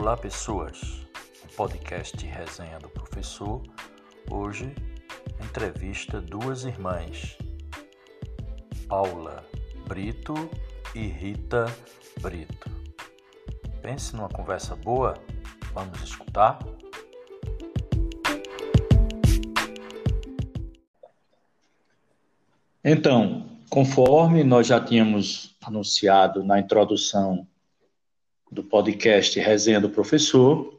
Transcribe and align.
Olá, 0.00 0.16
pessoas. 0.16 0.80
Podcast 1.56 2.24
Resenha 2.24 2.78
do 2.78 2.88
Professor. 2.88 3.60
Hoje, 4.30 4.72
entrevista 5.44 6.20
duas 6.20 6.64
irmãs, 6.64 7.36
Paula 8.86 9.44
Brito 9.88 10.34
e 10.94 11.00
Rita 11.00 11.66
Brito. 12.20 12.70
Pense 13.82 14.14
numa 14.14 14.28
conversa 14.28 14.76
boa? 14.76 15.14
Vamos 15.74 16.00
escutar? 16.00 16.60
Então, 22.84 23.48
conforme 23.68 24.44
nós 24.44 24.68
já 24.68 24.80
tínhamos 24.80 25.56
anunciado 25.60 26.44
na 26.44 26.60
introdução 26.60 27.44
do 28.50 28.64
podcast 28.64 29.38
Resenha 29.38 29.80
do 29.80 29.90
Professor, 29.90 30.74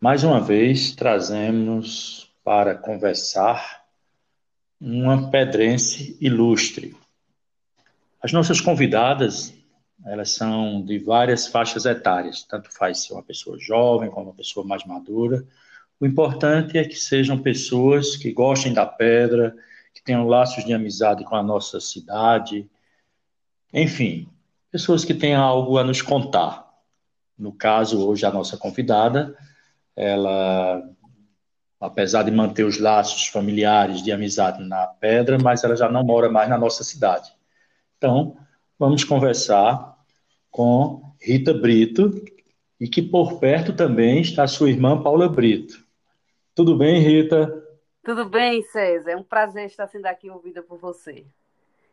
mais 0.00 0.24
uma 0.24 0.40
vez 0.40 0.92
trazemos 0.92 2.30
para 2.42 2.74
conversar 2.74 3.84
uma 4.80 5.30
pedrense 5.30 6.16
ilustre. 6.20 6.96
As 8.20 8.32
nossas 8.32 8.60
convidadas, 8.60 9.54
elas 10.04 10.30
são 10.32 10.84
de 10.84 10.98
várias 10.98 11.46
faixas 11.46 11.84
etárias, 11.84 12.42
tanto 12.42 12.72
faz 12.72 13.04
ser 13.04 13.12
uma 13.12 13.22
pessoa 13.22 13.58
jovem 13.58 14.10
como 14.10 14.26
uma 14.26 14.34
pessoa 14.34 14.66
mais 14.66 14.84
madura. 14.84 15.46
O 16.00 16.06
importante 16.06 16.76
é 16.76 16.84
que 16.84 16.96
sejam 16.96 17.38
pessoas 17.38 18.16
que 18.16 18.32
gostem 18.32 18.72
da 18.72 18.86
pedra, 18.86 19.54
que 19.94 20.02
tenham 20.02 20.26
laços 20.26 20.64
de 20.64 20.72
amizade 20.72 21.24
com 21.24 21.36
a 21.36 21.42
nossa 21.42 21.78
cidade, 21.78 22.68
enfim, 23.72 24.28
pessoas 24.70 25.04
que 25.04 25.14
tenham 25.14 25.42
algo 25.42 25.78
a 25.78 25.84
nos 25.84 26.00
contar. 26.02 26.68
No 27.38 27.52
caso, 27.52 28.06
hoje, 28.06 28.26
a 28.26 28.30
nossa 28.30 28.56
convidada, 28.56 29.36
ela, 29.96 30.82
apesar 31.80 32.22
de 32.22 32.30
manter 32.30 32.64
os 32.64 32.78
laços 32.78 33.26
familiares 33.26 34.02
de 34.02 34.12
amizade 34.12 34.62
na 34.62 34.86
Pedra, 34.86 35.38
mas 35.38 35.64
ela 35.64 35.76
já 35.76 35.88
não 35.90 36.04
mora 36.04 36.30
mais 36.30 36.48
na 36.48 36.58
nossa 36.58 36.84
cidade. 36.84 37.32
Então, 37.96 38.36
vamos 38.78 39.04
conversar 39.04 39.96
com 40.50 41.14
Rita 41.20 41.54
Brito, 41.54 42.12
e 42.80 42.88
que 42.88 43.02
por 43.02 43.38
perto 43.38 43.74
também 43.74 44.22
está 44.22 44.46
sua 44.46 44.70
irmã 44.70 45.02
Paula 45.02 45.28
Brito. 45.28 45.84
Tudo 46.54 46.76
bem, 46.76 46.98
Rita? 46.98 47.62
Tudo 48.02 48.24
bem, 48.24 48.62
César. 48.62 49.10
É 49.10 49.16
um 49.16 49.22
prazer 49.22 49.66
estar 49.66 49.86
sendo 49.86 50.06
aqui 50.06 50.30
ouvida 50.30 50.62
por 50.62 50.78
você. 50.78 51.26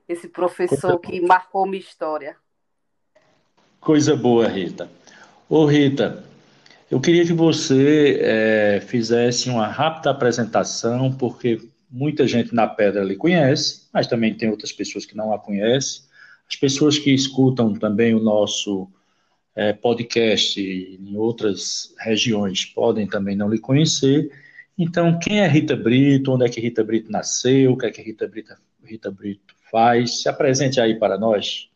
Esse 0.08 0.30
professor 0.30 0.98
que 1.00 1.20
marcou 1.20 1.66
minha 1.66 1.80
história. 1.80 2.38
Coisa 3.80 4.16
boa, 4.16 4.48
Rita. 4.48 4.90
Ô, 5.50 5.66
Rita, 5.66 6.24
eu 6.90 7.00
queria 7.00 7.26
que 7.26 7.34
você 7.34 8.20
é, 8.22 8.82
fizesse 8.82 9.50
uma 9.50 9.68
rápida 9.68 10.10
apresentação, 10.10 11.14
porque 11.14 11.62
muita 11.90 12.28
gente 12.28 12.54
na 12.54 12.68
Pedra 12.68 13.04
lhe 13.04 13.16
conhece, 13.16 13.88
mas 13.94 14.08
também 14.08 14.34
tem 14.34 14.50
outras 14.50 14.72
pessoas 14.72 15.06
que 15.06 15.16
não 15.16 15.34
a 15.34 15.40
conhecem. 15.40 16.02
As 16.50 16.56
pessoas 16.56 16.98
que 16.98 17.14
escutam 17.14 17.74
também 17.74 18.14
o 18.14 18.20
nosso 18.20 18.90
é, 19.56 19.74
podcast 19.74 20.62
em 20.62 21.18
outras 21.18 21.94
regiões 22.00 22.64
podem 22.64 23.08
também 23.08 23.36
não 23.36 23.50
lhe 23.50 23.60
conhecer. 23.60 24.32
Então, 24.78 25.18
quem 25.20 25.40
é 25.40 25.48
Rita 25.48 25.76
Brito? 25.76 26.32
Onde 26.32 26.46
é 26.46 26.50
que 26.50 26.62
Rita 26.62 26.84
Brito 26.84 27.12
nasceu? 27.12 27.74
O 27.74 27.78
que 27.78 27.86
é 27.88 27.92
que 27.92 28.02
Rita 28.02 28.28
Brito, 28.28 28.54
Rita 28.84 29.12
Brito 29.12 29.56
faz? 29.72 30.22
Se 30.22 30.30
apresente 30.30 30.80
aí 30.80 30.96
para 31.00 31.18
nós. 31.18 31.70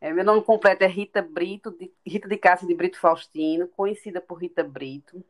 É, 0.00 0.12
meu 0.12 0.24
nome 0.24 0.42
completo 0.42 0.84
é 0.84 0.86
Rita 0.86 1.22
Brito, 1.22 1.70
de, 1.70 1.92
Rita 2.06 2.28
de 2.28 2.36
Cássia 2.36 2.66
de 2.66 2.74
Brito 2.74 2.98
Faustino, 2.98 3.68
conhecida 3.68 4.20
por 4.20 4.36
Rita 4.36 4.62
Brito. 4.62 5.24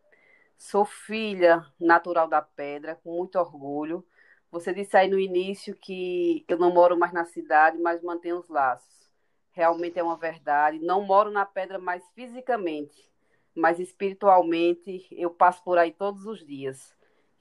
Sou 0.59 0.85
filha 0.85 1.65
natural 1.79 2.29
da 2.29 2.43
Pedra, 2.43 2.97
com 2.97 3.17
muito 3.17 3.39
orgulho. 3.39 4.05
Você 4.51 4.73
disse 4.73 4.97
aí 4.97 5.09
no 5.09 5.19
início 5.19 5.77
que 5.77 6.45
eu 6.49 6.59
não 6.59 6.73
moro 6.73 6.99
mais 6.99 7.13
na 7.13 7.25
cidade, 7.25 7.79
mas 7.79 8.03
mantenho 8.03 8.39
os 8.39 8.49
laços. 8.49 9.11
Realmente 9.53 9.99
é 9.99 10.03
uma 10.03 10.17
verdade. 10.17 10.79
Não 10.81 11.03
moro 11.03 11.31
na 11.31 11.45
Pedra 11.45 11.79
mais 11.79 12.03
fisicamente, 12.15 13.11
mas 13.55 13.79
espiritualmente 13.79 15.07
eu 15.13 15.31
passo 15.31 15.63
por 15.63 15.79
aí 15.79 15.93
todos 15.93 16.27
os 16.27 16.45
dias 16.45 16.95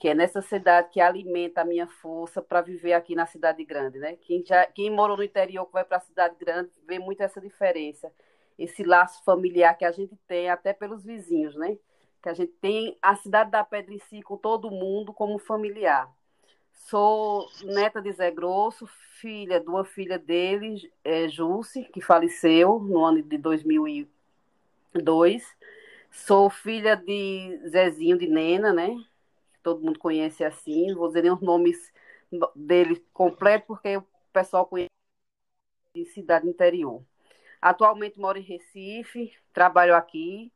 que 0.03 0.09
é 0.09 0.14
nessa 0.14 0.41
cidade 0.41 0.90
que 0.90 1.00
alimenta 1.00 1.62
a 1.62 1.66
minha 1.66 1.88
força 1.88 2.41
para 2.41 2.59
viver 2.59 2.91
aqui 2.91 3.16
na 3.16 3.25
cidade 3.25 3.64
grande, 3.64 4.00
né? 4.00 4.18
Quem 4.18 4.44
já 4.46 4.66
quem 4.66 4.90
mora 4.90 5.16
no 5.16 5.24
interior 5.24 5.66
que 5.66 5.72
vai 5.72 5.86
para 5.86 5.96
a 5.96 6.02
cidade 6.02 6.36
grande 6.38 6.72
vê 6.86 7.00
muito 7.00 7.22
essa 7.22 7.40
diferença, 7.40 8.12
esse 8.59 8.84
laço 8.84 9.24
familiar 9.24 9.78
que 9.78 9.86
a 9.86 9.94
gente 9.94 10.14
tem 10.28 10.50
até 10.50 10.74
pelos 10.74 11.06
vizinhos, 11.06 11.56
né? 11.56 11.78
Que 12.22 12.28
a 12.28 12.34
gente 12.34 12.52
tem 12.59 12.97
a 13.02 13.16
cidade 13.16 13.50
da 13.50 13.64
Pedra 13.64 13.94
em 13.94 14.00
si 14.00 14.22
com 14.22 14.36
todo 14.36 14.69
mundo 14.69 15.14
como 15.14 15.40
familiar. 15.40 16.12
Sou 16.74 17.47
neta 17.64 18.02
de 18.02 18.12
Zé 18.12 18.30
Grosso, 18.30 18.85
filha 19.22 19.62
de 19.62 19.70
uma 19.70 19.85
filha 19.85 20.20
dele, 20.20 20.91
é, 21.02 21.28
que 21.94 22.02
faleceu 22.02 22.78
no 22.78 23.06
ano 23.06 23.22
de 23.22 23.38
2002. 23.38 25.47
Sou 26.12 26.50
filha 26.50 26.97
de 26.97 27.58
Zezinho 27.70 28.18
de 28.18 28.28
Nena, 28.28 28.74
né? 28.74 29.02
Todo 29.63 29.81
mundo 29.81 29.97
conhece 29.97 30.44
assim, 30.44 30.94
vou 30.94 31.07
dizer 31.07 31.24
nem 31.24 31.31
os 31.31 31.41
nomes 31.41 31.91
dele 32.56 33.03
completo, 33.13 33.68
porque 33.68 33.97
o 33.97 34.06
pessoal 34.31 34.66
conhece 34.66 34.90
de 35.94 36.06
cidade 36.06 36.47
interior. 36.47 37.03
Atualmente 37.62 38.19
moro 38.19 38.38
em 38.38 38.41
Recife, 38.41 39.31
trabalho 39.53 39.96
aqui, 39.96 40.52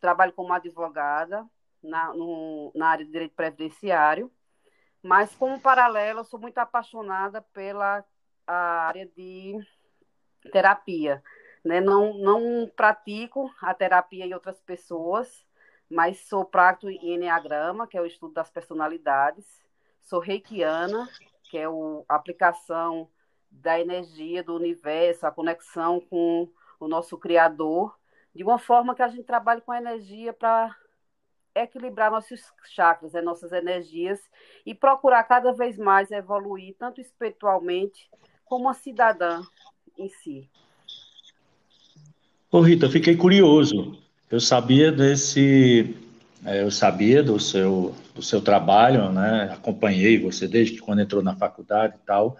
trabalho 0.00 0.32
como 0.32 0.52
advogada 0.52 1.48
na, 1.82 2.12
no, 2.12 2.72
na 2.74 2.88
área 2.88 3.04
de 3.04 3.12
direito 3.12 3.34
previdenciário, 3.34 4.30
mas 5.02 5.34
como 5.34 5.60
paralelo, 5.60 6.20
eu 6.20 6.24
sou 6.24 6.40
muito 6.40 6.58
apaixonada 6.58 7.40
pela 7.40 8.04
área 8.46 9.06
de 9.06 9.56
terapia. 10.52 11.22
Né? 11.64 11.80
Não, 11.80 12.14
não 12.14 12.70
pratico 12.74 13.52
a 13.60 13.74
terapia 13.74 14.26
em 14.26 14.34
outras 14.34 14.60
pessoas, 14.60 15.46
mas 15.92 16.20
sou 16.20 16.44
prático 16.44 16.88
em 16.88 17.14
Enneagrama, 17.14 17.86
que 17.86 17.98
é 17.98 18.00
o 18.00 18.06
estudo 18.06 18.32
das 18.32 18.50
personalidades. 18.50 19.44
Sou 20.00 20.18
reikiana, 20.18 21.06
que 21.50 21.58
é 21.58 21.66
a 21.66 22.14
aplicação 22.14 23.08
da 23.50 23.78
energia 23.78 24.42
do 24.42 24.56
universo, 24.56 25.26
a 25.26 25.30
conexão 25.30 26.00
com 26.00 26.48
o 26.80 26.88
nosso 26.88 27.18
Criador, 27.18 27.94
de 28.34 28.42
uma 28.42 28.58
forma 28.58 28.94
que 28.94 29.02
a 29.02 29.08
gente 29.08 29.24
trabalhe 29.24 29.60
com 29.60 29.70
a 29.70 29.78
energia 29.78 30.32
para 30.32 30.74
equilibrar 31.54 32.10
nossos 32.10 32.40
chakras, 32.64 33.12
né, 33.12 33.20
nossas 33.20 33.52
energias, 33.52 34.18
e 34.64 34.74
procurar 34.74 35.22
cada 35.24 35.52
vez 35.52 35.76
mais 35.76 36.10
evoluir, 36.10 36.74
tanto 36.78 37.02
espiritualmente 37.02 38.08
como 38.46 38.70
a 38.70 38.74
cidadã 38.74 39.42
em 39.98 40.08
si. 40.08 40.48
Ô 42.50 42.62
Rita, 42.62 42.88
fiquei 42.88 43.14
curioso. 43.14 44.01
Eu 44.32 44.40
sabia 44.40 44.90
desse, 44.90 45.94
é, 46.42 46.62
eu 46.62 46.70
sabia 46.70 47.22
do 47.22 47.38
seu, 47.38 47.94
do 48.14 48.22
seu 48.22 48.40
trabalho, 48.40 49.12
né? 49.12 49.50
Acompanhei 49.52 50.18
você 50.18 50.48
desde 50.48 50.80
quando 50.80 51.02
entrou 51.02 51.22
na 51.22 51.36
faculdade 51.36 51.96
e 52.02 52.06
tal, 52.06 52.38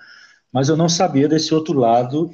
mas 0.50 0.70
eu 0.70 0.76
não 0.76 0.88
sabia 0.88 1.28
desse 1.28 1.54
outro 1.54 1.78
lado 1.78 2.30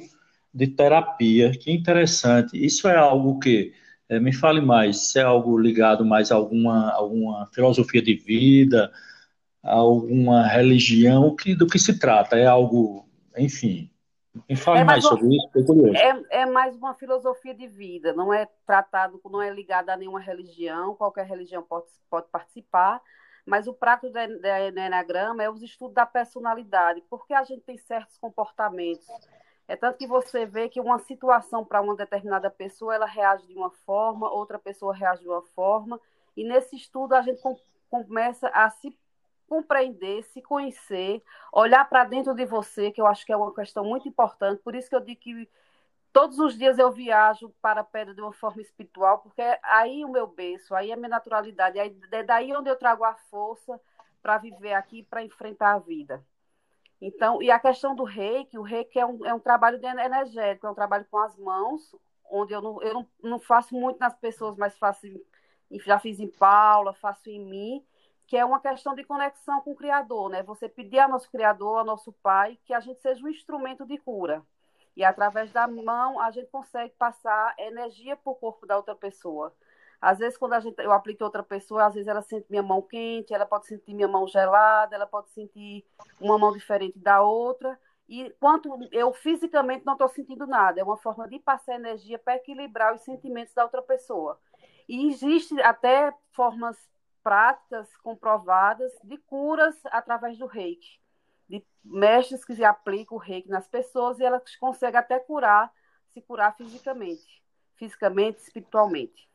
de 0.53 0.65
terapia. 0.65 1.51
Que 1.51 1.73
interessante. 1.73 2.55
Isso 2.55 2.87
é 2.87 2.95
algo 2.95 3.37
que 3.37 3.73
é, 4.07 4.17
me 4.17 4.31
fale 4.31 4.61
mais. 4.61 5.11
Se 5.11 5.19
é 5.19 5.23
algo 5.23 5.57
ligado 5.57 6.05
mais 6.05 6.31
a 6.31 6.35
alguma 6.35 6.91
alguma 6.93 7.45
filosofia 7.47 8.01
de 8.01 8.15
vida, 8.15 8.89
alguma 9.61 10.47
religião, 10.47 11.35
que 11.35 11.53
do 11.53 11.67
que 11.67 11.79
se 11.79 11.99
trata? 11.99 12.37
É 12.37 12.45
algo, 12.47 13.05
enfim, 13.37 13.89
me 14.47 14.55
fale 14.55 14.79
é 14.79 14.83
mais, 14.83 15.03
mais 15.03 15.05
sobre 15.05 15.35
isso. 15.35 15.97
É, 16.29 16.41
é, 16.41 16.45
mais 16.45 16.75
uma 16.75 16.93
filosofia 16.93 17.53
de 17.53 17.67
vida, 17.67 18.13
não 18.13 18.33
é 18.33 18.47
tratado, 18.65 19.19
não 19.25 19.41
é 19.41 19.49
ligado 19.49 19.89
a 19.89 19.97
nenhuma 19.97 20.19
religião, 20.19 20.95
qualquer 20.95 21.25
religião 21.25 21.63
pode, 21.63 21.87
pode 22.09 22.27
participar, 22.27 23.01
mas 23.45 23.67
o 23.67 23.73
prato 23.73 24.09
do 24.09 24.19
Enneagrama 24.19 25.43
é 25.43 25.49
os 25.49 25.63
estudos 25.63 25.95
da 25.95 26.05
personalidade, 26.05 27.03
porque 27.09 27.33
a 27.33 27.43
gente 27.43 27.63
tem 27.63 27.77
certos 27.77 28.17
comportamentos. 28.17 29.07
É 29.67 29.75
tanto 29.75 29.97
que 29.97 30.07
você 30.07 30.45
vê 30.45 30.69
que 30.69 30.79
uma 30.79 30.99
situação 30.99 31.65
para 31.65 31.81
uma 31.81 31.95
determinada 31.95 32.49
pessoa, 32.49 32.93
ela 32.93 33.05
reage 33.05 33.45
de 33.47 33.55
uma 33.55 33.71
forma, 33.85 34.31
outra 34.31 34.57
pessoa 34.59 34.95
reage 34.95 35.21
de 35.21 35.27
uma 35.27 35.41
forma, 35.41 35.99
e 36.35 36.43
nesse 36.43 36.75
estudo 36.75 37.13
a 37.13 37.21
gente 37.21 37.41
com, 37.41 37.55
começa 37.89 38.47
a 38.49 38.69
se 38.69 38.95
compreender, 39.49 40.23
se 40.23 40.41
conhecer, 40.41 41.23
olhar 41.51 41.89
para 41.89 42.05
dentro 42.05 42.35
de 42.35 42.45
você, 42.45 42.91
que 42.91 43.01
eu 43.01 43.07
acho 43.07 43.25
que 43.25 43.33
é 43.33 43.37
uma 43.37 43.53
questão 43.53 43.83
muito 43.83 44.07
importante. 44.07 44.61
Por 44.61 44.75
isso 44.75 44.87
que 44.87 44.95
eu 44.95 45.01
digo 45.01 45.19
que 45.19 45.49
todos 46.13 46.37
os 46.39 46.57
dias 46.57 46.77
eu 46.77 46.91
viajo 46.91 47.49
para 47.61 47.81
a 47.81 47.83
pedra 47.83 48.13
de 48.13 48.21
uma 48.21 48.31
forma 48.31 48.61
espiritual, 48.61 49.19
porque 49.19 49.41
aí 49.63 50.05
o 50.05 50.09
meu 50.09 50.27
berço, 50.27 50.75
aí 50.75 50.91
é 50.91 50.93
a 50.93 50.97
minha 50.97 51.09
naturalidade, 51.09 51.79
é 51.79 52.23
daí 52.23 52.55
onde 52.55 52.69
eu 52.69 52.77
trago 52.77 53.03
a 53.03 53.15
força 53.31 53.81
para 54.21 54.37
viver 54.37 54.73
aqui, 54.73 55.03
para 55.03 55.23
enfrentar 55.23 55.73
a 55.73 55.79
vida. 55.79 56.23
Então, 57.01 57.41
e 57.41 57.49
a 57.49 57.59
questão 57.59 57.95
do 57.95 58.03
reiki, 58.03 58.57
o 58.57 58.61
reiki 58.61 58.99
é 58.99 59.05
um, 59.05 59.25
é 59.25 59.33
um 59.33 59.39
trabalho 59.39 59.79
energético, 59.83 60.67
é 60.67 60.69
um 60.69 60.75
trabalho 60.75 61.05
com 61.09 61.17
as 61.17 61.35
mãos, 61.37 61.95
onde 62.29 62.53
eu 62.53 62.61
não, 62.61 62.81
eu 62.83 62.93
não, 62.93 63.07
não 63.23 63.39
faço 63.39 63.73
muito 63.73 63.99
nas 63.99 64.13
pessoas, 64.15 64.57
mas 64.57 64.77
faço, 64.77 65.07
já 65.85 65.97
fiz 65.97 66.19
em 66.19 66.27
Paula, 66.27 66.93
faço 66.93 67.29
em 67.29 67.39
mim, 67.39 67.85
que 68.29 68.37
é 68.37 68.45
uma 68.45 68.59
questão 68.59 68.93
de 68.93 69.03
conexão 69.03 69.59
com 69.61 69.71
o 69.71 69.75
Criador, 69.75 70.29
né? 70.29 70.43
Você 70.43 70.69
pedir 70.69 70.99
ao 70.99 71.09
nosso 71.09 71.27
Criador, 71.31 71.79
ao 71.79 71.83
nosso 71.83 72.13
Pai, 72.21 72.59
que 72.63 72.75
a 72.75 72.79
gente 72.79 73.01
seja 73.01 73.25
um 73.25 73.27
instrumento 73.27 73.87
de 73.87 73.97
cura. 73.97 74.45
E 74.95 75.03
através 75.03 75.51
da 75.51 75.67
mão 75.67 76.19
a 76.19 76.29
gente 76.29 76.45
consegue 76.51 76.93
passar 76.95 77.55
energia 77.57 78.15
para 78.15 78.31
o 78.31 78.35
corpo 78.35 78.67
da 78.67 78.77
outra 78.77 78.93
pessoa. 78.93 79.51
Às 79.99 80.19
vezes, 80.19 80.37
quando 80.37 80.53
a 80.53 80.59
gente, 80.59 80.79
eu 80.79 80.91
aplico 80.91 81.23
outra 81.23 81.41
pessoa, 81.41 81.87
às 81.87 81.95
vezes 81.95 82.07
ela 82.07 82.21
sente 82.21 82.45
minha 82.51 82.61
mão 82.61 82.83
quente, 82.83 83.33
ela 83.33 83.47
pode 83.47 83.65
sentir 83.65 83.95
minha 83.95 84.07
mão 84.07 84.27
gelada, 84.27 84.95
ela 84.95 85.07
pode 85.07 85.31
sentir 85.31 85.83
uma 86.21 86.37
mão 86.37 86.53
diferente 86.53 86.99
da 86.99 87.23
outra. 87.23 87.79
E 88.07 88.29
quanto 88.39 88.69
eu 88.91 89.11
fisicamente 89.11 89.83
não 89.87 89.93
estou 89.93 90.07
sentindo 90.07 90.45
nada, 90.45 90.79
é 90.79 90.83
uma 90.83 90.97
forma 90.97 91.27
de 91.27 91.39
passar 91.39 91.73
energia 91.73 92.19
para 92.19 92.35
equilibrar 92.35 92.93
os 92.93 93.01
sentimentos 93.01 93.55
da 93.55 93.63
outra 93.63 93.81
pessoa. 93.81 94.39
E 94.87 95.07
existe 95.07 95.59
até 95.61 96.13
formas 96.31 96.77
práticas 97.29 97.87
comprovadas 98.01 98.91
de 99.03 99.15
curas 99.15 99.75
através 99.91 100.35
do 100.39 100.47
reiki, 100.47 100.97
de 101.47 101.63
mestres 101.85 102.43
que 102.43 102.63
aplicam 102.63 103.19
o 103.19 103.21
reiki 103.21 103.47
nas 103.47 103.67
pessoas 103.67 104.19
e 104.19 104.23
elas 104.23 104.41
conseguem 104.59 104.99
até 104.99 105.19
curar, 105.19 105.71
se 106.11 106.21
curar 106.21 106.57
fisicamente, 106.57 107.43
fisicamente, 107.75 108.39
espiritualmente. 108.39 109.29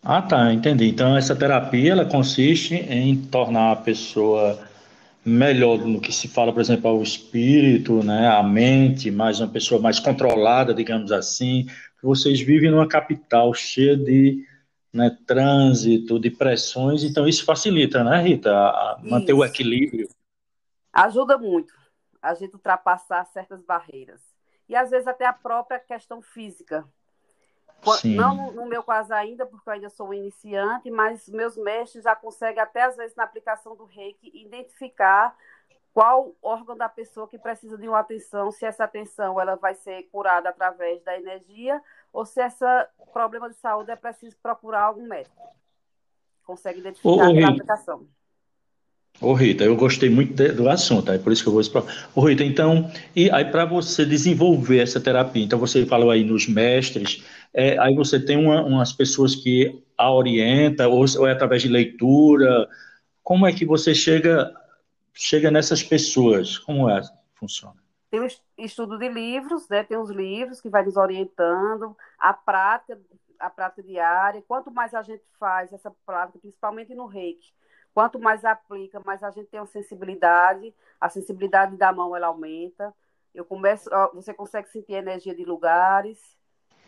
Ah, 0.00 0.22
tá, 0.22 0.52
entendi. 0.52 0.88
Então 0.88 1.16
essa 1.16 1.34
terapia 1.34 1.90
ela 1.90 2.04
consiste 2.04 2.76
em 2.76 3.20
tornar 3.20 3.72
a 3.72 3.76
pessoa 3.76 4.56
melhor 5.24 5.78
no 5.78 6.00
que 6.00 6.12
se 6.12 6.28
fala, 6.28 6.52
por 6.52 6.60
exemplo, 6.60 6.88
ao 6.88 7.02
espírito, 7.02 8.04
né, 8.04 8.28
a 8.28 8.44
mente, 8.44 9.10
mais 9.10 9.40
uma 9.40 9.48
pessoa 9.48 9.80
mais 9.80 9.98
controlada, 9.98 10.72
digamos 10.72 11.10
assim. 11.10 11.66
Vocês 12.00 12.40
vivem 12.40 12.70
numa 12.70 12.86
capital 12.86 13.52
cheia 13.52 13.96
de 13.96 14.46
né, 14.92 15.16
trânsito, 15.26 16.18
de 16.18 16.30
pressões, 16.30 17.04
então 17.04 17.26
isso 17.26 17.44
facilita, 17.44 18.02
né, 18.02 18.20
Rita, 18.22 18.50
a 18.50 18.98
manter 19.02 19.32
isso. 19.32 19.40
o 19.40 19.44
equilíbrio. 19.44 20.08
Ajuda 20.92 21.36
muito 21.36 21.74
a 22.22 22.34
gente 22.34 22.54
ultrapassar 22.54 23.24
certas 23.26 23.62
barreiras. 23.62 24.20
E 24.68 24.74
às 24.74 24.90
vezes 24.90 25.06
até 25.06 25.26
a 25.26 25.32
própria 25.32 25.78
questão 25.78 26.20
física. 26.20 26.84
Sim. 28.00 28.16
Não 28.16 28.50
no 28.50 28.66
meu 28.66 28.82
caso 28.82 29.12
ainda, 29.14 29.46
porque 29.46 29.68
eu 29.68 29.74
ainda 29.74 29.90
sou 29.90 30.12
iniciante, 30.12 30.90
mas 30.90 31.28
meus 31.28 31.56
mestres 31.56 32.02
já 32.02 32.16
conseguem, 32.16 32.60
até 32.60 32.82
às 32.82 32.96
vezes 32.96 33.14
na 33.14 33.22
aplicação 33.22 33.76
do 33.76 33.84
reiki, 33.84 34.32
identificar 34.34 35.36
qual 35.94 36.34
órgão 36.42 36.76
da 36.76 36.88
pessoa 36.88 37.28
que 37.28 37.38
precisa 37.38 37.78
de 37.78 37.88
uma 37.88 38.00
atenção, 38.00 38.50
se 38.50 38.66
essa 38.66 38.84
atenção 38.84 39.40
ela 39.40 39.54
vai 39.54 39.74
ser 39.74 40.02
curada 40.10 40.48
através 40.48 41.02
da 41.04 41.16
energia 41.16 41.80
ou 42.12 42.24
se 42.24 42.40
esse 42.40 42.64
problema 43.12 43.48
de 43.48 43.56
saúde 43.56 43.90
é 43.90 43.96
preciso 43.96 44.36
procurar 44.42 44.82
algum 44.82 45.06
médico. 45.06 45.42
Consegue 46.44 46.80
identificar 46.80 47.10
ô, 47.10 47.34
pela 47.34 47.48
aplicação. 47.48 48.06
Ô 49.20 49.32
Rita, 49.32 49.64
eu 49.64 49.74
gostei 49.76 50.10
muito 50.10 50.34
do 50.52 50.68
assunto, 50.68 51.10
é 51.10 51.18
por 51.18 51.32
isso 51.32 51.42
que 51.42 51.48
eu 51.48 51.52
vou 51.52 51.60
explicar. 51.60 52.10
Ô 52.14 52.20
Rita, 52.20 52.44
então, 52.44 52.90
e 53.14 53.30
aí 53.30 53.44
para 53.46 53.64
você 53.64 54.04
desenvolver 54.04 54.78
essa 54.78 55.00
terapia, 55.00 55.42
então 55.42 55.58
você 55.58 55.86
falou 55.86 56.10
aí 56.10 56.22
nos 56.22 56.46
mestres, 56.46 57.24
é, 57.54 57.78
aí 57.78 57.94
você 57.94 58.20
tem 58.20 58.36
uma, 58.36 58.62
umas 58.62 58.92
pessoas 58.92 59.34
que 59.34 59.82
a 59.96 60.12
orientam, 60.12 60.90
ou, 60.90 61.04
ou 61.18 61.26
é 61.26 61.32
através 61.32 61.62
de 61.62 61.68
leitura, 61.68 62.68
como 63.22 63.46
é 63.46 63.52
que 63.52 63.64
você 63.64 63.94
chega, 63.94 64.54
chega 65.14 65.50
nessas 65.50 65.82
pessoas? 65.82 66.58
Como 66.58 66.88
é 66.88 67.00
funciona? 67.34 67.85
Tem 68.10 68.20
o 68.20 68.26
estudo 68.58 68.98
de 68.98 69.08
livros, 69.08 69.68
né? 69.68 69.82
Tem 69.82 69.96
os 69.96 70.10
livros 70.10 70.60
que 70.60 70.68
vai 70.68 70.84
nos 70.84 70.96
orientando, 70.96 71.96
a 72.18 72.32
prática, 72.32 73.00
a 73.38 73.50
prática 73.50 73.82
diária. 73.82 74.42
Quanto 74.46 74.70
mais 74.70 74.94
a 74.94 75.02
gente 75.02 75.24
faz 75.38 75.72
essa 75.72 75.90
prática, 76.04 76.38
principalmente 76.38 76.94
no 76.94 77.06
reiki, 77.06 77.52
quanto 77.92 78.18
mais 78.18 78.44
aplica, 78.44 79.00
mais 79.04 79.22
a 79.22 79.30
gente 79.30 79.48
tem 79.48 79.60
uma 79.60 79.66
sensibilidade. 79.66 80.74
A 81.00 81.08
sensibilidade 81.08 81.76
da 81.76 81.92
mão 81.92 82.14
ela 82.14 82.28
aumenta. 82.28 82.94
Eu 83.34 83.44
começo, 83.44 83.90
você 84.14 84.32
consegue 84.32 84.68
sentir 84.68 84.94
a 84.94 84.98
energia 84.98 85.34
de 85.34 85.44
lugares. 85.44 86.36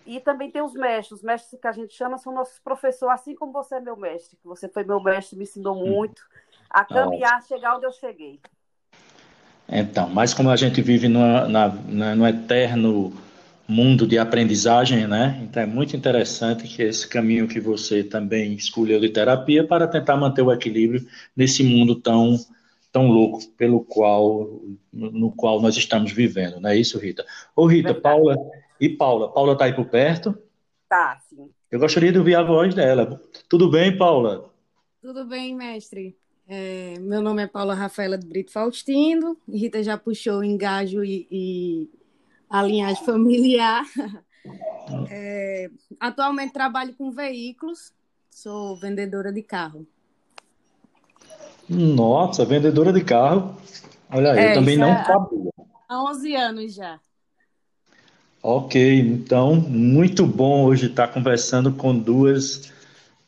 E 0.06 0.20
também 0.20 0.50
tem 0.50 0.62
os 0.62 0.72
mestres. 0.72 1.18
Os 1.18 1.22
mestres 1.22 1.60
que 1.60 1.66
a 1.66 1.72
gente 1.72 1.92
chama 1.92 2.16
são 2.16 2.32
nossos 2.32 2.58
professores, 2.60 3.20
assim 3.20 3.34
como 3.34 3.52
você 3.52 3.74
é 3.74 3.80
meu 3.80 3.96
mestre. 3.96 4.38
Você 4.44 4.68
foi 4.68 4.84
meu 4.84 5.02
mestre, 5.02 5.36
me 5.36 5.42
ensinou 5.42 5.76
hum. 5.76 5.86
muito 5.86 6.26
a 6.70 6.84
caminhar, 6.84 7.42
chegar 7.42 7.76
onde 7.76 7.86
eu 7.86 7.92
cheguei. 7.92 8.40
Então, 9.70 10.08
mas 10.08 10.32
como 10.32 10.50
a 10.50 10.56
gente 10.56 10.80
vive 10.80 11.08
numa, 11.08 11.46
na, 11.46 11.68
na, 11.68 12.14
no 12.16 12.26
eterno 12.26 13.12
mundo 13.68 14.06
de 14.06 14.18
aprendizagem, 14.18 15.06
né? 15.06 15.38
Então 15.42 15.62
é 15.62 15.66
muito 15.66 15.94
interessante 15.94 16.66
que 16.66 16.82
esse 16.82 17.06
caminho 17.06 17.46
que 17.46 17.60
você 17.60 18.02
também 18.02 18.54
escolheu 18.54 18.98
de 18.98 19.10
terapia 19.10 19.66
para 19.66 19.86
tentar 19.86 20.16
manter 20.16 20.40
o 20.42 20.50
equilíbrio 20.50 21.06
nesse 21.36 21.62
mundo 21.62 21.94
tão 21.96 22.38
tão 22.90 23.08
louco 23.08 23.46
pelo 23.58 23.84
qual 23.84 24.48
no 24.90 25.30
qual 25.32 25.60
nós 25.60 25.76
estamos 25.76 26.10
vivendo, 26.12 26.58
não 26.60 26.70
é 26.70 26.76
isso, 26.78 26.98
Rita? 26.98 27.26
Ô 27.54 27.66
Rita, 27.66 27.92
Verdade. 27.92 28.02
Paula 28.02 28.36
e 28.80 28.88
Paula, 28.88 29.30
Paula 29.32 29.52
está 29.52 29.66
aí 29.66 29.74
por 29.74 29.86
perto? 29.86 30.34
Tá, 30.88 31.18
sim. 31.28 31.50
Eu 31.70 31.78
gostaria 31.78 32.10
de 32.10 32.18
ouvir 32.18 32.34
a 32.34 32.42
voz 32.42 32.74
dela. 32.74 33.20
Tudo 33.48 33.70
bem, 33.70 33.96
Paula? 33.96 34.50
Tudo 35.00 35.24
bem, 35.26 35.54
mestre. 35.54 36.16
É, 36.50 36.98
meu 36.98 37.20
nome 37.20 37.42
é 37.42 37.46
Paula 37.46 37.74
Rafaela 37.74 38.16
de 38.16 38.26
Brito 38.26 38.50
Faustino. 38.50 39.36
Rita 39.46 39.82
já 39.82 39.98
puxou 39.98 40.38
o 40.38 40.44
engajo 40.44 41.04
e, 41.04 41.28
e 41.30 41.90
a 42.48 42.62
linhagem 42.62 43.04
familiar. 43.04 43.84
É, 45.10 45.70
atualmente 46.00 46.54
trabalho 46.54 46.94
com 46.94 47.10
veículos, 47.10 47.92
sou 48.30 48.74
vendedora 48.80 49.30
de 49.30 49.42
carro. 49.42 49.86
Nossa, 51.68 52.42
vendedora 52.46 52.90
de 52.90 53.04
carro. 53.04 53.54
Olha 54.10 54.32
aí, 54.32 54.38
é, 54.38 54.50
eu 54.50 54.54
também 54.54 54.78
não 54.78 54.88
é 54.88 55.04
sabia. 55.04 55.50
Há 55.86 56.04
11 56.04 56.34
anos 56.34 56.74
já. 56.74 56.98
Ok, 58.42 58.98
então, 58.98 59.56
muito 59.56 60.26
bom 60.26 60.64
hoje 60.64 60.86
estar 60.86 61.08
conversando 61.08 61.70
com 61.70 61.94
duas 61.94 62.72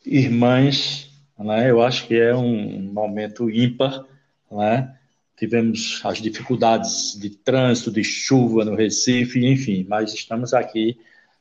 irmãs 0.07 1.10
né? 1.41 1.71
Eu 1.71 1.83
acho 1.83 2.07
que 2.07 2.15
é 2.15 2.35
um 2.35 2.93
momento 2.93 3.51
ímpar, 3.51 4.05
né? 4.51 4.97
Tivemos 5.37 6.01
as 6.05 6.19
dificuldades 6.19 7.19
de 7.19 7.31
trânsito, 7.31 7.91
de 7.91 8.05
chuva 8.05 8.65
no 8.65 8.75
Recife, 8.75 9.45
enfim, 9.47 9.87
mas 9.89 10.13
estamos 10.13 10.53
aqui 10.53 10.99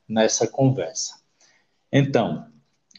nessa 0.07 0.47
conversa. 0.47 1.19
Então, 1.91 2.47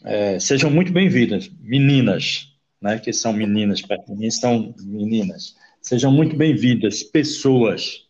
é, 0.03 0.39
sejam 0.39 0.69
muito 0.69 0.91
bem-vindas, 0.91 1.49
meninas, 1.59 2.53
né, 2.79 2.99
que 2.99 3.11
são 3.11 3.33
meninas, 3.33 3.81
para 3.81 3.97
mim 4.09 4.29
são 4.29 4.75
meninas. 4.79 5.55
Sejam 5.81 6.11
muito 6.11 6.35
bem-vindas, 6.35 7.01
pessoas, 7.01 8.05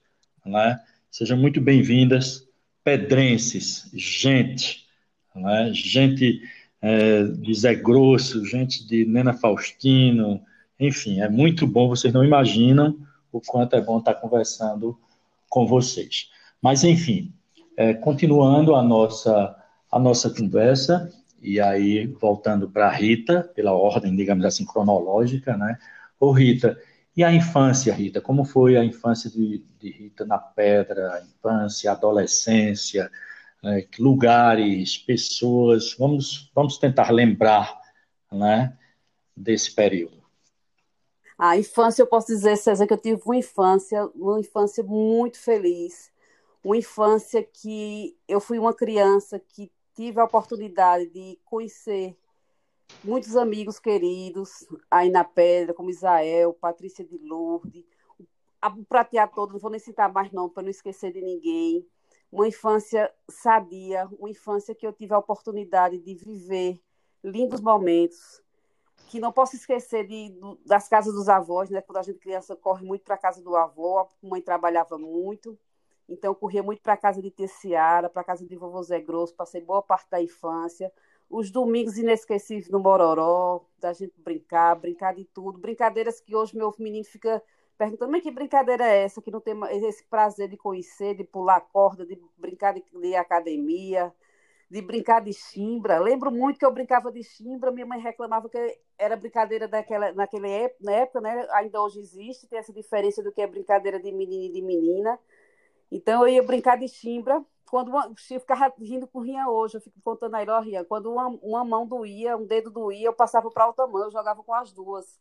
né? 0.46 0.80
Sejam 1.10 1.38
muito 1.38 1.62
bem-vindas, 1.62 2.46
pedrenses, 2.84 3.90
gente, 3.94 4.86
né? 5.36 5.72
gente 5.74 6.42
é, 6.82 7.24
de 7.24 7.54
Zé 7.54 7.76
Grosso, 7.76 8.44
gente 8.46 8.86
de 8.88 9.06
Nena 9.06 9.34
Faustino, 9.34 10.42
enfim, 10.80 11.22
é 11.22 11.30
muito 11.30 11.68
bom, 11.68 11.88
vocês 11.88 12.12
não 12.14 12.24
imaginam 12.24 12.98
o 13.32 13.40
quanto 13.40 13.76
é 13.76 13.82
bom 13.82 14.00
estar 14.00 14.16
conversando 14.16 14.98
com 15.48 15.68
vocês. 15.68 16.30
Mas, 16.62 16.84
enfim, 16.84 17.32
é, 17.78 17.94
continuando 17.94 18.76
a 18.76 18.82
nossa, 18.82 19.56
a 19.92 20.00
nossa 20.00 20.30
conversa, 20.30 21.12
e 21.42 21.60
aí 21.60 22.08
voltando 22.08 22.70
para 22.70 22.90
Rita, 22.90 23.50
pela 23.56 23.74
ordem, 23.74 24.16
digamos 24.16 24.46
assim, 24.46 24.66
cronológica, 24.66 25.56
né? 25.58 25.78
Ô 26.20 26.32
Rita, 26.32 26.78
e 27.16 27.24
a 27.24 27.34
infância, 27.34 27.94
Rita? 27.94 28.22
Como 28.22 28.46
foi 28.46 28.78
a 28.78 28.84
infância 28.84 29.30
de, 29.30 29.64
de 29.80 29.92
Rita 29.92 30.26
na 30.26 30.38
Pedra, 30.38 31.14
a 31.14 31.22
infância, 31.22 31.90
a 31.90 31.94
adolescência, 31.94 33.12
né, 33.62 33.86
lugares, 34.00 34.98
pessoas. 34.98 35.96
Vamos, 35.98 36.52
vamos 36.54 36.78
tentar 36.78 37.12
lembrar 37.12 37.80
né, 38.32 38.78
desse 39.36 39.74
período. 39.74 40.22
A 41.38 41.58
infância, 41.58 42.04
eu 42.04 42.08
posso 42.08 42.28
dizer, 42.28 42.56
César, 42.58 42.86
que 42.86 42.94
eu 42.94 42.98
tive 42.98 43.22
uma 43.26 43.36
infância, 43.36 44.06
uma 44.14 44.40
infância 44.40 44.84
muito 44.84 45.40
feliz. 45.40 46.12
Uma 46.64 46.78
infância 46.78 47.42
que 47.44 48.16
eu 48.28 48.40
fui 48.40 48.60
uma 48.60 48.74
criança 48.74 49.40
que 49.40 49.72
tive 49.96 50.20
a 50.20 50.24
oportunidade 50.24 51.08
de 51.08 51.40
conhecer 51.44 52.16
muitos 53.04 53.36
amigos 53.36 53.80
queridos 53.80 54.68
aí 54.90 55.10
na 55.10 55.24
Pedra, 55.24 55.74
como 55.74 55.90
Israel, 55.90 56.54
Patrícia 56.54 57.04
de 57.04 57.18
Lourdes, 57.18 57.84
o 58.64 58.86
pratear 58.86 59.32
todo, 59.34 59.54
não 59.54 59.60
vou 59.60 59.72
nem 59.72 59.80
citar 59.80 60.12
mais 60.12 60.32
não, 60.32 60.48
para 60.48 60.62
não 60.62 60.70
esquecer 60.70 61.12
de 61.12 61.22
ninguém 61.22 61.86
uma 62.32 62.48
infância 62.48 63.12
sadia, 63.30 64.08
uma 64.18 64.30
infância 64.30 64.74
que 64.74 64.88
eu 64.88 64.94
tive 64.94 65.14
a 65.14 65.18
oportunidade 65.18 66.00
de 66.00 66.16
viver 66.16 66.80
lindos 67.24 67.60
momentos, 67.60 68.42
que 69.10 69.20
não 69.20 69.32
posso 69.32 69.56
esquecer 69.56 70.08
de, 70.08 70.34
das 70.66 70.88
casas 70.88 71.14
dos 71.14 71.28
avós, 71.28 71.70
né? 71.70 71.82
Quando 71.82 71.98
a 71.98 72.02
gente 72.02 72.20
criança 72.20 72.56
corre 72.56 72.86
muito 72.86 73.04
para 73.04 73.16
a 73.16 73.18
casa 73.18 73.42
do 73.42 73.56
avô, 73.56 74.00
a 74.00 74.08
mãe 74.24 74.42
trabalhava 74.42 74.98
muito, 74.98 75.58
Então, 76.08 76.34
corria 76.36 76.62
muito 76.64 76.82
para 76.82 76.94
a 76.94 76.98
casa 76.98 77.22
de 77.22 77.32
Teciara, 77.32 78.10
para 78.10 78.22
a 78.22 78.26
casa 78.26 78.46
de 78.46 78.56
vovô 78.56 78.84
Zé 78.84 79.00
Grosso, 79.00 79.36
passei 79.36 79.62
boa 79.62 79.82
parte 79.82 80.10
da 80.10 80.22
infância. 80.22 80.92
Os 81.30 81.50
domingos 81.50 81.98
inesquecíveis 81.98 82.70
no 82.70 82.80
Mororó, 82.80 83.62
da 83.80 83.94
gente 83.94 84.14
brincar, 84.20 84.76
brincar 84.76 85.16
de 85.16 85.24
tudo. 85.26 85.58
Brincadeiras 85.60 86.20
que 86.20 86.36
hoje 86.36 86.58
meu 86.58 86.74
menino 86.78 87.06
fica 87.06 87.42
perguntando, 87.82 88.12
mas 88.12 88.22
que 88.22 88.30
brincadeira 88.30 88.86
é 88.86 89.06
essa, 89.06 89.20
que 89.24 89.32
não 89.32 89.42
tem 89.42 89.56
esse 89.72 90.04
prazer 90.04 90.48
de 90.48 90.56
conhecer, 90.56 91.16
de 91.16 91.24
pular 91.24 91.60
corda, 91.62 92.06
de 92.06 92.16
brincar 92.38 92.76
de, 92.76 92.84
de 92.94 93.16
academia, 93.16 94.14
de 94.70 94.84
brincar 94.84 95.20
de 95.20 95.34
chimbra. 95.34 95.98
Lembro 95.98 96.30
muito 96.30 96.60
que 96.60 96.66
eu 96.66 96.72
brincava 96.72 97.12
de 97.12 97.24
chimbra, 97.24 97.72
minha 97.72 97.88
mãe 97.88 98.00
reclamava 98.00 98.48
que 98.48 98.80
era 99.00 99.16
brincadeira 99.16 99.68
daquela, 99.68 100.14
naquela 100.14 100.48
época, 100.48 101.22
né? 101.22 101.48
ainda 101.54 101.82
hoje 101.82 102.00
existe, 102.00 102.46
tem 102.46 102.60
essa 102.60 102.72
diferença 102.72 103.24
do 103.24 103.32
que 103.32 103.42
é 103.42 103.48
brincadeira 103.48 104.00
de 104.00 104.12
menino 104.12 104.44
e 104.44 104.52
de 104.52 104.62
menina. 104.62 105.18
Então 105.92 106.22
eu 106.22 106.36
ia 106.36 106.44
brincar 106.44 106.78
de 106.78 106.88
chimbra. 106.88 107.44
Quando 107.68 107.88
uma, 107.88 108.14
eu 108.30 108.40
ficava 108.40 108.72
rindo 108.80 109.08
com 109.08 109.22
rinha 109.22 109.50
hoje, 109.50 109.78
eu 109.78 109.82
fico 109.82 110.00
contando 110.04 110.36
a 110.36 110.60
ria. 110.60 110.86
Quando 110.86 111.12
uma, 111.12 111.28
uma 111.42 111.66
mão 111.66 111.88
doía, 111.88 112.38
um 112.38 112.46
dedo 112.46 112.70
doía, 112.70 113.08
eu 113.08 113.14
passava 113.14 113.50
para 113.50 113.66
outra 113.66 113.88
mão, 113.88 114.04
eu 114.04 114.12
jogava 114.12 114.44
com 114.44 114.54
as 114.54 114.72
duas. 114.72 115.20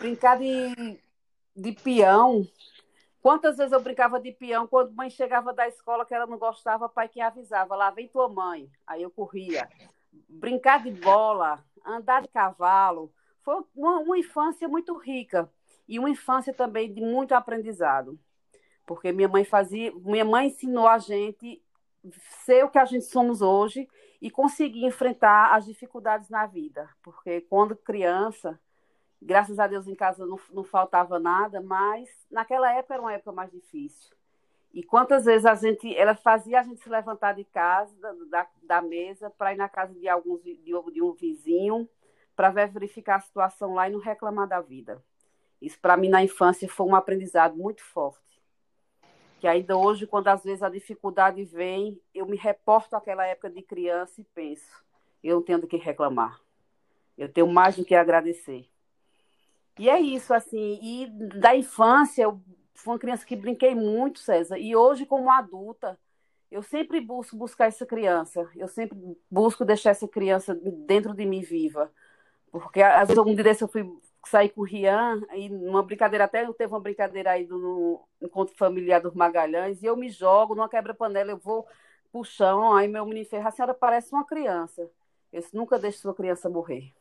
Brincar 0.00 0.38
de, 0.38 0.98
de 1.56 1.72
peão. 1.72 2.46
Quantas 3.22 3.56
vezes 3.56 3.72
eu 3.72 3.80
brincava 3.80 4.20
de 4.20 4.32
peão 4.32 4.66
quando 4.66 4.94
mãe 4.94 5.10
chegava 5.10 5.52
da 5.52 5.66
escola 5.66 6.04
que 6.04 6.14
ela 6.14 6.26
não 6.26 6.38
gostava, 6.38 6.88
pai 6.88 7.08
que 7.08 7.20
avisava, 7.20 7.74
lá 7.74 7.90
vem 7.90 8.08
tua 8.08 8.28
mãe. 8.28 8.70
Aí 8.86 9.02
eu 9.02 9.10
corria. 9.10 9.68
Brincar 10.28 10.82
de 10.82 10.90
bola, 10.90 11.64
andar 11.84 12.22
de 12.22 12.28
cavalo. 12.28 13.12
Foi 13.42 13.64
uma, 13.74 13.98
uma 13.98 14.18
infância 14.18 14.68
muito 14.68 14.96
rica 14.96 15.50
e 15.88 15.98
uma 15.98 16.10
infância 16.10 16.52
também 16.52 16.92
de 16.92 17.00
muito 17.00 17.32
aprendizado 17.32 18.18
porque 18.86 19.12
minha 19.12 19.28
mãe 19.28 19.44
fazia, 19.44 19.92
minha 19.96 20.24
mãe 20.24 20.46
ensinou 20.46 20.86
a 20.86 20.96
gente 20.98 21.60
ser 22.44 22.64
o 22.64 22.70
que 22.70 22.78
a 22.78 22.84
gente 22.84 23.04
somos 23.04 23.42
hoje 23.42 23.88
e 24.22 24.30
conseguir 24.30 24.84
enfrentar 24.84 25.54
as 25.54 25.66
dificuldades 25.66 26.30
na 26.30 26.46
vida, 26.46 26.88
porque 27.02 27.40
quando 27.42 27.74
criança, 27.76 28.58
graças 29.26 29.58
a 29.58 29.66
Deus 29.66 29.86
em 29.86 29.94
casa 29.94 30.24
não, 30.24 30.38
não 30.52 30.64
faltava 30.64 31.18
nada, 31.18 31.60
mas 31.60 32.08
naquela 32.30 32.72
época 32.72 32.94
era 32.94 33.02
uma 33.02 33.12
época 33.12 33.32
mais 33.32 33.50
difícil. 33.50 34.14
E 34.72 34.82
quantas 34.82 35.24
vezes 35.24 35.44
a 35.44 35.54
gente, 35.54 35.94
ela 35.96 36.14
fazia 36.14 36.60
a 36.60 36.62
gente 36.62 36.80
se 36.80 36.88
levantar 36.88 37.34
de 37.34 37.44
casa, 37.44 37.94
da, 38.30 38.46
da 38.62 38.82
mesa, 38.82 39.30
para 39.30 39.52
ir 39.52 39.56
na 39.56 39.68
casa 39.68 39.94
de 39.94 40.08
alguns 40.08 40.42
de, 40.42 40.56
de 40.56 41.02
um 41.02 41.12
vizinho, 41.12 41.88
para 42.34 42.50
verificar 42.50 43.16
a 43.16 43.20
situação 43.20 43.74
lá 43.74 43.88
e 43.88 43.92
não 43.92 44.00
reclamar 44.00 44.46
da 44.46 44.60
vida. 44.60 45.02
Isso 45.60 45.78
para 45.80 45.96
mim 45.96 46.08
na 46.08 46.22
infância 46.22 46.68
foi 46.68 46.86
um 46.86 46.94
aprendizado 46.94 47.56
muito 47.56 47.82
forte 47.82 48.26
que 49.38 49.46
ainda 49.46 49.76
hoje, 49.76 50.06
quando 50.06 50.28
às 50.28 50.42
vezes 50.42 50.62
a 50.62 50.68
dificuldade 50.68 51.44
vem, 51.44 52.00
eu 52.14 52.26
me 52.26 52.36
reporto 52.36 52.94
àquela 52.94 53.26
época 53.26 53.50
de 53.50 53.62
criança 53.62 54.20
e 54.20 54.24
penso, 54.24 54.84
eu 55.22 55.36
não 55.36 55.42
tenho 55.42 55.60
do 55.60 55.66
que 55.66 55.76
reclamar. 55.76 56.40
Eu 57.16 57.32
tenho 57.32 57.46
mais 57.46 57.76
do 57.76 57.84
que 57.84 57.94
agradecer. 57.94 58.68
E 59.78 59.88
é 59.90 60.00
isso, 60.00 60.32
assim, 60.32 60.78
e 60.82 61.06
da 61.38 61.54
infância, 61.54 62.22
eu 62.22 62.40
fui 62.74 62.94
uma 62.94 62.98
criança 62.98 63.26
que 63.26 63.36
brinquei 63.36 63.74
muito, 63.74 64.18
César, 64.20 64.58
e 64.58 64.74
hoje, 64.74 65.04
como 65.04 65.30
adulta, 65.30 65.98
eu 66.50 66.62
sempre 66.62 67.00
busco 67.00 67.36
buscar 67.36 67.66
essa 67.66 67.84
criança, 67.84 68.48
eu 68.56 68.68
sempre 68.68 68.98
busco 69.30 69.64
deixar 69.64 69.90
essa 69.90 70.08
criança 70.08 70.54
dentro 70.86 71.12
de 71.14 71.26
mim 71.26 71.42
viva. 71.42 71.92
Porque 72.50 72.80
às 72.82 73.08
vezes, 73.08 73.18
algum 73.18 73.34
dia 73.34 73.44
desse 73.44 73.62
eu 73.64 73.68
fui 73.68 73.84
saí 74.26 74.48
com 74.48 74.62
o 74.62 74.64
Rian, 74.64 75.20
e 75.34 75.48
numa 75.48 75.82
brincadeira, 75.82 76.24
até 76.24 76.44
teve 76.52 76.72
uma 76.72 76.80
brincadeira 76.80 77.32
aí 77.32 77.46
no 77.46 78.00
encontro 78.20 78.56
familiar 78.56 79.00
dos 79.00 79.14
Magalhães, 79.14 79.82
e 79.82 79.86
eu 79.86 79.96
me 79.96 80.08
jogo 80.08 80.54
numa 80.54 80.68
quebra-panela, 80.68 81.30
eu 81.30 81.38
vou 81.38 81.66
pro 82.10 82.24
chão, 82.24 82.74
aí 82.74 82.88
meu 82.88 83.04
menino 83.06 83.26
fez, 83.26 83.44
a 83.44 83.50
senhora 83.50 83.74
parece 83.74 84.12
uma 84.12 84.24
criança. 84.24 84.90
Eu 85.32 85.40
disse, 85.40 85.54
nunca 85.54 85.78
deixe 85.78 85.98
sua 85.98 86.14
criança 86.14 86.48
morrer. 86.48 86.92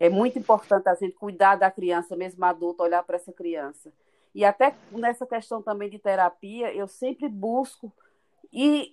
É 0.00 0.08
muito 0.08 0.38
importante 0.38 0.88
a 0.88 0.94
gente 0.94 1.14
cuidar 1.14 1.56
da 1.56 1.70
criança, 1.70 2.16
mesmo 2.16 2.42
adulto, 2.46 2.82
olhar 2.82 3.02
para 3.02 3.16
essa 3.16 3.32
criança. 3.34 3.92
E 4.34 4.46
até 4.46 4.74
nessa 4.90 5.26
questão 5.26 5.60
também 5.60 5.90
de 5.90 5.98
terapia, 5.98 6.74
eu 6.74 6.88
sempre 6.88 7.28
busco 7.28 7.92
e 8.50 8.92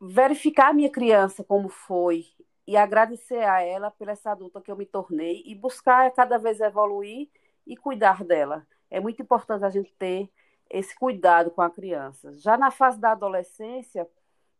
verificar 0.00 0.70
a 0.70 0.72
minha 0.72 0.90
criança 0.90 1.44
como 1.44 1.68
foi 1.68 2.26
e 2.66 2.76
agradecer 2.76 3.44
a 3.44 3.62
ela 3.62 3.92
pela 3.92 4.10
essa 4.10 4.32
adulta 4.32 4.60
que 4.60 4.70
eu 4.70 4.76
me 4.76 4.86
tornei 4.86 5.42
e 5.46 5.54
buscar 5.54 6.10
cada 6.10 6.36
vez 6.36 6.60
evoluir 6.60 7.28
e 7.64 7.76
cuidar 7.76 8.24
dela. 8.24 8.66
É 8.90 8.98
muito 8.98 9.22
importante 9.22 9.64
a 9.64 9.70
gente 9.70 9.92
ter 9.98 10.28
esse 10.68 10.96
cuidado 10.96 11.50
com 11.52 11.62
a 11.62 11.70
criança. 11.70 12.32
Já 12.34 12.56
na 12.56 12.72
fase 12.72 12.98
da 12.98 13.12
adolescência, 13.12 14.08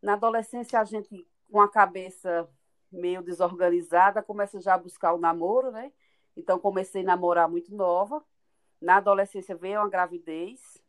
na 0.01 0.13
adolescência 0.13 0.79
a 0.79 0.85
gente 0.85 1.27
com 1.51 1.59
a 1.59 1.69
cabeça 1.69 2.47
meio 2.91 3.21
desorganizada 3.21 4.21
começa 4.21 4.59
já 4.59 4.73
a 4.73 4.77
buscar 4.77 5.13
o 5.13 5.19
namoro, 5.19 5.71
né? 5.71 5.91
Então 6.35 6.59
comecei 6.59 7.01
a 7.01 7.05
namorar 7.05 7.49
muito 7.49 7.73
nova. 7.73 8.23
Na 8.81 8.97
adolescência 8.97 9.55
veio 9.55 9.79
a 9.79 9.89
gravidez. 9.89 10.81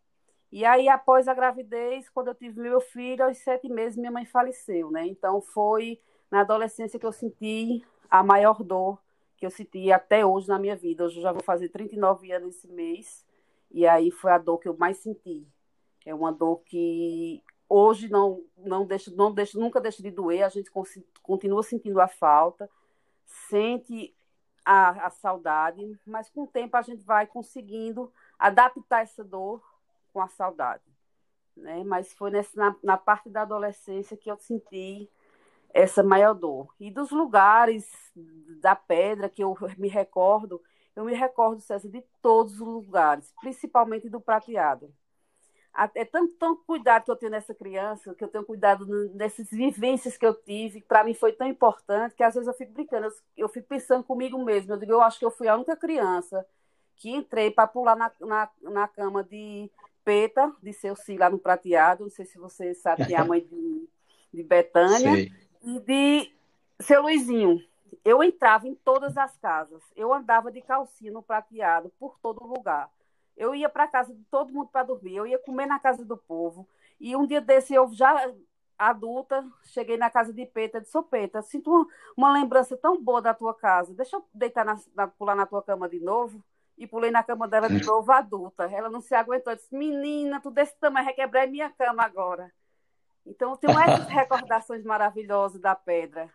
E 0.50 0.64
aí, 0.64 0.88
após 0.88 1.28
a 1.28 1.35
gravidez, 1.35 2.09
quando 2.11 2.28
eu 2.28 2.35
tive 2.35 2.61
meu 2.61 2.80
filho, 2.80 3.25
aos 3.25 3.38
sete 3.38 3.68
meses, 3.68 3.97
minha 3.97 4.11
mãe 4.11 4.26
faleceu, 4.26 4.90
né? 4.90 5.06
Então 5.06 5.40
foi 5.40 6.00
na 6.30 6.40
adolescência 6.40 6.99
que 6.99 7.06
eu 7.06 7.12
senti 7.12 7.85
a 8.11 8.23
maior 8.23 8.62
dor 8.62 8.99
que 9.42 9.47
eu 9.47 9.50
senti 9.50 9.90
até 9.90 10.25
hoje 10.25 10.47
na 10.47 10.56
minha 10.56 10.76
vida. 10.76 11.04
Hoje 11.04 11.16
eu 11.16 11.23
já 11.23 11.32
vou 11.32 11.42
fazer 11.42 11.68
39 11.68 12.30
anos 12.30 12.54
esse 12.54 12.68
mês, 12.68 13.26
e 13.73 13.85
aí 13.85 14.09
foi 14.12 14.30
a 14.30 14.38
dor 14.38 14.59
que 14.59 14.68
eu 14.68 14.76
mais 14.76 14.99
senti. 14.99 15.44
É 16.06 16.14
uma 16.14 16.30
dor 16.30 16.62
que 16.64 17.42
hoje 17.73 18.09
não 18.09 18.45
não 18.59 18.87
deixa, 18.87 19.11
não 19.11 19.33
deixa, 19.33 19.59
nunca 19.59 19.81
deixa 19.81 20.02
de 20.02 20.11
doer, 20.11 20.45
a 20.45 20.49
gente 20.49 20.71
continua 21.23 21.62
sentindo 21.62 22.00
a 22.00 22.07
falta, 22.07 22.71
sente 23.26 24.14
a, 24.64 25.07
a 25.07 25.11
saudade, 25.11 25.99
mas 26.07 26.29
com 26.29 26.43
o 26.43 26.47
tempo 26.47 26.76
a 26.76 26.83
gente 26.83 27.02
vai 27.02 27.26
conseguindo 27.26 28.12
adaptar 28.38 29.02
essa 29.02 29.25
dor 29.25 29.62
com 30.12 30.21
a 30.21 30.29
saudade. 30.29 30.85
Né? 31.57 31.83
Mas 31.85 32.12
foi 32.12 32.31
nessa, 32.31 32.52
na, 32.55 32.76
na 32.83 32.97
parte 32.97 33.29
da 33.29 33.43
adolescência 33.43 34.17
que 34.17 34.31
eu 34.31 34.37
senti 34.37 35.11
essa 35.75 36.02
maior 36.02 36.35
dor. 36.35 36.73
E 36.79 36.91
dos 36.91 37.11
lugares 37.11 37.91
da 38.61 38.76
pedra 38.76 39.29
que 39.29 39.43
eu 39.43 39.57
me 39.76 39.88
recordo, 39.88 40.62
eu 40.95 41.05
me 41.05 41.14
recordo, 41.14 41.61
César, 41.61 41.88
de 41.88 42.05
todos 42.21 42.61
os 42.61 42.61
lugares, 42.61 43.33
principalmente 43.41 44.09
do 44.09 44.21
prateado. 44.21 44.95
É 45.95 46.05
tanto, 46.05 46.35
tanto 46.35 46.62
cuidado 46.67 47.05
que 47.05 47.11
eu 47.11 47.17
tenho 47.17 47.33
nessa 47.33 47.55
criança, 47.55 48.14
que 48.14 48.23
eu 48.23 48.29
tenho 48.29 48.45
cuidado 48.45 48.87
nessas 49.14 49.49
vivências 49.50 50.19
que 50.19 50.26
eu 50.26 50.35
tive, 50.35 50.83
para 50.83 51.02
mim 51.02 51.14
foi 51.14 51.33
tão 51.33 51.47
importante 51.47 52.14
que 52.14 52.23
às 52.23 52.35
vezes 52.35 52.47
eu 52.47 52.52
fico 52.52 52.73
brincando, 52.73 53.07
eu, 53.07 53.12
eu 53.37 53.49
fico 53.49 53.69
pensando 53.69 54.05
comigo 54.05 54.43
mesmo. 54.45 54.73
Eu 54.73 54.79
digo, 54.79 54.93
eu 54.93 55.00
acho 55.00 55.19
que 55.19 55.25
eu 55.25 55.31
fui 55.31 55.49
a 55.49 55.55
única 55.57 55.75
criança 55.75 56.47
que 56.97 57.11
entrei 57.11 57.50
para 57.50 57.67
pular 57.67 57.97
na, 57.97 58.12
na, 58.21 58.50
na, 58.61 58.88
cama 58.88 59.25
de 59.25 59.71
Peta, 60.05 60.52
de 60.62 60.73
seu 60.73 60.95
lá 61.19 61.31
no 61.31 61.38
prateado. 61.38 62.05
Não 62.05 62.11
sei 62.11 62.26
se 62.26 62.38
você 62.38 62.75
sabe 62.75 63.07
que 63.07 63.14
é 63.14 63.19
a 63.19 63.25
mãe 63.25 63.41
de, 63.41 63.88
de 64.35 64.43
Betânia. 64.43 64.99
Sei 64.99 65.33
e 65.64 65.81
de 65.81 66.33
seu 66.81 67.02
Luizinho. 67.02 67.62
Eu 68.05 68.23
entrava 68.23 68.67
em 68.67 68.75
todas 68.75 69.17
as 69.17 69.37
casas. 69.38 69.83
Eu 69.95 70.12
andava 70.12 70.50
de 70.50 70.61
calcinha 70.61 71.12
no 71.12 71.23
prateado 71.23 71.93
por 72.00 72.19
todo 72.21 72.45
lugar. 72.45 72.91
Eu 73.37 73.55
ia 73.55 73.69
para 73.69 73.89
casa 73.89 74.15
de 74.15 74.23
todo 74.25 74.53
mundo 74.53 74.69
para 74.69 74.87
dormir. 74.87 75.17
Eu 75.17 75.27
ia 75.27 75.39
comer 75.39 75.67
na 75.67 75.79
casa 75.79 76.05
do 76.05 76.17
povo. 76.17 76.69
E 77.01 77.17
um 77.17 77.27
dia 77.27 77.41
desse, 77.41 77.75
eu 77.75 77.93
já 77.93 78.33
adulta, 78.79 79.45
cheguei 79.65 79.97
na 79.97 80.11
casa 80.11 80.33
de 80.33 80.45
Peta, 80.47 80.81
de 80.81 80.89
Sopeta, 80.89 81.43
sinto 81.43 81.71
uma, 81.71 81.87
uma, 82.17 82.33
lembrança 82.33 82.77
tão 82.77 83.01
boa 83.03 83.23
da 83.23 83.33
tua 83.33 83.55
casa. 83.55 83.95
Deixa 83.95 84.17
eu 84.17 84.25
deitar 84.35 84.65
na, 84.65 84.79
na, 84.95 85.07
pular 85.07 85.35
na 85.35 85.47
tua 85.47 85.62
cama 85.62 85.89
de 85.89 86.01
novo. 86.01 86.43
E 86.79 86.87
pulei 86.87 87.11
na 87.11 87.23
cama 87.23 87.47
dela 87.47 87.69
de 87.69 87.85
novo, 87.85 88.11
adulta. 88.11 88.65
Ela 88.65 88.89
não 88.89 89.01
se 89.01 89.15
aguentou. 89.15 89.55
Disse, 89.55 89.75
menina, 89.75 90.41
tu 90.41 90.51
desse 90.51 90.75
tamanho, 90.79 91.07
requebrar 91.07 91.47
minha 91.47 91.71
cama 91.71 92.03
agora. 92.03 92.51
Então, 93.27 93.51
eu 93.51 93.57
tenho 93.57 93.79
essas 93.79 94.09
recordações 94.09 94.83
maravilhosas 94.83 95.61
da 95.61 95.77
pedra. 95.77 96.33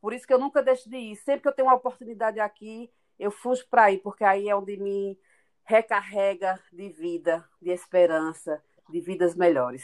Por 0.00 0.12
isso 0.12 0.26
que 0.26 0.32
eu 0.32 0.38
nunca 0.38 0.62
deixo 0.62 0.88
de 0.88 0.96
ir. 0.96 1.16
Sempre 1.16 1.42
que 1.42 1.48
eu 1.48 1.52
tenho 1.52 1.68
uma 1.68 1.74
oportunidade 1.74 2.38
aqui, 2.38 2.90
eu 3.18 3.30
fujo 3.30 3.66
para 3.68 3.90
ir, 3.90 3.98
porque 3.98 4.22
aí 4.22 4.48
é 4.48 4.54
onde 4.54 4.76
me 4.76 5.18
recarrega 5.68 6.58
de 6.72 6.88
vida, 6.88 7.44
de 7.60 7.70
esperança, 7.70 8.58
de 8.90 9.00
vidas 9.00 9.36
melhores. 9.36 9.82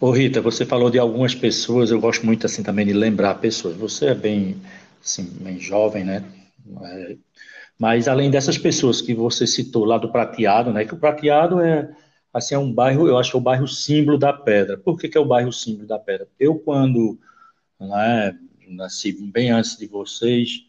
Ô 0.00 0.10
Rita, 0.10 0.40
você 0.40 0.64
falou 0.64 0.90
de 0.90 0.98
algumas 0.98 1.34
pessoas, 1.34 1.90
eu 1.90 2.00
gosto 2.00 2.24
muito 2.24 2.46
assim 2.46 2.62
também 2.62 2.86
de 2.86 2.94
lembrar 2.94 3.34
pessoas. 3.34 3.76
Você 3.76 4.06
é 4.06 4.14
bem, 4.14 4.56
assim, 5.04 5.24
bem 5.40 5.60
jovem, 5.60 6.02
né? 6.02 6.24
É, 6.82 7.16
mas 7.78 8.08
além 8.08 8.30
dessas 8.30 8.56
pessoas 8.56 9.02
que 9.02 9.14
você 9.14 9.46
citou 9.46 9.84
lá 9.84 9.98
do 9.98 10.10
Prateado, 10.10 10.72
né? 10.72 10.86
Que 10.86 10.94
o 10.94 10.98
Prateado 10.98 11.60
é 11.60 11.94
assim, 12.32 12.54
é 12.54 12.58
um 12.58 12.72
bairro, 12.72 13.06
eu 13.06 13.18
acho 13.18 13.30
que 13.30 13.36
é 13.36 13.40
o 13.40 13.42
bairro 13.42 13.68
símbolo 13.68 14.18
da 14.18 14.32
Pedra. 14.32 14.78
Por 14.78 14.98
que, 14.98 15.08
que 15.08 15.18
é 15.18 15.20
o 15.20 15.26
bairro 15.26 15.52
símbolo 15.52 15.86
da 15.86 15.98
Pedra? 15.98 16.26
Eu, 16.40 16.58
quando 16.58 17.18
né, 17.78 18.38
nasci 18.66 19.12
bem 19.12 19.50
antes 19.50 19.76
de 19.76 19.86
vocês, 19.86 20.65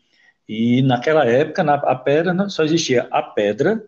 e 0.47 0.81
naquela 0.81 1.25
época, 1.25 1.63
na, 1.63 1.75
a 1.75 1.95
pedra, 1.95 2.49
só 2.49 2.63
existia 2.63 3.07
a 3.11 3.21
pedra 3.21 3.83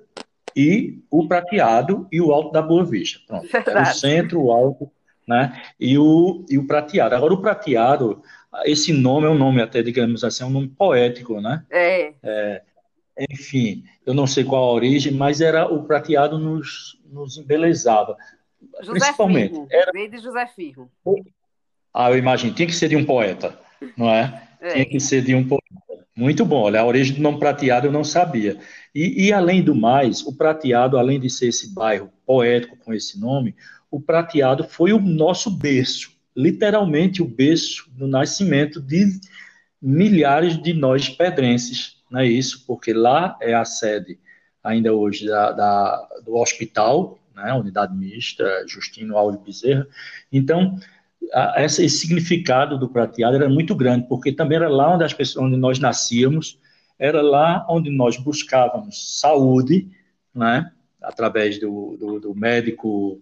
e 0.55 0.99
o 1.09 1.27
prateado 1.27 2.07
e 2.11 2.19
o 2.19 2.31
alto 2.31 2.51
da 2.51 2.61
Boa 2.61 2.83
Vista. 2.83 3.19
Pronto. 3.25 3.47
Era 3.69 3.83
o 3.83 3.85
centro, 3.85 4.41
o 4.43 4.51
alto, 4.51 4.91
né? 5.27 5.61
E 5.79 5.97
o, 5.97 6.45
e 6.49 6.57
o 6.57 6.67
prateado. 6.67 7.15
Agora, 7.15 7.33
o 7.33 7.41
prateado, 7.41 8.21
esse 8.65 8.91
nome 8.91 9.27
é 9.27 9.29
um 9.29 9.37
nome 9.37 9.61
até, 9.61 9.81
digamos 9.81 10.23
assim, 10.23 10.43
é 10.43 10.47
um 10.47 10.51
nome 10.51 10.67
poético, 10.67 11.39
né? 11.39 11.63
É. 11.69 12.13
é 12.23 12.61
enfim, 13.31 13.83
eu 14.05 14.13
não 14.13 14.25
sei 14.25 14.43
qual 14.43 14.63
a 14.63 14.73
origem, 14.73 15.13
mas 15.13 15.41
era 15.41 15.67
o 15.71 15.83
prateado 15.83 16.39
nos, 16.39 16.99
nos 17.05 17.37
embelezava. 17.37 18.17
José 18.81 18.99
Principalmente. 18.99 19.51
Firmo. 19.51 19.67
Era... 19.69 19.91
Veio 19.91 20.09
de 20.09 20.17
José 20.19 20.47
Firmo. 20.47 20.89
Ah, 21.93 22.11
eu 22.11 22.17
imagino, 22.17 22.53
tinha 22.53 22.67
que 22.67 22.75
ser 22.75 22.87
de 22.87 22.95
um 22.95 23.05
poeta, 23.05 23.57
não 23.97 24.09
é? 24.09 24.47
é. 24.61 24.73
Tinha 24.73 24.85
que 24.85 24.99
ser 24.99 25.21
de 25.21 25.35
um 25.35 25.47
poeta. 25.47 25.63
Muito 26.19 26.43
bom, 26.43 26.63
olha, 26.63 26.81
a 26.81 26.85
origem 26.85 27.15
do 27.15 27.21
nome 27.21 27.39
prateado 27.39 27.88
eu 27.88 27.93
não 27.93 28.03
sabia. 28.03 28.57
E, 28.93 29.27
e, 29.27 29.31
além 29.31 29.63
do 29.63 29.73
mais, 29.73 30.21
o 30.21 30.35
prateado, 30.35 30.97
além 30.97 31.17
de 31.17 31.29
ser 31.29 31.47
esse 31.47 31.73
bairro 31.73 32.11
poético 32.25 32.75
com 32.75 32.93
esse 32.93 33.17
nome, 33.17 33.55
o 33.89 34.01
prateado 34.01 34.65
foi 34.65 34.91
o 34.91 34.99
nosso 34.99 35.49
berço, 35.49 36.11
literalmente 36.35 37.21
o 37.21 37.25
berço 37.25 37.89
do 37.91 38.05
nascimento 38.05 38.81
de 38.81 39.17
milhares 39.81 40.61
de 40.61 40.73
nós 40.73 41.07
pedrenses, 41.07 42.03
não 42.11 42.19
é 42.19 42.27
isso? 42.27 42.65
Porque 42.67 42.91
lá 42.91 43.38
é 43.41 43.53
a 43.53 43.63
sede, 43.63 44.19
ainda 44.61 44.93
hoje, 44.93 45.25
da, 45.25 45.53
da 45.53 46.09
do 46.25 46.35
hospital, 46.35 47.17
né, 47.33 47.53
unidade 47.53 47.95
mista, 47.95 48.65
Justino 48.67 49.17
Alves 49.17 49.41
Bezerra. 49.41 49.88
Então, 50.29 50.77
a, 51.33 51.63
esse 51.63 51.88
significado 51.89 52.77
do 52.77 52.89
prateado 52.89 53.35
era 53.35 53.49
muito 53.49 53.75
grande, 53.75 54.07
porque 54.07 54.31
também 54.31 54.57
era 54.57 54.69
lá 54.69 54.93
onde, 54.93 55.03
as 55.03 55.13
pessoas, 55.13 55.45
onde 55.45 55.57
nós 55.57 55.79
nascíamos, 55.79 56.57
era 56.97 57.21
lá 57.21 57.65
onde 57.69 57.89
nós 57.89 58.17
buscávamos 58.17 59.19
saúde, 59.19 59.88
né, 60.33 60.71
através 61.01 61.59
do, 61.59 61.97
do, 61.97 62.19
do 62.19 62.35
médico 62.35 63.21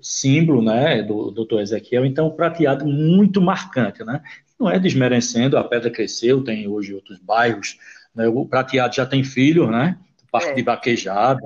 símbolo, 0.00 0.62
né, 0.62 1.02
do 1.02 1.30
doutor 1.30 1.60
Ezequiel. 1.60 2.06
Então, 2.06 2.26
o 2.26 2.32
prateado 2.32 2.86
muito 2.86 3.40
marcante, 3.40 4.04
né? 4.04 4.22
Não 4.58 4.70
é 4.70 4.78
desmerecendo, 4.78 5.56
a 5.56 5.64
pedra 5.64 5.90
cresceu, 5.90 6.42
tem 6.42 6.66
hoje 6.66 6.94
outros 6.94 7.18
bairros, 7.18 7.78
né, 8.14 8.26
o 8.28 8.46
prateado 8.46 8.94
já 8.94 9.04
tem 9.04 9.22
filho, 9.22 9.70
né? 9.70 9.98
Parte 10.30 10.50
é. 10.50 10.54
de 10.54 10.62
vaquejada. 10.62 11.42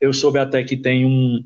Eu 0.00 0.12
soube 0.12 0.38
até 0.38 0.62
que 0.62 0.76
tem 0.76 1.06
um, 1.06 1.42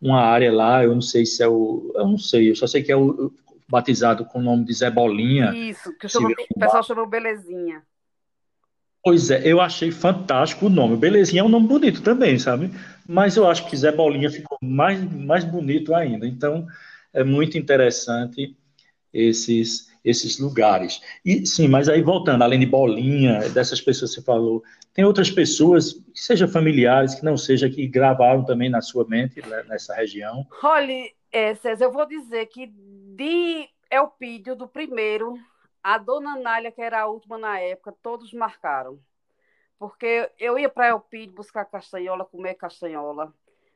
uma 0.00 0.20
área 0.20 0.52
lá, 0.52 0.82
eu 0.82 0.94
não 0.94 1.02
sei 1.02 1.26
se 1.26 1.42
é 1.42 1.48
o. 1.48 1.92
Eu 1.94 2.08
não 2.08 2.18
sei, 2.18 2.50
eu 2.50 2.56
só 2.56 2.66
sei 2.66 2.82
que 2.82 2.90
é 2.90 2.96
o 2.96 3.32
batizado 3.70 4.24
com 4.24 4.40
o 4.40 4.42
nome 4.42 4.64
de 4.64 4.74
Zé 4.74 4.90
Bolinha. 4.90 5.52
Isso, 5.54 5.96
que 5.96 6.08
chama, 6.08 6.30
o 6.30 6.58
pessoal 6.58 6.82
chamou 6.82 7.06
Belezinha. 7.06 7.82
Pois 9.02 9.30
é, 9.30 9.40
eu 9.44 9.60
achei 9.60 9.90
fantástico 9.90 10.66
o 10.66 10.70
nome. 10.70 10.96
Belezinha 10.96 11.40
é 11.40 11.44
um 11.44 11.48
nome 11.48 11.66
bonito 11.66 12.02
também, 12.02 12.38
sabe? 12.38 12.70
Mas 13.08 13.36
eu 13.36 13.48
acho 13.48 13.66
que 13.68 13.76
Zé 13.76 13.90
Bolinha 13.90 14.30
ficou 14.30 14.58
mais, 14.60 15.00
mais 15.12 15.44
bonito 15.44 15.94
ainda. 15.94 16.26
Então, 16.26 16.66
é 17.14 17.24
muito 17.24 17.56
interessante 17.56 18.54
esses 19.12 19.90
esses 20.04 20.38
lugares. 20.38 21.00
E 21.24 21.44
sim, 21.46 21.68
mas 21.68 21.88
aí 21.88 22.02
voltando, 22.02 22.42
além 22.42 22.60
de 22.60 22.66
Bolinha, 22.66 23.48
dessas 23.50 23.80
pessoas 23.80 24.14
que 24.14 24.20
você 24.20 24.24
falou, 24.24 24.62
tem 24.94 25.04
outras 25.04 25.30
pessoas, 25.30 25.92
que 25.92 26.20
sejam 26.20 26.48
familiares, 26.48 27.14
que 27.14 27.24
não 27.24 27.36
seja, 27.36 27.68
que 27.68 27.86
gravaram 27.86 28.44
também 28.44 28.68
na 28.68 28.80
sua 28.80 29.06
mente 29.06 29.46
né, 29.46 29.62
nessa 29.68 29.94
região? 29.94 30.46
Olha, 30.62 31.10
é, 31.30 31.54
César, 31.54 31.84
eu 31.84 31.92
vou 31.92 32.06
dizer 32.06 32.46
que 32.46 32.72
de 33.20 33.68
Elpídio, 33.90 34.56
do 34.56 34.66
primeiro, 34.66 35.34
a 35.82 35.98
dona 35.98 36.36
Nália, 36.36 36.72
que 36.72 36.80
era 36.80 37.02
a 37.02 37.06
última 37.06 37.36
na 37.36 37.60
época, 37.60 37.94
todos 38.02 38.32
marcaram. 38.32 38.98
Porque 39.78 40.30
eu 40.38 40.58
ia 40.58 40.70
para 40.70 40.88
Elpídio 40.88 41.34
buscar 41.34 41.66
castanhola, 41.66 42.24
comer 42.24 42.54
castanhola. 42.54 43.34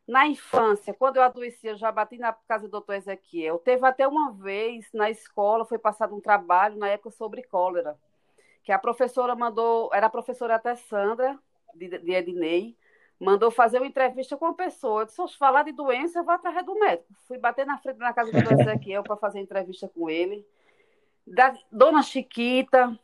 Na 0.09 0.27
infância, 0.27 0.95
quando 0.95 1.17
eu 1.17 1.23
adoecia, 1.23 1.73
eu 1.73 1.77
já 1.77 1.93
bati 1.93 2.17
na 2.17 2.33
casa 2.33 2.67
do 2.67 2.71
doutor 2.71 2.95
Ezequiel. 2.95 3.59
Teve 3.59 3.87
até 3.87 4.09
uma 4.09 4.33
vez 4.33 4.89
na 4.95 5.11
escola, 5.11 5.67
foi 5.67 5.79
passado 5.79 6.17
um 6.17 6.23
trabalho 6.23 6.79
na 6.79 6.89
época 6.89 7.11
sobre 7.11 7.43
cólera, 7.43 7.99
que 8.63 8.73
a 8.73 8.79
professora 8.79 9.37
mandou, 9.37 9.91
era 9.93 10.07
a 10.07 10.11
professora 10.11 10.55
até 10.55 10.75
Sandra, 10.75 11.39
de, 11.75 11.99
de 11.99 12.13
Ednei, 12.13 12.79
mandou 13.19 13.51
fazer 13.51 13.79
uma 13.79 13.87
entrevista 13.87 14.37
com 14.37 14.47
uma 14.47 14.55
pessoa. 14.55 15.03
Eu 15.03 15.07
disse, 15.07 15.29
se 15.29 15.39
falar 15.39 15.63
de 15.63 15.73
doença, 15.73 16.19
eu 16.19 16.25
vou 16.25 16.35
atrás 16.35 16.65
do 16.65 16.75
médico. 16.75 17.13
Fui 17.27 17.39
bater 17.39 17.67
na 17.67 17.79
frente 17.79 17.99
da 17.99 18.13
casa 18.13 18.31
do 18.31 18.43
doutor 18.43 18.61
Ezequiel 18.61 19.03
para 19.03 19.17
fazer 19.17 19.41
entrevista 19.41 19.89
com 19.89 20.11
ele. 20.11 20.47
Da 21.27 21.57
Dona 21.73 22.03
Chiquita, 22.03 22.99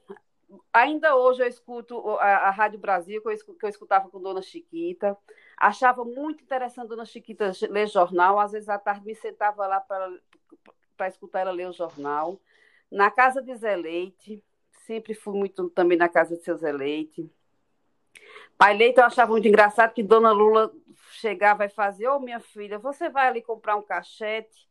ainda 0.72 1.16
hoje 1.16 1.42
eu 1.42 1.46
escuto 1.46 2.10
a, 2.18 2.48
a 2.48 2.50
Rádio 2.50 2.78
Brasil, 2.78 3.22
que 3.22 3.28
eu, 3.28 3.54
que 3.56 3.64
eu 3.64 3.68
escutava 3.68 4.08
com 4.08 4.20
Dona 4.20 4.42
Chiquita. 4.42 5.16
Achava 5.56 6.04
muito 6.04 6.42
interessante 6.42 6.88
Dona 6.88 7.04
Chiquita 7.04 7.52
ler 7.68 7.86
jornal. 7.88 8.38
Às 8.38 8.52
vezes 8.52 8.68
à 8.68 8.78
tarde 8.78 9.06
me 9.06 9.14
sentava 9.14 9.66
lá 9.66 9.80
para 9.80 11.08
escutar 11.08 11.40
ela 11.40 11.50
ler 11.50 11.68
o 11.68 11.72
jornal. 11.72 12.38
Na 12.90 13.10
casa 13.10 13.40
de 13.40 13.54
Zé 13.54 13.76
Leite, 13.76 14.42
sempre 14.86 15.14
fui 15.14 15.34
muito 15.38 15.70
também 15.70 15.96
na 15.96 16.08
casa 16.08 16.36
de 16.36 16.42
seu 16.42 16.56
Zé 16.56 16.72
Leite. 16.72 17.30
Pai 18.60 18.76
Leite 18.76 18.98
eu 18.98 19.06
achava 19.06 19.32
muito 19.32 19.48
engraçado 19.48 19.94
que 19.94 20.02
Dona 20.02 20.32
Lula 20.32 20.70
chegava 21.12 21.64
e 21.64 21.70
fazia, 21.70 22.12
ô 22.12 22.16
oh, 22.16 22.20
minha 22.20 22.38
filha, 22.38 22.78
você 22.78 23.08
vai 23.08 23.26
ali 23.26 23.40
comprar 23.40 23.74
um 23.74 23.80
cachete? 23.80 24.68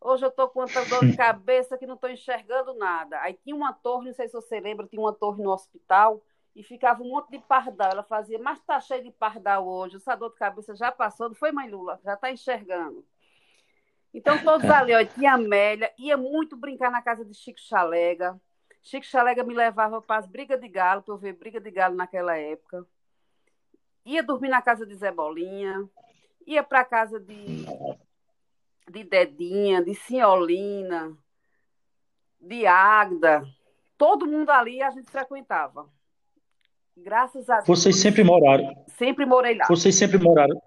Hoje 0.00 0.24
eu 0.24 0.28
estou 0.28 0.48
com 0.48 0.66
tanta 0.66 0.84
dor 0.86 1.06
de 1.06 1.14
cabeça 1.16 1.78
que 1.78 1.86
não 1.86 1.94
estou 1.94 2.10
enxergando 2.10 2.74
nada. 2.74 3.20
Aí 3.20 3.34
tinha 3.34 3.54
uma 3.54 3.72
torre, 3.72 4.08
não 4.08 4.12
sei 4.12 4.26
se 4.26 4.34
você 4.34 4.58
lembra, 4.58 4.88
tinha 4.88 5.00
uma 5.00 5.12
torre 5.12 5.40
no 5.40 5.52
hospital 5.52 6.20
e 6.56 6.64
ficava 6.64 7.00
um 7.00 7.10
monte 7.10 7.30
de 7.30 7.38
pardal. 7.38 7.92
Ela 7.92 8.02
fazia, 8.02 8.40
mas 8.40 8.58
tá 8.62 8.80
cheio 8.80 9.04
de 9.04 9.12
pardal 9.12 9.68
hoje, 9.68 9.98
essa 9.98 10.16
dor 10.16 10.30
de 10.30 10.36
cabeça 10.36 10.74
já 10.74 10.90
passou, 10.90 11.28
não 11.28 11.36
foi, 11.36 11.52
mãe 11.52 11.70
Lula? 11.70 12.00
Já 12.02 12.16
tá 12.16 12.32
enxergando. 12.32 13.06
Então, 14.12 14.36
todos 14.42 14.68
ali, 14.68 14.92
ó, 14.92 15.04
tinha 15.04 15.34
Amélia, 15.34 15.92
ia 15.96 16.16
muito 16.16 16.56
brincar 16.56 16.90
na 16.90 17.00
casa 17.00 17.24
de 17.24 17.34
Chico 17.34 17.60
Chalega. 17.60 18.36
Chico 18.82 19.06
Chalega 19.06 19.44
me 19.44 19.54
levava 19.54 20.02
para 20.02 20.16
as 20.16 20.26
brigas 20.26 20.60
de 20.60 20.66
galo, 20.66 21.02
para 21.02 21.14
eu 21.14 21.18
ver 21.18 21.34
briga 21.34 21.60
de 21.60 21.70
galo 21.70 21.94
naquela 21.94 22.36
época. 22.36 22.84
Ia 24.08 24.22
dormir 24.22 24.48
na 24.48 24.62
casa 24.62 24.86
de 24.86 24.94
Zé 24.94 25.12
Bolinha, 25.12 25.86
ia 26.46 26.62
para 26.62 26.80
a 26.80 26.84
casa 26.84 27.20
de, 27.20 27.66
de 28.90 29.04
Dedinha, 29.04 29.82
de 29.84 29.94
Senholina, 29.94 31.14
de 32.40 32.66
Agda. 32.66 33.46
Todo 33.98 34.26
mundo 34.26 34.48
ali 34.48 34.82
a 34.82 34.88
gente 34.88 35.10
frequentava. 35.10 35.86
Graças 36.96 37.50
a 37.50 37.56
Deus. 37.56 37.66
Vocês 37.66 38.00
sempre 38.00 38.24
moraram? 38.24 38.82
Sempre 38.96 39.26
morei 39.26 39.54
lá. 39.54 39.66
Vocês 39.68 39.94
sempre 39.94 40.16
moraram 40.16 40.58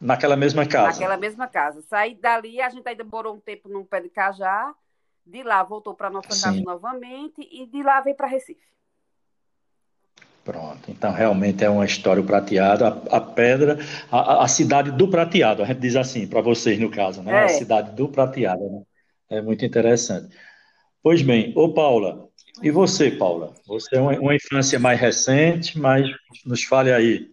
naquela 0.00 0.34
mesma 0.34 0.66
casa? 0.66 0.98
Naquela 0.98 1.16
mesma 1.16 1.46
casa. 1.46 1.82
Saí 1.82 2.16
dali, 2.16 2.60
a 2.60 2.70
gente 2.70 2.88
ainda 2.88 3.04
morou 3.04 3.36
um 3.36 3.40
tempo 3.40 3.68
num 3.68 3.84
pé 3.84 4.00
de 4.00 4.08
cajá. 4.08 4.74
De 5.24 5.44
lá 5.44 5.62
voltou 5.62 5.94
para 5.94 6.10
nossa 6.10 6.32
Sim. 6.32 6.42
casa 6.42 6.60
novamente 6.62 7.40
e 7.52 7.66
de 7.66 7.84
lá 7.84 8.00
veio 8.00 8.16
para 8.16 8.26
Recife. 8.26 8.66
Pronto, 10.44 10.90
então 10.90 11.12
realmente 11.12 11.62
é 11.62 11.68
uma 11.68 11.84
história 11.84 12.22
prateada, 12.22 12.88
a, 12.88 13.18
a 13.18 13.20
pedra, 13.20 13.78
a, 14.10 14.44
a, 14.44 14.48
cidade 14.48 14.90
do 14.90 15.06
prateado, 15.06 15.62
a 15.62 15.66
gente 15.66 15.80
diz 15.80 15.96
assim, 15.96 16.26
para 16.26 16.40
vocês 16.40 16.78
no 16.78 16.90
caso, 16.90 17.22
né? 17.22 17.42
É. 17.42 17.44
A 17.44 17.48
cidade 17.50 17.94
do 17.94 18.08
prateado, 18.08 18.62
né? 18.70 18.82
É 19.28 19.42
muito 19.42 19.64
interessante. 19.64 20.34
Pois 21.02 21.20
bem, 21.22 21.52
ô 21.54 21.72
Paula, 21.72 22.30
e 22.62 22.70
você, 22.70 23.10
Paula? 23.10 23.54
Você 23.66 23.96
é 23.96 24.00
uma, 24.00 24.18
uma 24.18 24.34
infância 24.34 24.78
mais 24.78 24.98
recente, 24.98 25.78
mas 25.78 26.06
nos 26.44 26.64
fale 26.64 26.92
aí. 26.92 27.30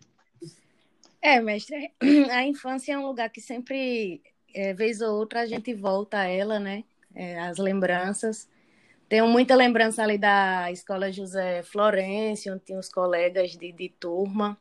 É, 1.21 1.41
mestre, 1.41 1.91
a 2.31 2.45
infância 2.45 2.93
é 2.93 2.97
um 2.97 3.07
lugar 3.07 3.29
que 3.29 3.41
sempre, 3.41 4.21
é, 4.53 4.73
vez 4.73 5.01
ou 5.01 5.17
outra, 5.17 5.41
a 5.41 5.45
gente 5.45 5.73
volta 5.73 6.19
a 6.19 6.25
ela, 6.25 6.59
né? 6.59 6.83
É, 7.15 7.39
as 7.39 7.57
lembranças. 7.57 8.47
Tenho 9.09 9.27
muita 9.27 9.55
lembrança 9.55 10.03
ali 10.03 10.17
da 10.17 10.71
escola 10.71 11.11
José 11.11 11.63
Florencio, 11.63 12.53
onde 12.53 12.63
tinha 12.65 12.79
os 12.79 12.89
colegas 12.89 13.51
de, 13.51 13.71
de 13.71 13.89
turma, 13.89 14.57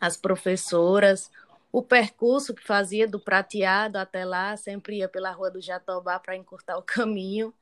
as 0.00 0.16
professoras, 0.16 1.30
o 1.70 1.82
percurso 1.82 2.54
que 2.54 2.64
fazia 2.64 3.06
do 3.06 3.20
prateado 3.20 3.98
até 3.98 4.24
lá, 4.24 4.56
sempre 4.56 4.98
ia 4.98 5.08
pela 5.08 5.30
rua 5.30 5.50
do 5.50 5.60
Jatobá 5.60 6.18
para 6.18 6.36
encurtar 6.36 6.78
o 6.78 6.82
caminho. 6.82 7.52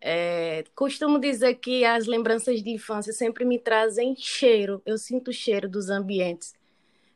É, 0.00 0.64
costumo 0.74 1.18
dizer 1.18 1.54
que 1.56 1.84
as 1.84 2.06
lembranças 2.06 2.62
de 2.62 2.70
infância 2.70 3.12
sempre 3.12 3.44
me 3.44 3.58
trazem 3.58 4.14
cheiro. 4.16 4.80
Eu 4.86 4.96
sinto 4.96 5.28
o 5.28 5.32
cheiro 5.32 5.68
dos 5.68 5.90
ambientes. 5.90 6.54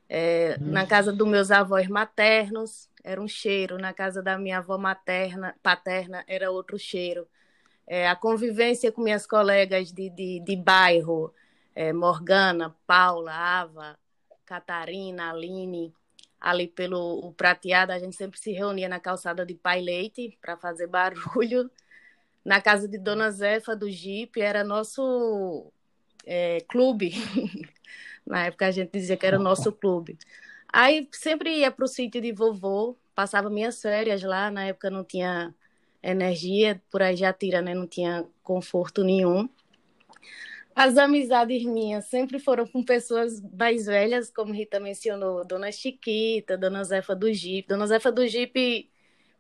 É, 0.09 0.59
hum. 0.61 0.73
Na 0.73 0.87
casa 0.87 1.13
dos 1.13 1.29
meus 1.29 1.51
avós 1.51 1.89
maternos 1.89 2.89
era 3.03 3.21
um 3.21 3.29
cheiro, 3.29 3.79
na 3.79 3.93
casa 3.93 4.23
da 4.23 4.39
minha 4.39 4.59
avó 4.59 4.77
materna, 4.77 5.55
paterna 5.63 6.25
era 6.27 6.51
outro 6.51 6.79
cheiro. 6.79 7.27
É, 7.89 8.07
a 8.07 8.15
convivência 8.15 8.93
com 8.93 9.03
minhas 9.03 9.27
colegas 9.27 9.91
de, 9.91 10.11
de, 10.11 10.41
de 10.41 10.57
bairro, 10.57 11.33
é, 11.75 11.93
Morgana, 11.93 12.77
Paula, 12.87 13.33
Ava, 13.33 13.99
Catarina, 14.45 15.31
Aline, 15.31 15.95
ali 16.41 16.69
pelo 16.69 17.19
o 17.27 17.33
prateado, 17.33 17.93
a 17.93 17.99
gente 17.99 18.15
sempre 18.15 18.39
se 18.39 18.53
reunia 18.53 18.89
na 18.89 19.01
calçada 19.01 19.45
de 19.45 19.55
Pai 19.55 19.81
Leite 19.81 20.39
para 20.41 20.57
fazer 20.57 20.87
barulho 20.87 21.71
na 22.45 22.61
casa 22.61 22.89
de 22.89 22.99
Dona 22.99 23.31
Zefa 23.31 23.75
do 23.75 23.91
Jeep, 23.91 24.41
era 24.41 24.63
nosso 24.63 25.73
é, 26.27 26.61
clube. 26.69 27.13
na 28.27 28.47
época 28.47 28.67
a 28.67 28.71
gente 28.71 28.93
dizia 28.93 29.17
que 29.17 29.27
era 29.27 29.39
o 29.39 29.43
nosso 29.43 29.73
clube. 29.73 30.19
Aí 30.73 31.09
sempre 31.13 31.59
ia 31.59 31.71
para 31.71 31.85
o 31.85 31.89
sítio 31.89 32.21
de 32.21 32.33
vovô, 32.33 32.97
passava 33.15 33.51
minhas 33.51 33.81
férias 33.81 34.23
lá, 34.23 34.51
na 34.51 34.67
época 34.67 34.91
não 34.91 35.05
tinha 35.05 35.55
energia, 36.11 36.81
por 36.91 37.03
aí 37.03 37.17
já 37.17 37.33
tira, 37.33 37.63
né? 37.63 37.75
Não 37.75 37.87
tinha 37.87 38.27
conforto 38.43 39.05
nenhum. 39.05 39.49
As 40.75 40.97
amizades 40.97 41.65
minhas 41.65 42.05
sempre 42.05 42.39
foram 42.39 42.65
com 42.67 42.85
pessoas 42.85 43.41
mais 43.41 43.87
velhas, 43.87 44.31
como 44.31 44.53
Rita 44.53 44.79
mencionou, 44.79 45.45
Dona 45.45 45.73
Chiquita, 45.73 46.57
Dona 46.57 46.85
Zefa 46.85 47.17
do 47.17 47.33
Jeep. 47.33 47.67
Dona 47.67 47.87
Zefa 47.87 48.13
do 48.13 48.27
Jeep 48.27 48.89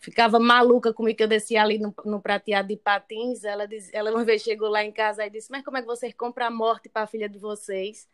ficava 0.00 0.38
maluca 0.40 0.92
comigo 0.92 1.16
que 1.16 1.22
eu 1.22 1.28
descia 1.28 1.62
ali 1.62 1.78
no, 1.78 1.94
no 2.04 2.20
prateado 2.20 2.68
de 2.68 2.76
patins. 2.76 3.44
Ela, 3.44 3.66
diz, 3.66 3.88
ela 3.92 4.10
uma 4.10 4.24
vez 4.24 4.42
chegou 4.42 4.68
lá 4.68 4.84
em 4.84 4.90
casa 4.90 5.24
e 5.24 5.30
disse: 5.30 5.50
Mas 5.50 5.64
como 5.64 5.76
é 5.76 5.80
que 5.80 5.86
vocês 5.86 6.12
compram 6.12 6.46
a 6.46 6.50
morte 6.50 6.88
para 6.88 7.02
a 7.02 7.06
filha 7.06 7.28
de 7.28 7.38
vocês? 7.38 8.08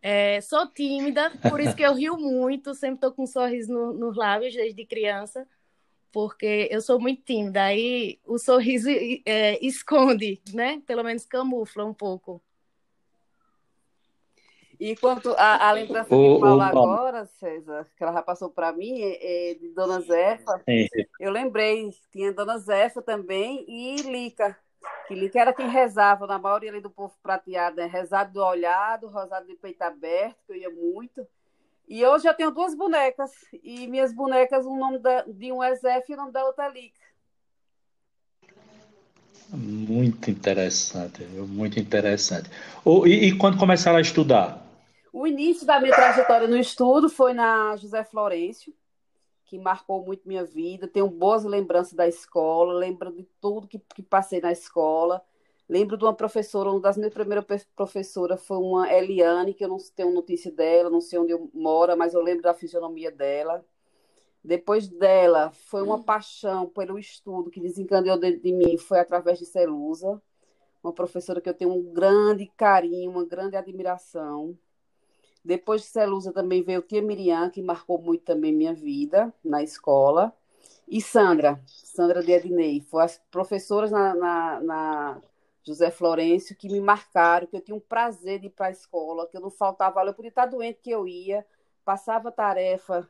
É, 0.00 0.40
sou 0.40 0.66
tímida, 0.66 1.30
por 1.48 1.60
isso 1.60 1.74
que 1.74 1.82
eu 1.82 1.92
rio 1.92 2.16
muito, 2.16 2.72
sempre 2.72 2.96
estou 2.96 3.12
com 3.12 3.24
um 3.24 3.26
sorriso 3.26 3.72
no, 3.72 3.92
nos 3.92 4.16
lábios 4.16 4.54
desde 4.54 4.84
criança, 4.84 5.46
porque 6.12 6.68
eu 6.70 6.80
sou 6.80 7.00
muito 7.00 7.22
tímida. 7.22 7.64
Aí 7.64 8.18
o 8.26 8.38
sorriso 8.38 8.88
é, 9.24 9.64
esconde, 9.64 10.40
né? 10.52 10.82
Pelo 10.86 11.04
menos 11.04 11.24
camufla 11.24 11.84
um 11.84 11.94
pouco. 11.94 12.42
E 14.80 14.94
quanto 14.96 15.30
a, 15.32 15.68
a 15.68 15.72
lembrança 15.72 16.14
o, 16.14 16.34
de 16.34 16.40
Paula 16.40 16.66
agora, 16.66 17.26
César, 17.26 17.84
que 17.96 18.02
ela 18.02 18.12
já 18.12 18.22
passou 18.22 18.48
para 18.48 18.72
mim, 18.72 19.00
é, 19.00 19.50
é, 19.50 19.54
de 19.54 19.70
Dona 19.70 20.00
Zefa, 20.00 20.62
é. 20.68 20.86
eu 21.18 21.32
lembrei, 21.32 21.90
tinha 22.12 22.32
Dona 22.32 22.58
Zefa 22.58 23.02
também 23.02 23.64
e 23.66 23.96
Lica, 24.02 24.56
que 25.08 25.14
Lica 25.16 25.40
era 25.40 25.52
quem 25.52 25.68
rezava, 25.68 26.28
na 26.28 26.38
maioria 26.38 26.70
ali 26.70 26.80
do 26.80 26.90
povo 26.90 27.12
prateado, 27.20 27.76
né? 27.76 27.86
rezado 27.86 28.32
do 28.34 28.40
olhado, 28.40 29.08
rosado 29.08 29.48
de 29.48 29.56
peito 29.56 29.82
aberto, 29.82 30.38
que 30.46 30.52
eu 30.52 30.56
ia 30.56 30.70
muito. 30.70 31.26
E 31.88 32.04
hoje 32.04 32.28
eu 32.28 32.34
tenho 32.34 32.50
duas 32.50 32.74
bonecas, 32.74 33.32
e 33.62 33.86
minhas 33.86 34.12
bonecas, 34.12 34.66
o 34.66 34.76
nome 34.76 34.98
da, 34.98 35.22
de 35.22 35.50
um 35.50 35.62
é 35.62 35.74
Zef 35.74 36.12
e 36.12 36.14
o 36.14 36.18
nome 36.18 36.32
da 36.32 36.44
outra 36.44 36.66
é 36.66 36.70
Lica. 36.70 37.00
Muito 39.48 40.30
interessante, 40.30 41.24
muito 41.24 41.80
interessante. 41.80 42.50
Oh, 42.84 43.06
e, 43.06 43.28
e 43.28 43.38
quando 43.38 43.58
começaram 43.58 43.96
a 43.96 44.02
estudar? 44.02 44.62
O 45.10 45.26
início 45.26 45.66
da 45.66 45.80
minha 45.80 45.94
trajetória 45.94 46.46
no 46.46 46.58
estudo 46.58 47.08
foi 47.08 47.32
na 47.32 47.74
José 47.76 48.04
Florencio, 48.04 48.74
que 49.46 49.58
marcou 49.58 50.04
muito 50.04 50.28
minha 50.28 50.44
vida. 50.44 50.86
Tenho 50.86 51.08
boas 51.08 51.44
lembranças 51.44 51.94
da 51.94 52.06
escola, 52.06 52.74
lembro 52.74 53.10
de 53.10 53.26
tudo 53.40 53.66
que, 53.66 53.78
que 53.94 54.02
passei 54.02 54.42
na 54.42 54.52
escola. 54.52 55.22
Lembro 55.68 55.98
de 55.98 56.04
uma 56.04 56.14
professora, 56.14 56.70
uma 56.70 56.80
das 56.80 56.96
minhas 56.96 57.12
primeiras 57.12 57.44
professoras 57.76 58.44
foi 58.46 58.56
uma 58.56 58.90
Eliane, 58.90 59.52
que 59.52 59.62
eu 59.64 59.68
não 59.68 59.76
tenho 59.94 60.12
notícia 60.12 60.50
dela, 60.50 60.88
não 60.88 61.00
sei 61.00 61.18
onde 61.18 61.34
mora, 61.52 61.94
mas 61.94 62.14
eu 62.14 62.22
lembro 62.22 62.42
da 62.42 62.54
fisionomia 62.54 63.10
dela. 63.10 63.64
Depois 64.42 64.88
dela, 64.88 65.50
foi 65.50 65.82
uma 65.82 66.02
paixão 66.02 66.68
pelo 66.70 66.98
estudo 66.98 67.50
que 67.50 67.60
desencadeou 67.60 68.18
dentro 68.18 68.40
de 68.40 68.52
mim, 68.52 68.78
foi 68.78 68.98
através 68.98 69.38
de 69.38 69.44
Celusa, 69.44 70.22
uma 70.82 70.92
professora 70.92 71.40
que 71.40 71.48
eu 71.50 71.54
tenho 71.54 71.72
um 71.72 71.92
grande 71.92 72.46
carinho, 72.56 73.10
uma 73.10 73.26
grande 73.26 73.56
admiração. 73.56 74.56
Depois 75.44 75.82
de 75.82 75.88
Celusa 75.88 76.32
também 76.32 76.62
veio 76.62 76.82
Tia 76.82 77.02
Miriam, 77.02 77.50
que 77.50 77.60
marcou 77.62 78.00
muito 78.00 78.24
também 78.24 78.52
minha 78.54 78.72
vida 78.72 79.32
na 79.44 79.62
escola. 79.62 80.32
E 80.86 81.02
Sandra, 81.02 81.60
Sandra 81.66 82.22
de 82.22 82.32
Ednei. 82.32 82.80
Foram 82.80 83.04
as 83.04 83.20
professoras 83.30 83.90
na, 83.90 84.14
na, 84.14 84.60
na, 84.60 85.22
José 85.68 85.90
Florencio 85.90 86.56
que 86.56 86.68
me 86.68 86.80
marcaram, 86.80 87.46
que 87.46 87.56
eu 87.56 87.60
tinha 87.60 87.76
um 87.76 87.80
prazer 87.80 88.40
de 88.40 88.46
ir 88.46 88.50
para 88.50 88.66
a 88.66 88.70
escola, 88.70 89.26
que 89.26 89.36
eu 89.36 89.40
não 89.40 89.50
faltava 89.50 90.00
aula. 90.00 90.10
Eu 90.10 90.14
podia 90.14 90.30
estar 90.30 90.46
doente 90.46 90.80
que 90.82 90.90
eu 90.90 91.06
ia, 91.06 91.46
passava 91.84 92.32
tarefa, 92.32 93.08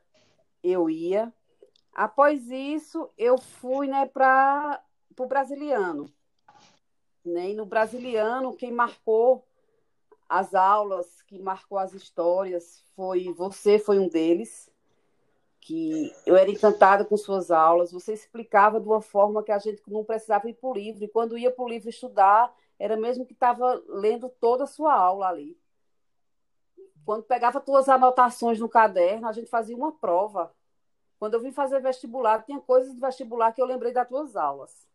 eu 0.62 0.90
ia. 0.90 1.32
Após 1.92 2.50
isso, 2.50 3.08
eu 3.16 3.38
fui 3.38 3.86
né, 3.86 4.06
para 4.06 4.82
o 5.16 5.26
brasiliano. 5.26 6.12
Né? 7.24 7.50
E 7.50 7.54
no 7.54 7.64
brasiliano, 7.64 8.56
quem 8.56 8.72
marcou 8.72 9.46
as 10.28 10.54
aulas, 10.54 11.22
que 11.22 11.38
marcou 11.38 11.78
as 11.78 11.94
histórias, 11.94 12.84
foi 12.94 13.32
você, 13.32 13.78
foi 13.78 13.98
um 13.98 14.08
deles, 14.08 14.68
que 15.68 16.10
eu 16.24 16.34
era 16.34 16.50
encantada 16.50 17.04
com 17.04 17.14
suas 17.14 17.50
aulas, 17.50 17.92
você 17.92 18.14
explicava 18.14 18.80
de 18.80 18.88
uma 18.88 19.02
forma 19.02 19.42
que 19.42 19.52
a 19.52 19.58
gente 19.58 19.82
não 19.86 20.02
precisava 20.02 20.48
ir 20.48 20.54
para 20.54 20.70
o 20.70 20.72
livro, 20.72 21.04
e 21.04 21.08
quando 21.08 21.36
ia 21.36 21.50
para 21.50 21.62
o 21.62 21.68
livro 21.68 21.90
estudar, 21.90 22.50
era 22.78 22.96
mesmo 22.96 23.26
que 23.26 23.34
estava 23.34 23.74
lendo 23.86 24.30
toda 24.40 24.64
a 24.64 24.66
sua 24.66 24.94
aula 24.94 25.28
ali. 25.28 25.58
Quando 27.04 27.22
pegava 27.24 27.62
suas 27.62 27.86
anotações 27.86 28.58
no 28.58 28.66
caderno, 28.66 29.28
a 29.28 29.32
gente 29.32 29.50
fazia 29.50 29.76
uma 29.76 29.92
prova. 29.92 30.54
Quando 31.18 31.34
eu 31.34 31.40
vim 31.40 31.52
fazer 31.52 31.82
vestibular, 31.82 32.46
tinha 32.46 32.60
coisas 32.60 32.94
de 32.94 33.00
vestibular 33.00 33.52
que 33.52 33.60
eu 33.60 33.66
lembrei 33.66 33.92
das 33.92 34.08
tuas 34.08 34.36
aulas. 34.36 34.88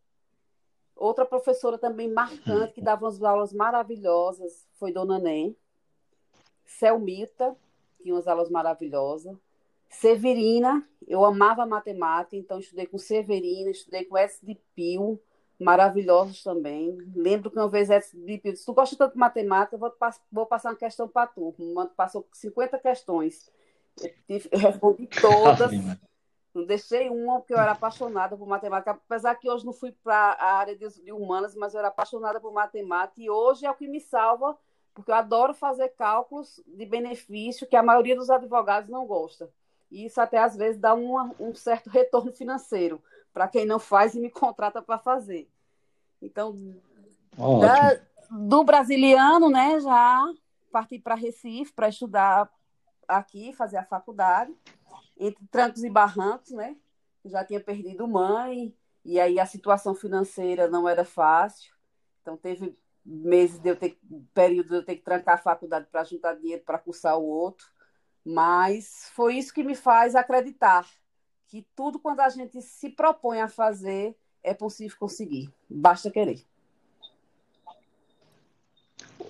Outra 0.95 1.23
professora 1.23 1.77
também 1.77 2.12
marcante, 2.12 2.73
que 2.73 2.81
dava 2.81 3.05
umas 3.05 3.21
aulas 3.21 3.53
maravilhosas, 3.53 4.67
foi 4.73 4.91
Dona 4.91 5.19
Ném. 5.19 5.55
Selmita, 6.65 7.55
tinha 8.01 8.15
umas 8.15 8.27
aulas 8.27 8.49
maravilosas. 8.49 9.38
Severina, 9.93 10.88
eu 11.08 11.23
amava 11.23 11.65
matemática, 11.65 12.36
então 12.36 12.60
estudei 12.60 12.88
com 12.88 12.97
Severina, 12.97 13.69
estudei 13.69 14.06
com 14.06 14.17
S. 14.17 14.43
de 14.43 14.56
Pio, 14.75 15.19
maravilhosos 15.60 16.43
também. 16.43 16.97
Lembro 17.15 17.51
que 17.51 17.58
uma 17.58 17.69
vez 17.69 17.89
S. 17.89 18.17
de 18.17 18.38
Pio 18.39 18.53
disse, 18.53 18.65
tu 18.65 18.73
gosta 18.73 18.95
tanto 18.95 19.13
de 19.13 19.19
matemática, 19.19 19.77
vou, 19.77 19.93
vou 20.32 20.45
passar 20.45 20.71
uma 20.71 20.75
questão 20.75 21.08
para 21.08 21.27
tu. 21.27 21.56
Passou 21.95 22.27
50 22.34 22.79
questões. 22.79 23.51
Eu 24.27 24.60
respondi 24.60 25.08
todas. 25.21 25.71
Não 26.53 26.65
deixei 26.65 27.10
uma, 27.10 27.39
porque 27.39 27.53
eu 27.53 27.60
era 27.60 27.71
apaixonada 27.71 28.36
por 28.36 28.47
matemática. 28.47 28.91
Apesar 28.91 29.36
que 29.36 29.49
hoje 29.49 29.65
não 29.65 29.73
fui 29.73 29.91
para 29.91 30.15
a 30.15 30.56
área 30.56 30.75
de, 30.75 30.88
de, 31.03 31.12
humanas, 31.12 31.56
mas 31.56 31.73
eu 31.73 31.79
era 31.79 31.88
apaixonada 31.88 32.39
por 32.39 32.51
matemática. 32.51 33.21
E 33.21 33.29
hoje 33.29 33.65
é 33.65 33.71
o 33.71 33.75
que 33.75 33.88
me 33.88 33.99
salva, 33.99 34.58
porque 34.93 35.12
eu 35.12 35.15
adoro 35.15 35.53
fazer 35.53 35.89
cálculos 35.89 36.62
de 36.65 36.86
benefício 36.86 37.67
que 37.67 37.75
a 37.75 37.84
maioria 37.84 38.15
dos 38.15 38.29
advogados 38.29 38.89
não 38.89 39.06
gosta. 39.06 39.51
E 39.93 40.06
isso 40.06 40.19
até 40.19 40.39
às 40.39 40.58
vezes 40.58 40.82
dá 40.82 40.95
uma, 40.95 41.36
um 41.39 41.53
certo 41.53 41.88
retorno 41.88 42.34
financeiro 42.34 42.99
para 43.32 43.47
quem 43.47 43.63
não 43.63 43.77
faz 43.77 44.15
e 44.15 44.19
me 44.19 44.32
contrata 44.32 44.82
para 44.82 44.97
fazer. 44.97 45.47
Então, 46.19 46.58
da, 47.38 48.01
do 48.32 48.63
brasiliano, 48.63 49.49
né, 49.49 49.79
já 49.79 50.25
parti 50.71 50.97
para 50.97 51.13
Recife 51.13 51.71
para 51.73 51.89
estudar 51.89 52.51
aqui, 53.08 53.53
fazer 53.53 53.77
a 53.77 53.86
faculdade 53.86 54.51
entre 55.15 55.45
trancos 55.51 55.84
e 55.84 55.89
barrancos, 55.91 56.49
né? 56.49 56.75
Já 57.23 57.45
tinha 57.45 57.60
perdido 57.60 58.08
mãe, 58.08 58.75
e 59.06 59.19
aí 59.19 59.39
a 59.39 59.45
situação 59.45 59.93
financeira 59.93 60.67
não 60.67 60.89
era 60.89 61.06
fácil. 61.06 61.71
Então 62.23 62.36
teve 62.36 62.75
meses 63.06 63.60
de 63.60 63.69
eu 63.69 63.75
ter 63.75 63.99
período 64.34 64.69
de 64.69 64.75
eu 64.77 64.86
ter 64.86 64.95
que 64.95 65.03
trancar 65.03 65.36
a 65.36 65.41
faculdade 65.41 65.86
para 65.91 66.03
juntar 66.03 66.34
dinheiro 66.34 66.63
para 66.65 66.79
cursar 66.79 67.15
o 67.19 67.23
outro, 67.23 67.67
mas 68.25 69.09
foi 69.13 69.36
isso 69.36 69.53
que 69.53 69.63
me 69.63 69.75
faz 69.75 70.15
acreditar 70.15 70.88
que 71.47 71.65
tudo 71.75 71.99
quando 71.99 72.21
a 72.21 72.29
gente 72.29 72.62
se 72.62 72.89
propõe 72.89 73.39
a 73.39 73.47
fazer 73.47 74.15
é 74.41 74.53
possível 74.53 74.97
conseguir, 74.99 75.49
basta 75.69 76.09
querer. 76.09 76.43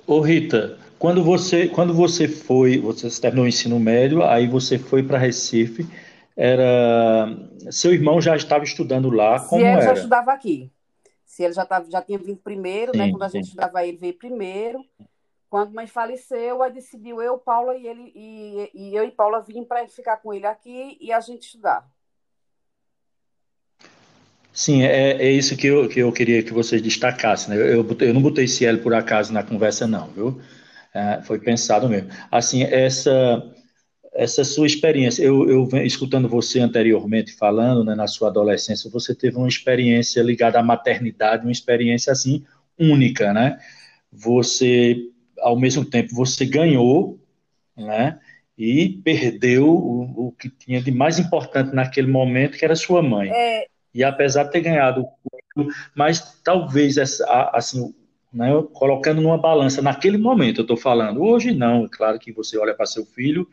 Ô 0.08 0.20
Rita, 0.22 0.80
quando 0.98 1.24
você, 1.24 1.68
quando 1.68 1.94
você 1.94 2.28
foi, 2.28 2.78
você 2.80 3.10
terminou 3.22 3.46
o 3.46 3.48
ensino 3.48 3.80
médio, 3.80 4.24
aí 4.24 4.48
você 4.48 4.78
foi 4.78 5.04
para 5.04 5.18
Recife, 5.18 5.88
era 6.36 7.28
seu 7.72 7.94
irmão 7.94 8.22
já 8.22 8.36
estava 8.36 8.64
estudando 8.64 9.10
lá, 9.10 9.40
como 9.40 9.62
Se 9.62 9.68
ele 9.68 9.78
era? 9.78 9.86
já 9.86 9.94
estudava 9.94 10.34
aqui. 10.34 10.72
Se 11.26 11.44
ele 11.44 11.54
já, 11.54 11.66
tava, 11.66 11.90
já 11.90 12.02
tinha 12.02 12.18
vindo 12.18 12.38
primeiro, 12.38 12.92
né, 12.96 13.06
sim, 13.06 13.08
né? 13.08 13.12
Quando 13.12 13.24
a 13.24 13.28
gente 13.28 13.46
estudava 13.46 13.86
ele 13.86 13.98
veio 13.98 14.14
primeiro. 14.14 14.86
Quando 15.54 15.72
mãe 15.72 15.86
faleceu, 15.86 16.64
aí 16.64 16.74
decidiu 16.74 17.22
eu, 17.22 17.38
Paula 17.38 17.78
e 17.78 17.86
ele 17.86 18.12
e, 18.16 18.72
e 18.74 18.96
eu 18.96 19.04
e 19.04 19.12
Paula 19.12 19.40
vim 19.40 19.64
para 19.64 19.88
ficar 19.88 20.18
com 20.18 20.34
ele 20.34 20.48
aqui 20.48 20.98
e 21.00 21.14
a 21.14 21.20
gente 21.20 21.44
estudar. 21.44 21.88
Sim, 24.52 24.82
é, 24.82 25.12
é 25.12 25.32
isso 25.32 25.56
que 25.56 25.68
eu, 25.68 25.88
que 25.88 26.00
eu 26.00 26.12
queria 26.12 26.42
que 26.42 26.52
vocês 26.52 26.82
destacassem. 26.82 27.56
Né? 27.56 27.72
Eu, 27.72 27.86
eu 28.00 28.14
não 28.16 28.22
botei 28.24 28.48
Cielo 28.48 28.80
por 28.80 28.96
acaso 28.96 29.32
na 29.32 29.44
conversa, 29.44 29.86
não, 29.86 30.08
viu? 30.08 30.42
É, 30.92 31.22
foi 31.22 31.38
pensado 31.38 31.88
mesmo. 31.88 32.10
Assim, 32.32 32.64
essa 32.64 33.54
essa 34.12 34.44
sua 34.44 34.66
experiência, 34.66 35.22
eu, 35.22 35.48
eu 35.48 35.70
escutando 35.86 36.28
você 36.28 36.62
anteriormente 36.62 37.32
falando, 37.32 37.84
né, 37.84 37.94
na 37.94 38.08
sua 38.08 38.30
adolescência, 38.30 38.90
você 38.90 39.14
teve 39.14 39.38
uma 39.38 39.48
experiência 39.48 40.24
ligada 40.24 40.58
à 40.58 40.64
maternidade, 40.64 41.46
uma 41.46 41.52
experiência 41.52 42.12
assim 42.12 42.44
única, 42.76 43.32
né? 43.32 43.60
Você, 44.12 45.13
ao 45.44 45.60
mesmo 45.60 45.86
tempo, 45.86 46.16
você 46.16 46.46
ganhou, 46.46 47.20
né? 47.78 48.20
E 48.58 49.00
perdeu 49.04 49.68
o, 49.68 50.28
o 50.28 50.32
que 50.32 50.50
tinha 50.50 50.82
de 50.82 50.92
mais 50.92 51.20
importante 51.20 51.76
naquele 51.76 52.08
momento, 52.08 52.58
que 52.58 52.66
era 52.66 52.76
sua 52.76 53.02
mãe. 53.02 53.30
É, 53.32 53.68
e 53.94 54.04
apesar 54.04 54.46
de 54.46 54.52
ter 54.52 54.62
ganhado 54.62 55.06
mas 55.96 56.42
talvez 56.44 56.98
assim, 56.98 57.94
né, 58.34 58.50
colocando 58.74 59.22
numa 59.22 59.38
balança 59.38 59.82
naquele 59.84 60.18
momento, 60.18 60.60
eu 60.60 60.64
estou 60.64 60.78
falando, 60.78 61.22
hoje 61.22 61.54
não, 61.54 61.86
é 61.86 61.90
claro 61.92 62.18
que 62.18 62.32
você 62.32 62.58
olha 62.58 62.74
para 62.74 62.88
seu 62.88 63.06
filho 63.06 63.48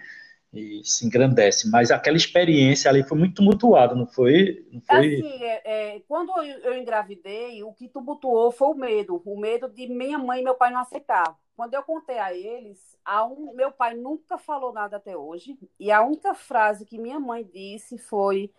e 0.53 0.83
se 0.85 1.07
engrandece. 1.07 1.71
Mas 1.71 1.91
aquela 1.91 2.17
experiência 2.17 2.91
ali 2.91 3.03
foi 3.03 3.19
muito 3.19 3.37
tumultuada, 3.37 3.95
não 3.95 4.07
foi? 4.07 4.67
Não 4.73 4.81
foi... 4.81 5.15
Assim, 5.15 5.45
é, 5.45 5.63
é, 5.97 6.01
quando 6.09 6.31
eu, 6.39 6.45
eu, 6.45 6.79
engravidei, 6.79 7.63
o 7.63 7.73
que 7.73 7.89
tumultuou 7.89 8.51
foi 8.51 8.69
o 8.69 8.75
medo, 8.75 9.23
o 9.25 9.41
medo 9.41 9.69
de 9.69 9.89
minha 9.89 10.19
mãe 10.19 10.41
e 10.41 10.45
meu 10.45 10.55
pai 10.55 10.73
não 10.73 10.81
aceitar. 10.81 11.37
Quando 11.57 11.75
eu 11.75 11.83
contei 11.83 12.19
a 12.19 12.35
eles, 12.35 12.97
a 13.05 13.25
um, 13.25 13.53
meu 13.55 13.71
pai 13.71 13.95
nunca 13.95 14.39
falou 14.39 14.73
nada 14.73 14.97
até 14.97 15.17
hoje, 15.17 15.59
e 15.79 15.91
a 15.91 16.03
única 16.03 16.35
frase 16.35 16.87
que 16.87 16.99
minha 16.99 17.21
mãe 17.21 17.45
disse 17.45 17.99
foi: 17.99 18.51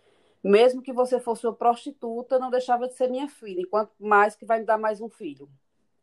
mesmo 0.42 0.80
que 0.80 0.92
você 0.92 1.18
fosse 1.18 1.46
uma 1.46 1.52
prostituta, 1.52 2.38
não 2.38 2.50
deixava 2.50 2.86
de 2.86 2.94
ser 2.94 3.10
minha 3.10 3.28
filha, 3.28 3.60
enquanto 3.60 3.90
mais 3.98 4.36
que 4.36 4.46
vai 4.46 4.60
me 4.60 4.64
dar 4.64 4.78
mais 4.78 5.00
um 5.00 5.08
filho. 5.08 5.48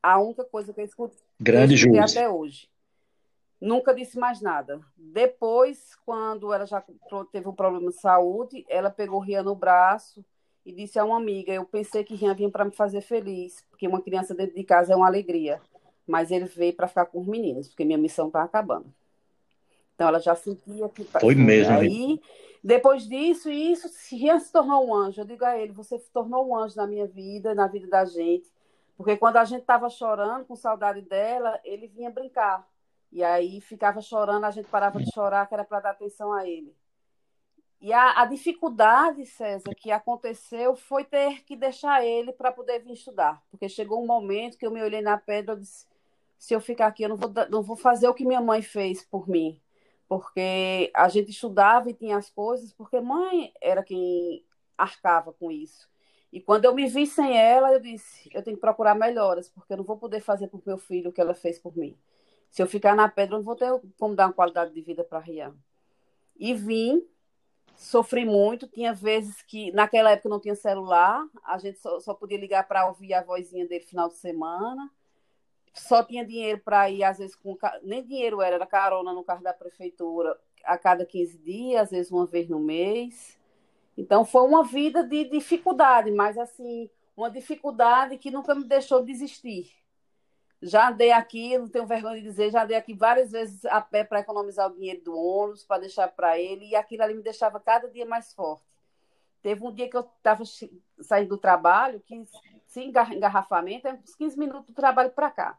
A 0.03 0.19
única 0.19 0.43
coisa 0.43 0.73
que 0.73 0.81
eu 0.81 0.85
escutei, 0.85 1.17
Grande 1.39 1.73
eu 1.73 1.75
escutei 1.75 1.99
até 1.99 2.29
hoje. 2.29 2.69
Nunca 3.59 3.93
disse 3.93 4.17
mais 4.17 4.41
nada. 4.41 4.79
Depois, 4.95 5.95
quando 6.05 6.53
ela 6.53 6.65
já 6.65 6.83
teve 7.31 7.47
um 7.47 7.53
problema 7.53 7.89
de 7.89 7.99
saúde, 7.99 8.65
ela 8.69 8.89
pegou 8.89 9.19
Rian 9.19 9.43
no 9.43 9.53
braço 9.53 10.23
e 10.65 10.71
disse 10.71 10.97
a 10.97 11.03
uma 11.03 11.17
amiga: 11.17 11.51
Eu 11.51 11.65
pensei 11.65 12.03
que 12.03 12.15
Rian 12.15 12.33
vinha 12.33 12.49
para 12.49 12.63
me 12.63 12.71
fazer 12.71 13.01
feliz, 13.01 13.65
porque 13.69 13.87
uma 13.87 14.01
criança 14.01 14.33
dentro 14.33 14.55
de 14.55 14.63
casa 14.63 14.93
é 14.93 14.95
uma 14.95 15.07
alegria. 15.07 15.61
Mas 16.07 16.31
ele 16.31 16.45
veio 16.45 16.73
para 16.73 16.87
ficar 16.87 17.05
com 17.05 17.19
os 17.19 17.27
meninos, 17.27 17.67
porque 17.67 17.85
minha 17.85 17.97
missão 17.97 18.27
está 18.27 18.43
acabando. 18.43 18.85
Então 19.93 20.07
ela 20.07 20.19
já 20.19 20.33
sentia 20.35 20.87
que. 20.87 21.03
Foi 21.03 21.35
mesmo. 21.35 21.73
Aí, 21.73 22.21
depois 22.63 23.07
disso, 23.07 23.49
isso, 23.49 23.89
Rian 24.15 24.39
se 24.39 24.51
tornou 24.51 24.87
um 24.87 24.95
anjo. 24.95 25.19
Eu 25.19 25.25
digo 25.25 25.43
a 25.43 25.57
ele: 25.57 25.73
Você 25.73 25.99
se 25.99 26.09
tornou 26.11 26.47
um 26.47 26.55
anjo 26.55 26.77
na 26.77 26.87
minha 26.87 27.05
vida, 27.05 27.53
na 27.53 27.67
vida 27.67 27.87
da 27.87 28.05
gente. 28.05 28.49
Porque 28.95 29.17
quando 29.17 29.37
a 29.37 29.45
gente 29.45 29.61
estava 29.61 29.89
chorando, 29.89 30.45
com 30.45 30.55
saudade 30.55 31.01
dela, 31.01 31.59
ele 31.63 31.87
vinha 31.87 32.09
brincar. 32.09 32.65
E 33.11 33.23
aí 33.23 33.59
ficava 33.61 34.01
chorando, 34.01 34.45
a 34.45 34.51
gente 34.51 34.67
parava 34.69 34.99
de 34.99 35.11
chorar, 35.11 35.47
que 35.47 35.53
era 35.53 35.63
para 35.63 35.79
dar 35.79 35.89
atenção 35.91 36.31
a 36.31 36.47
ele. 36.47 36.75
E 37.81 37.93
a, 37.93 38.21
a, 38.21 38.25
dificuldade, 38.25 39.25
César, 39.25 39.73
que 39.73 39.89
aconteceu 39.89 40.75
foi 40.75 41.05
ter 41.05 41.43
que 41.43 41.55
deixar 41.55 42.05
ele 42.05 42.33
para 42.33 42.51
poder 42.51 42.79
vir 42.79 42.93
estudar. 42.93 43.41
Porque 43.49 43.69
chegou 43.69 44.03
um 44.03 44.05
momento 44.05 44.57
que 44.57 44.65
eu 44.65 44.71
me 44.71 44.83
olhei 44.83 45.01
na 45.01 45.17
pedra 45.17 45.55
e 45.55 45.59
disse: 45.59 45.87
se 46.37 46.53
eu 46.53 46.59
ficar 46.59 46.87
aqui, 46.87 47.03
eu 47.03 47.09
não 47.09 47.15
vou, 47.15 47.31
não 47.49 47.63
vou 47.63 47.77
fazer 47.77 48.07
o 48.09 48.13
que 48.13 48.25
minha 48.25 48.41
mãe 48.41 48.61
fez 48.61 49.05
por 49.05 49.29
mim. 49.29 49.61
Porque 50.09 50.91
a 50.93 51.07
gente 51.07 51.31
estudava 51.31 51.89
e 51.89 51.93
tinha 51.93 52.17
as 52.17 52.29
coisas, 52.29 52.73
porque 52.73 52.99
mãe 52.99 53.53
era 53.61 53.81
quem 53.83 54.43
arcava 54.77 55.31
com 55.31 55.49
isso. 55.49 55.89
E 56.31 56.41
quando 56.41 56.65
eu 56.65 56.75
me 56.75 56.87
vi 56.87 57.07
sem 57.07 57.37
ela, 57.37 57.71
eu 57.71 57.79
disse: 57.79 58.29
eu 58.33 58.43
tenho 58.43 58.57
que 58.57 58.61
procurar 58.61 58.93
melhoras, 58.93 59.49
porque 59.49 59.71
eu 59.71 59.77
não 59.77 59.85
vou 59.85 59.97
poder 59.97 60.19
fazer 60.19 60.47
por 60.47 60.61
meu 60.65 60.77
filho 60.77 61.11
o 61.11 61.13
que 61.13 61.21
ela 61.21 61.33
fez 61.33 61.57
por 61.57 61.75
mim. 61.77 61.97
Se 62.49 62.61
eu 62.61 62.67
ficar 62.67 62.95
na 62.95 63.07
pedra, 63.07 63.35
eu 63.35 63.39
não 63.39 63.45
vou 63.45 63.55
ter 63.55 63.71
como 63.97 64.15
dar 64.15 64.27
uma 64.27 64.33
qualidade 64.33 64.73
de 64.73 64.81
vida 64.81 65.03
para 65.03 65.19
Rian. 65.19 65.55
E 66.37 66.53
vim, 66.53 67.05
sofri 67.75 68.25
muito. 68.25 68.67
Tinha 68.67 68.93
vezes 68.93 69.41
que, 69.41 69.71
naquela 69.71 70.11
época, 70.11 70.29
não 70.29 70.39
tinha 70.39 70.55
celular, 70.55 71.25
a 71.43 71.57
gente 71.57 71.79
só, 71.79 71.99
só 71.99 72.13
podia 72.13 72.37
ligar 72.37 72.67
para 72.67 72.87
ouvir 72.87 73.13
a 73.13 73.23
vozinha 73.23 73.67
dele 73.67 73.85
final 73.85 74.09
de 74.09 74.15
semana. 74.15 74.89
Só 75.73 76.03
tinha 76.03 76.25
dinheiro 76.25 76.59
para 76.63 76.89
ir, 76.89 77.03
às 77.03 77.19
vezes, 77.19 77.35
com. 77.35 77.57
Nem 77.83 78.03
dinheiro 78.03 78.41
era, 78.41 78.55
era 78.55 78.65
carona 78.65 79.13
no 79.13 79.23
carro 79.23 79.43
da 79.43 79.53
prefeitura 79.53 80.37
a 80.65 80.77
cada 80.77 81.05
15 81.05 81.37
dias, 81.37 81.83
às 81.83 81.91
vezes 81.91 82.11
uma 82.11 82.25
vez 82.25 82.49
no 82.49 82.59
mês. 82.59 83.37
Então, 83.97 84.25
foi 84.25 84.41
uma 84.41 84.63
vida 84.63 85.03
de 85.03 85.25
dificuldade, 85.25 86.11
mas, 86.11 86.37
assim, 86.37 86.89
uma 87.15 87.29
dificuldade 87.29 88.17
que 88.17 88.31
nunca 88.31 88.55
me 88.55 88.63
deixou 88.63 89.03
desistir. 89.03 89.78
Já 90.61 90.89
andei 90.89 91.11
aqui, 91.11 91.57
não 91.57 91.69
tenho 91.69 91.87
vergonha 91.87 92.17
de 92.17 92.23
dizer, 92.23 92.51
já 92.51 92.63
andei 92.63 92.75
aqui 92.75 92.93
várias 92.93 93.31
vezes 93.31 93.63
a 93.65 93.79
pé 93.79 94.03
para 94.03 94.19
economizar 94.19 94.69
o 94.69 94.75
dinheiro 94.75 95.01
do 95.05 95.17
ônibus, 95.17 95.63
para 95.63 95.81
deixar 95.81 96.09
para 96.09 96.37
ele, 96.37 96.65
e 96.65 96.75
aquilo 96.75 97.03
ali 97.03 97.13
me 97.13 97.23
deixava 97.23 97.59
cada 97.59 97.89
dia 97.89 98.05
mais 98.05 98.33
forte. 98.33 98.67
Teve 99.41 99.65
um 99.65 99.73
dia 99.73 99.89
que 99.89 99.95
eu 99.95 100.01
estava 100.01 100.43
saindo 101.01 101.29
do 101.29 101.37
trabalho, 101.37 102.01
que 102.01 102.25
sem 102.67 102.89
engarrafamento, 102.89 103.87
é 103.87 103.93
uns 103.93 104.15
15 104.15 104.37
minutos 104.37 104.67
do 104.67 104.73
trabalho 104.73 105.11
para 105.11 105.31
cá. 105.31 105.57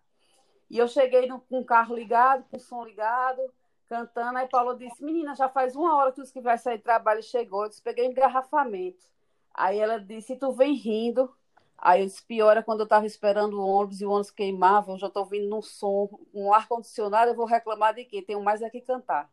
E 0.69 0.79
eu 0.79 0.87
cheguei 0.87 1.27
no, 1.27 1.41
com 1.41 1.61
o 1.61 1.65
carro 1.65 1.95
ligado, 1.95 2.45
com 2.45 2.57
o 2.57 2.61
som 2.61 2.85
ligado, 2.85 3.41
cantando. 3.89 4.39
Aí 4.39 4.49
Paulo 4.49 4.77
disse: 4.77 5.03
Menina, 5.05 5.35
já 5.35 5.49
faz 5.49 5.75
uma 5.75 5.97
hora 5.97 6.13
que 6.13 6.21
os 6.21 6.31
que 6.31 6.41
vai 6.41 6.57
sair 6.57 6.79
do 6.79 6.85
trabalho 6.85 7.23
chegou. 7.23 7.65
Eu 7.65 7.69
disse: 7.69 7.83
Peguei 7.83 8.07
engarrafamento. 8.07 9.05
Aí 9.53 9.79
ela 9.79 9.99
disse: 9.99 10.37
Tu 10.37 10.53
vem 10.53 10.75
rindo. 10.75 11.35
Aí 11.81 12.03
eu 12.03 12.07
disse, 12.07 12.23
piora 12.23 12.62
quando 12.62 12.81
eu 12.81 12.85
estava 12.85 13.07
esperando 13.07 13.59
o 13.59 13.66
ônibus 13.66 14.01
e 14.01 14.07
o 14.07 14.11
ônibus 14.11 14.31
queimava, 14.31 14.93
eu 14.93 14.99
já 14.99 15.07
estou 15.07 15.23
ouvindo 15.23 15.49
no 15.49 15.62
som, 15.62 16.09
um 16.35 16.53
ar-condicionado, 16.53 17.31
eu 17.31 17.35
vou 17.35 17.47
reclamar 17.47 17.95
de 17.95 18.05
quê? 18.05 18.21
Tenho 18.21 18.43
mais 18.43 18.61
é 18.61 18.69
que 18.69 18.83
cantar. 18.83 19.31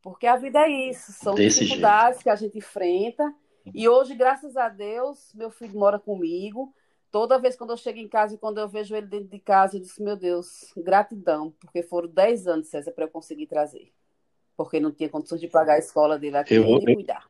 Porque 0.00 0.26
a 0.26 0.36
vida 0.36 0.60
é 0.60 0.68
isso, 0.68 1.12
são 1.12 1.34
Desse 1.34 1.60
dificuldades 1.60 2.18
jeito. 2.18 2.22
que 2.22 2.30
a 2.30 2.36
gente 2.36 2.58
enfrenta. 2.58 3.34
E 3.74 3.88
hoje, 3.88 4.14
graças 4.14 4.56
a 4.56 4.68
Deus, 4.68 5.32
meu 5.34 5.50
filho 5.50 5.78
mora 5.78 5.98
comigo. 5.98 6.72
Toda 7.10 7.38
vez 7.38 7.56
quando 7.56 7.70
eu 7.70 7.76
chego 7.76 7.98
em 7.98 8.08
casa 8.08 8.34
e 8.34 8.38
quando 8.38 8.58
eu 8.58 8.68
vejo 8.68 8.94
ele 8.94 9.06
dentro 9.06 9.28
de 9.28 9.38
casa, 9.40 9.76
eu 9.76 9.80
disse, 9.80 10.00
meu 10.02 10.16
Deus, 10.16 10.72
gratidão, 10.76 11.52
porque 11.58 11.82
foram 11.82 12.08
10 12.08 12.46
anos, 12.46 12.68
César, 12.68 12.92
para 12.92 13.04
eu 13.04 13.08
conseguir 13.08 13.46
trazer. 13.46 13.92
Porque 14.56 14.78
não 14.78 14.92
tinha 14.92 15.08
condições 15.08 15.40
de 15.40 15.48
pagar 15.48 15.74
a 15.74 15.78
escola 15.78 16.18
dele 16.18 16.36
aqui 16.36 16.54
eu, 16.54 16.64
e 16.64 16.78
de 16.78 16.94
cuidar. 16.94 17.26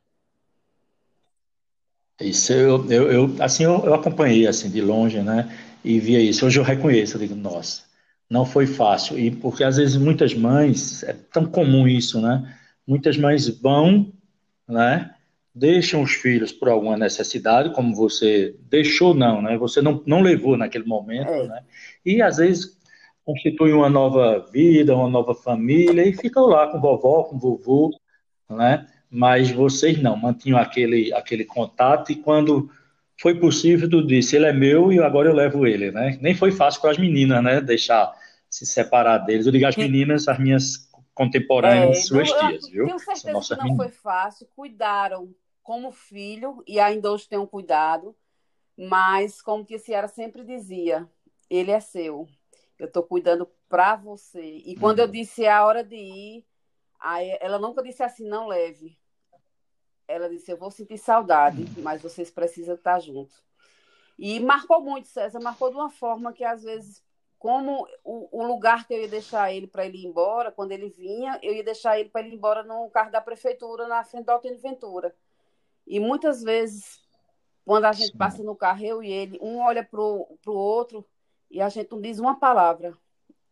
Isso 2.20 2.52
eu, 2.52 2.90
eu, 2.90 3.12
eu 3.12 3.36
assim 3.40 3.64
eu, 3.64 3.84
eu, 3.84 3.94
acompanhei 3.94 4.46
assim 4.46 4.70
de 4.70 4.80
longe, 4.80 5.20
né? 5.22 5.48
E 5.84 6.00
via 6.00 6.20
isso. 6.20 6.44
Hoje 6.44 6.58
eu 6.58 6.64
reconheço, 6.64 7.16
eu 7.16 7.20
digo, 7.20 7.34
nossa, 7.34 7.82
não 8.28 8.44
foi 8.44 8.66
fácil. 8.66 9.18
E 9.18 9.30
porque 9.30 9.62
às 9.62 9.76
vezes 9.76 9.96
muitas 9.96 10.34
mães, 10.34 11.02
é 11.04 11.12
tão 11.12 11.46
comum 11.46 11.86
isso, 11.86 12.20
né? 12.20 12.56
Muitas 12.86 13.16
mães 13.16 13.48
vão, 13.48 14.12
né? 14.68 15.14
Deixam 15.54 16.02
os 16.02 16.12
filhos 16.12 16.52
por 16.52 16.68
alguma 16.68 16.96
necessidade, 16.96 17.72
como 17.72 17.94
você 17.94 18.54
deixou, 18.68 19.14
não, 19.14 19.40
né? 19.40 19.56
Você 19.56 19.80
não, 19.80 20.02
não 20.06 20.20
levou 20.20 20.56
naquele 20.56 20.84
momento, 20.84 21.30
é. 21.30 21.46
né? 21.46 21.62
E 22.04 22.20
às 22.20 22.38
vezes 22.38 22.76
constituem 23.24 23.74
uma 23.74 23.90
nova 23.90 24.46
vida, 24.50 24.96
uma 24.96 25.08
nova 25.08 25.34
família 25.34 26.02
e 26.06 26.14
ficam 26.14 26.46
lá 26.46 26.66
com 26.66 26.80
vovó, 26.80 27.24
com 27.24 27.38
vovô, 27.38 27.90
né? 28.50 28.86
Mas 29.10 29.50
vocês 29.50 30.00
não, 30.00 30.16
mantinham 30.16 30.58
aquele, 30.58 31.12
aquele 31.12 31.44
contato 31.44 32.12
e 32.12 32.16
quando 32.16 32.70
foi 33.20 33.34
possível, 33.34 33.88
tu 33.90 34.06
disse, 34.06 34.36
ele 34.36 34.46
é 34.46 34.52
meu 34.52 34.92
e 34.92 35.00
agora 35.00 35.28
eu 35.28 35.34
levo 35.34 35.66
ele, 35.66 35.90
né? 35.90 36.16
Nem 36.20 36.34
foi 36.34 36.52
fácil 36.52 36.80
para 36.80 36.92
as 36.92 36.98
meninas, 36.98 37.42
né? 37.42 37.60
Deixar 37.60 38.14
se 38.48 38.64
separar 38.64 39.18
deles. 39.18 39.46
Eu 39.46 39.52
digo 39.52 39.66
as 39.66 39.76
meninas, 39.76 40.28
as 40.28 40.38
minhas 40.38 40.88
contemporâneas, 41.12 41.98
é, 41.98 42.00
suas 42.02 42.30
tias, 42.30 42.68
viu? 42.68 42.86
Tenho 42.86 42.98
certeza 42.98 43.24
que 43.24 43.32
não 43.32 43.64
meninas. 43.64 43.76
foi 43.76 43.88
fácil. 43.88 44.46
Cuidaram 44.54 45.34
como 45.62 45.90
filho 45.90 46.62
e 46.66 46.78
ainda 46.78 47.10
hoje 47.10 47.28
tenham 47.28 47.46
cuidado, 47.46 48.14
mas 48.76 49.42
como 49.42 49.66
que 49.66 49.74
a 49.74 49.78
Ciara 49.78 50.08
sempre 50.08 50.44
dizia, 50.44 51.08
ele 51.50 51.72
é 51.72 51.80
seu. 51.80 52.28
Eu 52.78 52.86
estou 52.86 53.02
cuidando 53.02 53.48
para 53.68 53.96
você. 53.96 54.62
E 54.64 54.76
quando 54.76 55.00
uhum. 55.00 55.06
eu 55.06 55.10
disse 55.10 55.44
é 55.44 55.50
a 55.52 55.66
hora 55.66 55.82
de 55.82 55.96
ir, 55.96 56.44
Aí 57.00 57.36
ela 57.40 57.58
nunca 57.58 57.82
disse 57.82 58.02
assim, 58.02 58.26
não 58.26 58.46
leve. 58.46 58.98
Ela 60.06 60.28
disse, 60.28 60.50
eu 60.50 60.56
vou 60.56 60.70
sentir 60.70 60.98
saudade, 60.98 61.64
mas 61.78 62.02
vocês 62.02 62.30
precisam 62.30 62.74
estar 62.74 62.98
juntos. 62.98 63.44
E 64.18 64.40
marcou 64.40 64.80
muito, 64.80 65.06
César, 65.06 65.38
marcou 65.38 65.70
de 65.70 65.76
uma 65.76 65.90
forma 65.90 66.32
que 66.32 66.42
às 66.42 66.62
vezes, 66.64 67.04
como 67.38 67.86
o, 68.02 68.40
o 68.40 68.44
lugar 68.44 68.86
que 68.86 68.94
eu 68.94 69.02
ia 69.02 69.08
deixar 69.08 69.52
ele 69.52 69.66
para 69.66 69.86
ele 69.86 69.98
ir 69.98 70.06
embora, 70.06 70.50
quando 70.50 70.72
ele 70.72 70.88
vinha, 70.88 71.38
eu 71.42 71.54
ia 71.54 71.62
deixar 71.62 72.00
ele 72.00 72.08
para 72.08 72.22
ele 72.22 72.30
ir 72.30 72.36
embora 72.36 72.64
no 72.64 72.90
carro 72.90 73.12
da 73.12 73.20
prefeitura, 73.20 73.86
na 73.86 74.02
frente 74.02 74.24
da 74.24 74.32
Altino 74.32 74.58
Ventura. 74.58 75.14
E 75.86 76.00
muitas 76.00 76.42
vezes, 76.42 77.00
quando 77.64 77.84
a 77.84 77.92
gente 77.92 78.16
passa 78.16 78.42
no 78.42 78.56
carro, 78.56 78.84
eu 78.84 79.02
e 79.02 79.12
ele, 79.12 79.38
um 79.40 79.58
olha 79.58 79.84
para 79.84 80.00
o 80.00 80.38
outro 80.46 81.06
e 81.50 81.60
a 81.60 81.68
gente 81.68 81.92
não 81.92 82.00
diz 82.00 82.18
uma 82.18 82.40
palavra. 82.40 82.96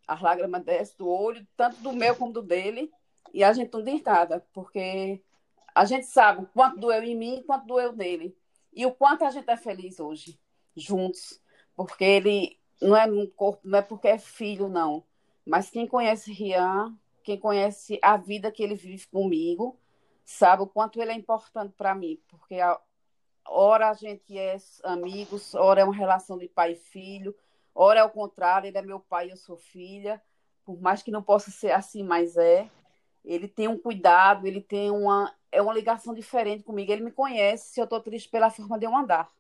As 0.09 0.21
lágrimas 0.21 0.65
descem 0.65 0.97
do 0.99 1.09
olho, 1.09 1.47
tanto 1.57 1.77
do 1.81 1.93
meu 1.93 2.17
como 2.17 2.33
do 2.33 2.43
dele 2.43 2.91
e 3.33 3.45
a 3.45 3.53
gente 3.53 3.73
não 3.73 3.83
diz 3.83 4.03
nada, 4.03 4.47
porque 4.53 5.23
a 5.75 5.85
gente 5.85 6.07
sabe 6.07 6.43
o 6.43 6.47
quanto 6.47 6.81
doeu 6.81 7.03
em 7.03 7.15
mim 7.15 7.37
e 7.37 7.43
quanto 7.43 7.67
doeu 7.67 7.93
nele. 7.93 8.37
E 8.73 8.85
o 8.87 8.93
quanto 8.93 9.25
a 9.25 9.31
gente 9.31 9.49
é 9.51 9.57
feliz 9.57 10.01
hoje, 10.01 10.39
juntos. 10.75 11.41
Porque 11.75 12.05
ele 12.05 12.59
não 12.81 12.97
é 12.97 13.07
um 13.07 13.27
corpo, 13.27 13.61
não 13.65 13.79
é 13.79 13.83
porque 13.83 14.09
é 14.09 14.19
filho, 14.19 14.69
não. 14.69 15.05
Mas 15.45 15.71
quem 15.71 15.87
conhece 15.87 16.33
Rian, 16.33 16.97
quem 17.23 17.39
conhece 17.39 17.99
a 18.03 18.17
vida 18.17 18.51
que 18.51 18.63
ele 18.63 18.75
vive 18.75 19.07
comigo, 19.07 19.79
sabe 20.25 20.63
o 20.63 20.67
quanto 20.67 21.01
ele 21.01 21.13
é 21.13 21.15
importante 21.15 21.75
para 21.77 21.95
mim. 21.95 22.19
Porque 22.29 22.61
a, 22.61 22.81
ora 23.47 23.91
a 23.91 23.95
gente 23.95 24.37
é 24.37 24.57
amigos, 24.83 25.55
ora 25.55 25.81
é 25.81 25.85
uma 25.85 25.95
relação 25.95 26.39
de 26.39 26.49
pai 26.49 26.73
e 26.73 26.77
filho, 26.77 27.35
ora 27.75 28.01
é 28.01 28.05
o 28.05 28.11
contrário, 28.11 28.69
ele 28.69 28.79
é 28.79 28.83
meu 28.83 29.01
pai 29.01 29.29
e 29.29 29.31
eu 29.31 29.37
sou 29.37 29.57
filha. 29.57 30.23
Por 30.65 30.81
mais 30.81 31.03
que 31.03 31.11
não 31.11 31.23
possa 31.23 31.51
ser 31.51 31.71
assim, 31.71 32.03
mas 32.03 32.37
é 32.37 32.69
ele 33.27 33.49
tem 33.49 33.67
um 33.69 33.79
cuidado, 33.79 34.47
ele 34.47 34.61
tem 34.61 34.91
uma 34.91 35.35
é 35.51 35.61
uma 35.61 35.75
ligação 35.75 36.15
diferente 36.15 36.63
comigo. 36.63 36.93
Ele 36.93 37.05
me 37.05 37.11
conhece 37.11 37.73
se 37.73 37.81
eu 37.81 37.85
estou 37.85 38.01
triste 38.01 38.29
pela 38.29 38.51
forma 38.51 38.79
de 38.79 38.87
eu 38.87 38.95
andar. 38.95 39.31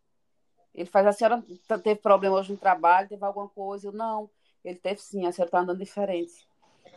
Ele 0.74 0.88
faz 0.88 1.06
a 1.06 1.12
senhora 1.12 1.42
teve 1.82 1.96
problema 2.00 2.36
hoje 2.36 2.52
no 2.52 2.58
trabalho, 2.58 3.08
teve 3.08 3.24
alguma 3.24 3.48
coisa? 3.48 3.88
Eu 3.88 3.92
não. 3.92 4.30
Ele 4.64 4.78
teve 4.78 5.00
sim, 5.00 5.26
a 5.26 5.32
senhora 5.32 5.48
está 5.48 5.60
andando 5.60 5.78
diferente. 5.78 6.48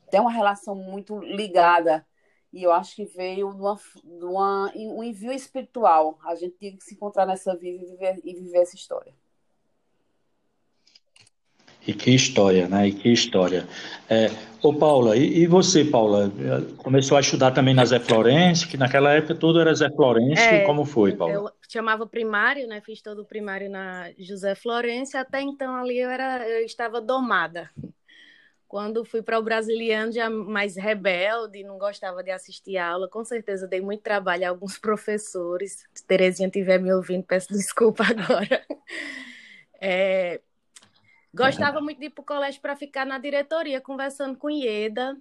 Tem 0.09 0.19
uma 0.19 0.31
relação 0.31 0.75
muito 0.75 1.19
ligada. 1.19 2.05
E 2.51 2.63
eu 2.63 2.71
acho 2.71 2.95
que 2.95 3.05
veio 3.05 3.53
de, 3.53 3.61
uma, 3.61 3.79
de 4.03 4.25
uma, 4.25 4.71
um 4.75 5.03
envio 5.03 5.31
espiritual. 5.31 6.17
A 6.25 6.33
gente 6.35 6.57
tinha 6.57 6.75
que 6.75 6.83
se 6.83 6.95
encontrar 6.95 7.25
nessa 7.25 7.55
vida 7.55 7.83
e 7.83 7.85
viver, 7.91 8.19
e 8.23 8.33
viver 8.33 8.59
essa 8.59 8.75
história. 8.75 9.13
E 11.87 11.93
que 11.93 12.11
história, 12.11 12.67
né? 12.67 12.87
E 12.87 12.93
que 12.93 13.09
história. 13.09 13.67
É, 14.09 14.29
ô, 14.61 14.73
Paula, 14.73 15.15
e, 15.15 15.39
e, 15.39 15.47
você, 15.47 15.83
Paula? 15.85 16.31
Começou 16.77 17.17
a 17.17 17.21
estudar 17.21 17.51
também 17.51 17.73
na 17.73 17.85
Zé 17.85 17.99
Florencio, 17.99 18.67
que 18.67 18.77
naquela 18.77 19.11
época 19.13 19.35
tudo 19.35 19.59
era 19.59 19.73
Zé 19.73 19.89
Florencio. 19.89 20.43
É, 20.43 20.65
como 20.65 20.85
foi, 20.85 21.15
Paula? 21.15 21.33
Eu 21.33 21.51
chamava 21.67 22.05
primário, 22.05 22.67
né? 22.67 22.81
Fiz 22.81 23.01
todo 23.01 23.21
o 23.21 23.25
primário 23.25 23.69
na 23.69 24.11
José 24.17 24.55
Florencio. 24.55 25.19
Até 25.19 25.41
então 25.41 25.75
ali 25.75 25.99
eu, 25.99 26.09
era, 26.09 26.47
eu 26.47 26.65
estava 26.65 26.99
domada. 26.99 27.69
Quando 28.69 29.03
fui 29.03 29.23
para 29.23 29.39
o 29.39 29.41
Brasiliano, 29.41 30.11
já 30.11 30.29
mais 30.29 30.75
rebelde, 30.75 31.63
não 31.63 31.79
gostava 31.79 32.21
de 32.21 32.29
assistir 32.29 32.77
aula. 32.77 33.09
Com 33.09 33.25
certeza 33.25 33.67
dei 33.67 33.81
muito 33.81 34.03
trabalho 34.03 34.45
a 34.45 34.49
alguns 34.49 34.77
professores. 34.77 35.87
Se 35.91 36.05
Terezinha 36.05 36.47
estiver 36.47 36.79
me 36.79 36.93
ouvindo, 36.93 37.23
peço 37.23 37.47
desculpa 37.51 38.03
agora. 38.03 38.63
É, 39.81 40.39
Gostava 41.39 41.79
muito 41.79 41.99
de 41.99 42.07
ir 42.07 42.09
para 42.09 42.21
o 42.21 42.25
colégio 42.25 42.61
para 42.61 42.75
ficar 42.75 43.05
na 43.05 43.17
diretoria 43.17 43.79
conversando 43.79 44.37
com 44.37 44.49
Ieda. 44.49 45.17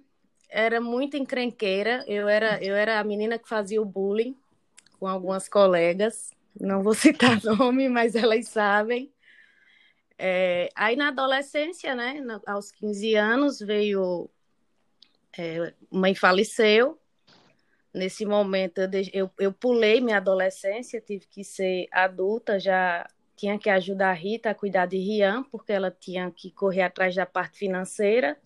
Era 0.49 0.81
muito 0.81 1.15
encrenqueira. 1.15 2.03
Eu 2.07 2.27
era, 2.27 2.61
eu 2.61 2.75
era 2.75 2.99
a 2.99 3.03
menina 3.03 3.39
que 3.39 3.47
fazia 3.47 3.81
o 3.81 3.85
bullying 3.85 4.35
com 4.99 5.07
algumas 5.07 5.47
colegas. 5.47 6.31
Não 6.59 6.83
vou 6.83 6.93
citar 6.95 7.41
nome, 7.43 7.87
mas 7.87 8.15
elas 8.15 8.49
sabem. 8.49 9.09
É, 10.17 10.69
aí 10.75 10.97
na 10.97 11.07
adolescência, 11.07 11.95
né, 11.95 12.21
aos 12.45 12.69
15 12.71 13.15
anos, 13.15 13.59
veio. 13.59 14.29
É, 15.37 15.73
mãe 15.89 16.13
faleceu. 16.13 16.99
Nesse 17.93 18.25
momento, 18.25 18.79
eu, 18.81 18.89
eu, 19.13 19.31
eu 19.39 19.53
pulei 19.53 20.01
minha 20.01 20.17
adolescência, 20.17 21.01
tive 21.01 21.25
que 21.25 21.43
ser 21.43 21.87
adulta 21.91 22.59
já 22.59 23.07
tinha 23.39 23.57
que 23.57 23.69
ajudar 23.69 24.09
a 24.09 24.13
Rita 24.13 24.49
a 24.49 24.53
cuidar 24.55 24.85
de 24.85 24.97
Rian, 24.97 25.43
porque 25.43 25.71
ela 25.71 25.89
tinha 25.89 26.29
que 26.29 26.51
correr 26.51 26.81
atrás 26.81 27.15
da 27.15 27.25
parte 27.25 27.59
financeira. 27.59 28.37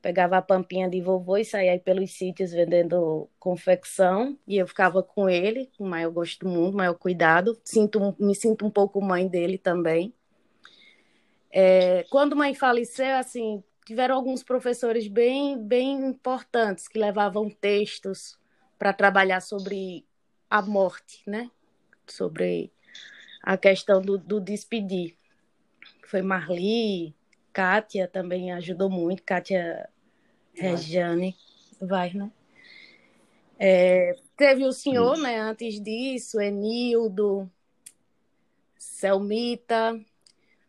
Pegava 0.00 0.38
a 0.38 0.42
pampinha 0.42 0.88
de 0.88 1.02
vovô 1.02 1.36
e 1.36 1.44
saía 1.44 1.78
pelos 1.78 2.12
sítios 2.12 2.50
vendendo 2.50 3.28
confecção. 3.38 4.38
E 4.48 4.56
eu 4.56 4.66
ficava 4.66 5.02
com 5.02 5.28
ele, 5.28 5.70
com 5.76 5.84
o 5.84 5.86
maior 5.86 6.10
gosto 6.10 6.46
do 6.46 6.50
mundo, 6.50 6.78
maior 6.78 6.94
cuidado. 6.94 7.60
Sinto, 7.62 8.16
me 8.18 8.34
sinto 8.34 8.64
um 8.64 8.70
pouco 8.70 9.02
mãe 9.02 9.28
dele 9.28 9.58
também. 9.58 10.14
É, 11.50 12.06
quando 12.08 12.34
mãe 12.34 12.54
faleceu, 12.54 13.16
assim, 13.16 13.62
tiveram 13.84 14.16
alguns 14.16 14.42
professores 14.42 15.08
bem, 15.08 15.62
bem 15.62 16.06
importantes 16.06 16.88
que 16.88 16.98
levavam 16.98 17.50
textos 17.50 18.38
para 18.78 18.94
trabalhar 18.94 19.42
sobre 19.42 20.06
a 20.48 20.62
morte, 20.62 21.22
né? 21.26 21.50
Sobre 22.06 22.72
a 23.42 23.56
questão 23.56 24.00
do, 24.00 24.16
do 24.16 24.40
despedir. 24.40 25.16
Foi 26.06 26.22
Marli, 26.22 27.14
Kátia 27.52 28.06
também 28.06 28.52
ajudou 28.52 28.88
muito, 28.88 29.22
Kátia 29.22 29.88
Regiane, 30.54 31.36
vai, 31.80 32.12
né? 32.12 32.30
É, 33.58 34.16
teve 34.36 34.64
o 34.64 34.72
senhor, 34.72 35.14
Isso. 35.14 35.22
né, 35.22 35.38
antes 35.38 35.80
disso, 35.80 36.40
Enildo, 36.40 37.50
Selmita. 38.76 40.00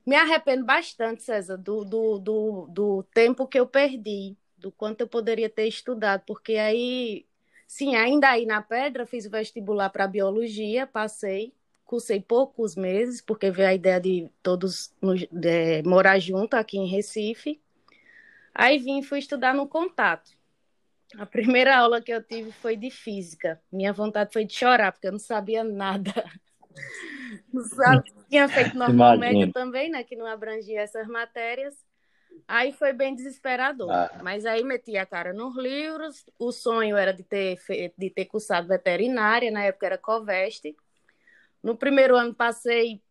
Me 0.05 0.15
arrependo 0.15 0.65
bastante, 0.65 1.23
César, 1.23 1.57
do, 1.57 1.85
do, 1.85 2.19
do, 2.19 2.67
do 2.69 3.03
tempo 3.13 3.47
que 3.47 3.59
eu 3.59 3.65
perdi, 3.65 4.35
do 4.57 4.71
quanto 4.71 5.01
eu 5.01 5.07
poderia 5.07 5.49
ter 5.49 5.67
estudado, 5.67 6.23
porque 6.27 6.55
aí, 6.55 7.25
sim, 7.65 7.95
ainda 7.95 8.29
aí 8.29 8.45
na 8.45 8.61
Pedra, 8.61 9.05
fiz 9.05 9.25
o 9.25 9.29
vestibular 9.29 9.89
para 9.89 10.05
biologia, 10.05 10.85
passei, 10.85 11.53
cursei 11.93 12.19
poucos 12.19 12.75
meses, 12.75 13.21
porque 13.21 13.51
veio 13.51 13.69
a 13.69 13.73
ideia 13.75 14.01
de 14.01 14.27
todos 14.41 14.91
de, 15.31 15.83
morar 15.85 16.17
junto 16.17 16.55
aqui 16.55 16.79
em 16.79 16.87
Recife. 16.87 17.61
Aí 18.51 18.79
vim 18.79 18.97
e 18.97 19.03
fui 19.03 19.19
estudar 19.19 19.53
no 19.53 19.67
contato. 19.67 20.31
A 21.19 21.25
primeira 21.27 21.77
aula 21.77 22.01
que 22.01 22.11
eu 22.11 22.23
tive 22.23 22.51
foi 22.51 22.75
de 22.75 22.89
física. 22.89 23.61
Minha 23.71 23.93
vontade 23.93 24.33
foi 24.33 24.43
de 24.43 24.53
chorar, 24.55 24.91
porque 24.91 25.05
eu 25.05 25.11
não 25.11 25.19
sabia 25.19 25.63
nada. 25.63 26.11
Não 27.53 27.63
sabe, 27.63 28.11
tinha 28.27 28.47
feito 28.47 28.73
normal 28.77 29.17
média 29.17 29.51
também, 29.53 29.89
né? 29.89 30.03
Que 30.03 30.15
não 30.15 30.25
abrangia 30.25 30.81
essas 30.81 31.07
matérias. 31.07 31.75
Aí 32.47 32.71
foi 32.71 32.93
bem 32.93 33.13
desesperador. 33.15 33.91
Ah. 33.91 34.19
Mas 34.23 34.45
aí 34.45 34.63
meti 34.63 34.97
a 34.97 35.05
cara 35.05 35.33
nos 35.33 35.55
livros. 35.55 36.25
O 36.37 36.51
sonho 36.51 36.97
era 36.97 37.11
de 37.11 37.23
ter, 37.23 37.59
de 37.95 38.09
ter 38.09 38.25
cursado 38.25 38.67
veterinária, 38.67 39.51
na 39.51 39.63
época 39.63 39.85
era 39.85 39.97
Coveste. 39.97 40.75
No 41.63 41.77
primeiro 41.77 42.17
ano 42.17 42.35
passei 42.35 43.01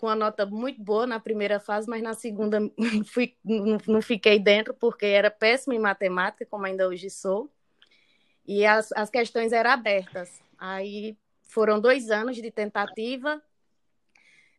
com 0.00 0.06
uma 0.06 0.16
nota 0.16 0.44
muito 0.44 0.82
boa 0.82 1.06
na 1.06 1.20
primeira 1.20 1.60
fase, 1.60 1.88
mas 1.88 2.02
na 2.02 2.14
segunda 2.14 2.58
fui, 3.06 3.36
não, 3.44 4.02
fiquei 4.02 4.38
dentro 4.38 4.74
porque 4.74 5.06
era 5.06 5.30
péssima 5.30 5.76
em 5.76 5.78
matemática, 5.78 6.44
como 6.44 6.66
ainda 6.66 6.88
hoje 6.88 7.08
sou. 7.08 7.52
E 8.44 8.66
as, 8.66 8.90
as 8.92 9.10
questões 9.10 9.52
eram 9.52 9.70
abertas. 9.70 10.42
Aí 10.58 11.16
foram 11.44 11.80
dois 11.80 12.10
anos 12.10 12.36
de 12.36 12.50
tentativa. 12.50 13.40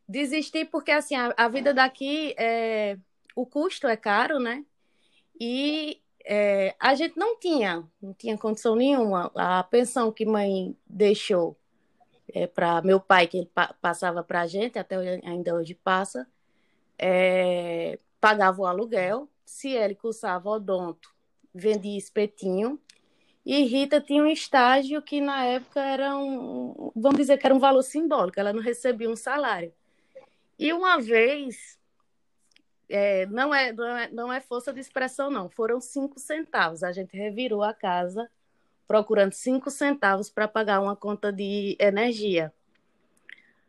Desisti 0.08 0.64
porque 0.64 0.92
assim 0.92 1.16
a, 1.16 1.34
a 1.36 1.48
vida 1.48 1.74
daqui 1.74 2.34
é, 2.38 2.96
o 3.34 3.44
custo 3.44 3.86
é 3.86 3.96
caro, 3.96 4.38
né? 4.38 4.64
E 5.38 6.00
é, 6.24 6.74
a 6.80 6.94
gente 6.94 7.18
não 7.18 7.38
tinha, 7.38 7.84
não 8.00 8.14
tinha 8.14 8.38
condição 8.38 8.76
nenhuma. 8.76 9.30
A 9.34 9.62
pensão 9.64 10.10
que 10.10 10.24
mãe 10.24 10.74
deixou 10.86 11.58
é, 12.32 12.46
para 12.46 12.82
meu 12.82 13.00
pai, 13.00 13.26
que 13.26 13.38
ele 13.38 13.50
pa 13.54 13.74
passava 13.80 14.22
para 14.22 14.42
a 14.42 14.46
gente, 14.46 14.78
até 14.78 14.96
ainda 15.24 15.54
hoje 15.54 15.74
passa, 15.74 16.26
é, 16.98 17.98
pagava 18.20 18.62
o 18.62 18.66
aluguel. 18.66 19.28
Se 19.44 19.70
ele 19.70 19.94
cursava 19.94 20.48
odonto, 20.48 21.14
vendia 21.54 21.98
espetinho. 21.98 22.80
E 23.44 23.62
Rita 23.64 24.00
tinha 24.00 24.22
um 24.22 24.26
estágio 24.26 25.02
que 25.02 25.20
na 25.20 25.44
época 25.44 25.80
era 25.80 26.16
um, 26.16 26.90
vamos 26.96 27.18
dizer 27.18 27.36
que 27.38 27.46
era 27.46 27.54
um 27.54 27.58
valor 27.58 27.82
simbólico, 27.82 28.40
ela 28.40 28.54
não 28.54 28.62
recebia 28.62 29.10
um 29.10 29.16
salário. 29.16 29.72
E 30.58 30.72
uma 30.72 30.98
vez, 30.98 31.78
é, 32.88 33.26
não, 33.26 33.54
é, 33.54 33.72
não, 33.72 33.96
é, 33.96 34.10
não 34.10 34.32
é 34.32 34.40
força 34.40 34.72
de 34.72 34.80
expressão, 34.80 35.30
não, 35.30 35.50
foram 35.50 35.80
cinco 35.80 36.18
centavos. 36.18 36.82
A 36.82 36.92
gente 36.92 37.16
revirou 37.16 37.62
a 37.62 37.74
casa 37.74 38.30
procurando 38.86 39.32
cinco 39.32 39.70
centavos 39.70 40.30
para 40.30 40.48
pagar 40.48 40.80
uma 40.80 40.96
conta 40.96 41.32
de 41.32 41.76
energia. 41.78 42.52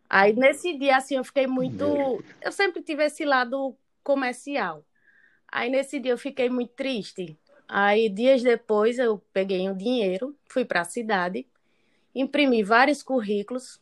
Aí 0.10 0.34
nesse 0.34 0.78
dia 0.78 0.97
assim 0.97 1.15
eu 1.15 1.23
fiquei 1.23 1.47
muito, 1.47 2.23
eu 2.41 2.51
sempre 2.51 2.82
tive 2.82 3.04
esse 3.04 3.25
lado 3.25 3.75
comercial. 4.04 4.86
Aí 5.47 5.69
nesse 5.69 5.99
dia 5.99 6.12
eu 6.12 6.17
fiquei 6.17 6.49
muito 6.49 6.73
triste. 6.73 7.38
Aí 7.67 8.10
dias 8.10 8.43
depois 8.43 8.99
eu 8.99 9.21
peguei 9.34 9.67
um 9.67 9.75
dinheiro, 9.75 10.36
fui 10.47 10.63
para 10.63 10.82
a 10.82 10.86
cidade, 10.86 11.47
imprimi 12.13 12.63
vários 12.63 13.01
currículos, 13.01 13.82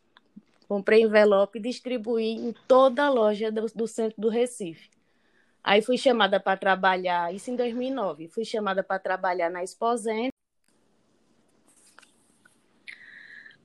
comprei 0.68 1.04
envelope 1.04 1.60
e 1.60 1.62
distribuí 1.62 2.32
em 2.32 2.54
toda 2.68 3.04
a 3.04 3.10
loja 3.10 3.52
do, 3.52 3.66
do 3.76 3.88
centro 3.88 4.20
do 4.22 4.30
Recife. 4.30 4.90
Aí 5.64 5.82
fui 5.82 5.98
chamada 5.98 6.40
para 6.40 6.58
trabalhar, 6.58 7.34
isso 7.34 7.50
em 7.50 7.56
2009, 7.56 8.28
fui 8.28 8.44
chamada 8.44 8.84
para 8.84 9.00
trabalhar 9.00 9.50
na 9.50 9.64
Exposente 9.64 10.33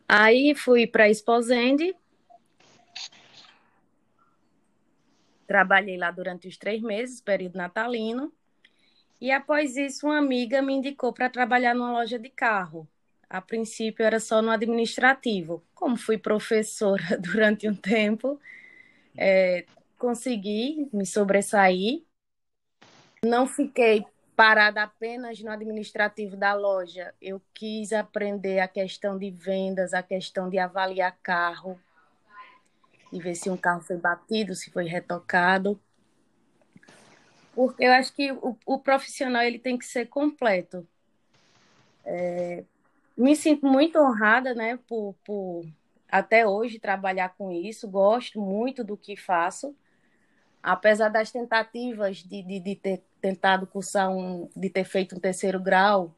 Aí 0.09 0.55
fui 0.55 0.87
para 0.87 1.05
a 1.05 1.11
Exposende, 1.11 1.95
trabalhei 5.47 5.99
lá 5.99 6.11
durante 6.11 6.49
os 6.49 6.57
três 6.57 6.81
meses, 6.81 7.21
período 7.21 7.57
natalino, 7.57 8.33
e 9.21 9.31
após 9.31 9.77
isso 9.77 10.07
uma 10.07 10.17
amiga 10.17 10.63
me 10.63 10.73
indicou 10.73 11.13
para 11.13 11.29
trabalhar 11.29 11.75
numa 11.75 11.93
loja 11.93 12.19
de 12.19 12.31
carro. 12.31 12.89
A 13.29 13.43
princípio 13.43 14.03
era 14.03 14.19
só 14.19 14.41
no 14.41 14.51
administrativo. 14.51 15.63
Como 15.75 15.97
fui 15.97 16.17
professora 16.17 17.05
durante 17.21 17.69
um 17.69 17.75
tempo, 17.75 18.41
é, 19.15 19.67
consegui 19.99 20.89
me 20.91 21.05
sobressair. 21.05 22.03
Não 23.23 23.47
fiquei 23.47 24.07
parada 24.39 24.85
apenas 24.85 25.41
no 25.41 25.51
administrativo 25.51 26.37
da 26.37 26.55
loja. 26.55 27.13
Eu 27.21 27.43
quis 27.53 27.93
aprender 27.93 28.61
a 28.61 28.69
questão 28.69 29.19
de 29.19 29.33
vendas, 29.33 29.93
a 29.93 30.01
questão 30.01 30.49
de 30.49 30.61
avaliar 30.61 31.19
carro, 31.21 31.77
e 33.13 33.19
ver 33.19 33.35
se 33.35 33.51
um 33.51 33.57
carro 33.57 33.81
foi 33.81 33.97
batido, 33.97 34.55
se 34.55 34.71
foi 34.71 34.85
retocado. 34.85 35.77
Porque 37.53 37.83
eu 37.83 37.91
acho 37.91 38.15
que 38.15 38.31
o, 38.31 38.57
o 38.65 38.79
profissional 38.79 39.43
ele 39.43 39.59
tem 39.59 39.77
que 39.77 39.85
ser 39.85 40.07
completo. 40.07 40.87
É, 42.05 42.63
me 43.17 43.35
sinto 43.35 43.67
muito 43.67 43.99
honrada, 43.99 44.55
né, 44.55 44.79
por, 44.87 45.17
por 45.25 45.65
até 46.09 46.47
hoje 46.47 46.79
trabalhar 46.79 47.35
com 47.37 47.51
isso. 47.51 47.89
Gosto 47.89 48.41
muito 48.41 48.85
do 48.85 48.97
que 48.97 49.17
faço 49.17 49.75
apesar 50.63 51.09
das 51.09 51.31
tentativas 51.31 52.19
de, 52.19 52.43
de, 52.43 52.61
de, 52.61 52.77
ter 52.77 53.03
tentado 53.21 53.67
cursar 53.67 54.11
um, 54.11 54.49
de 54.57 54.71
ter 54.71 54.85
feito 54.85 55.17
um 55.17 55.21
terceiro 55.21 55.61
grau, 55.61 56.15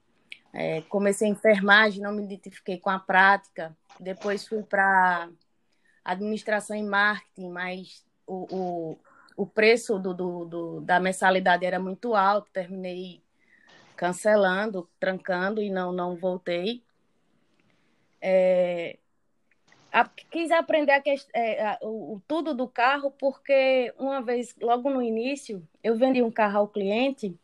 É, 0.52 0.82
comecei 0.88 1.28
a 1.28 1.30
enfermagem, 1.30 2.02
não 2.02 2.12
me 2.12 2.24
identifiquei 2.24 2.76
com 2.76 2.90
a 2.90 2.98
prática. 2.98 3.72
Depois 4.00 4.48
fui 4.48 4.64
para 4.64 5.30
administração 6.04 6.76
e 6.76 6.82
marketing, 6.82 7.50
mas 7.50 8.04
o, 8.26 8.46
o, 8.50 8.98
o 9.36 9.46
preço 9.46 9.96
do, 9.98 10.12
do, 10.12 10.44
do, 10.44 10.80
da 10.80 10.98
mensalidade 10.98 11.64
era 11.64 11.78
muito 11.78 12.16
alto. 12.16 12.50
Terminei 12.52 13.22
cancelando, 13.94 14.88
trancando 14.98 15.62
e 15.62 15.70
não, 15.70 15.92
não 15.92 16.16
voltei. 16.16 16.82
É, 18.20 18.98
a, 19.92 20.04
quis 20.04 20.50
aprender 20.50 20.92
a, 20.92 21.02
é, 21.34 21.66
a, 21.66 21.78
o, 21.82 22.20
tudo 22.26 22.54
do 22.54 22.68
carro 22.68 23.10
porque 23.10 23.92
uma 23.98 24.22
vez, 24.22 24.54
logo 24.60 24.90
no 24.90 25.02
início, 25.02 25.66
eu 25.82 25.96
vendi 25.96 26.22
um 26.22 26.30
carro 26.30 26.58
ao 26.58 26.68
cliente 26.68 27.36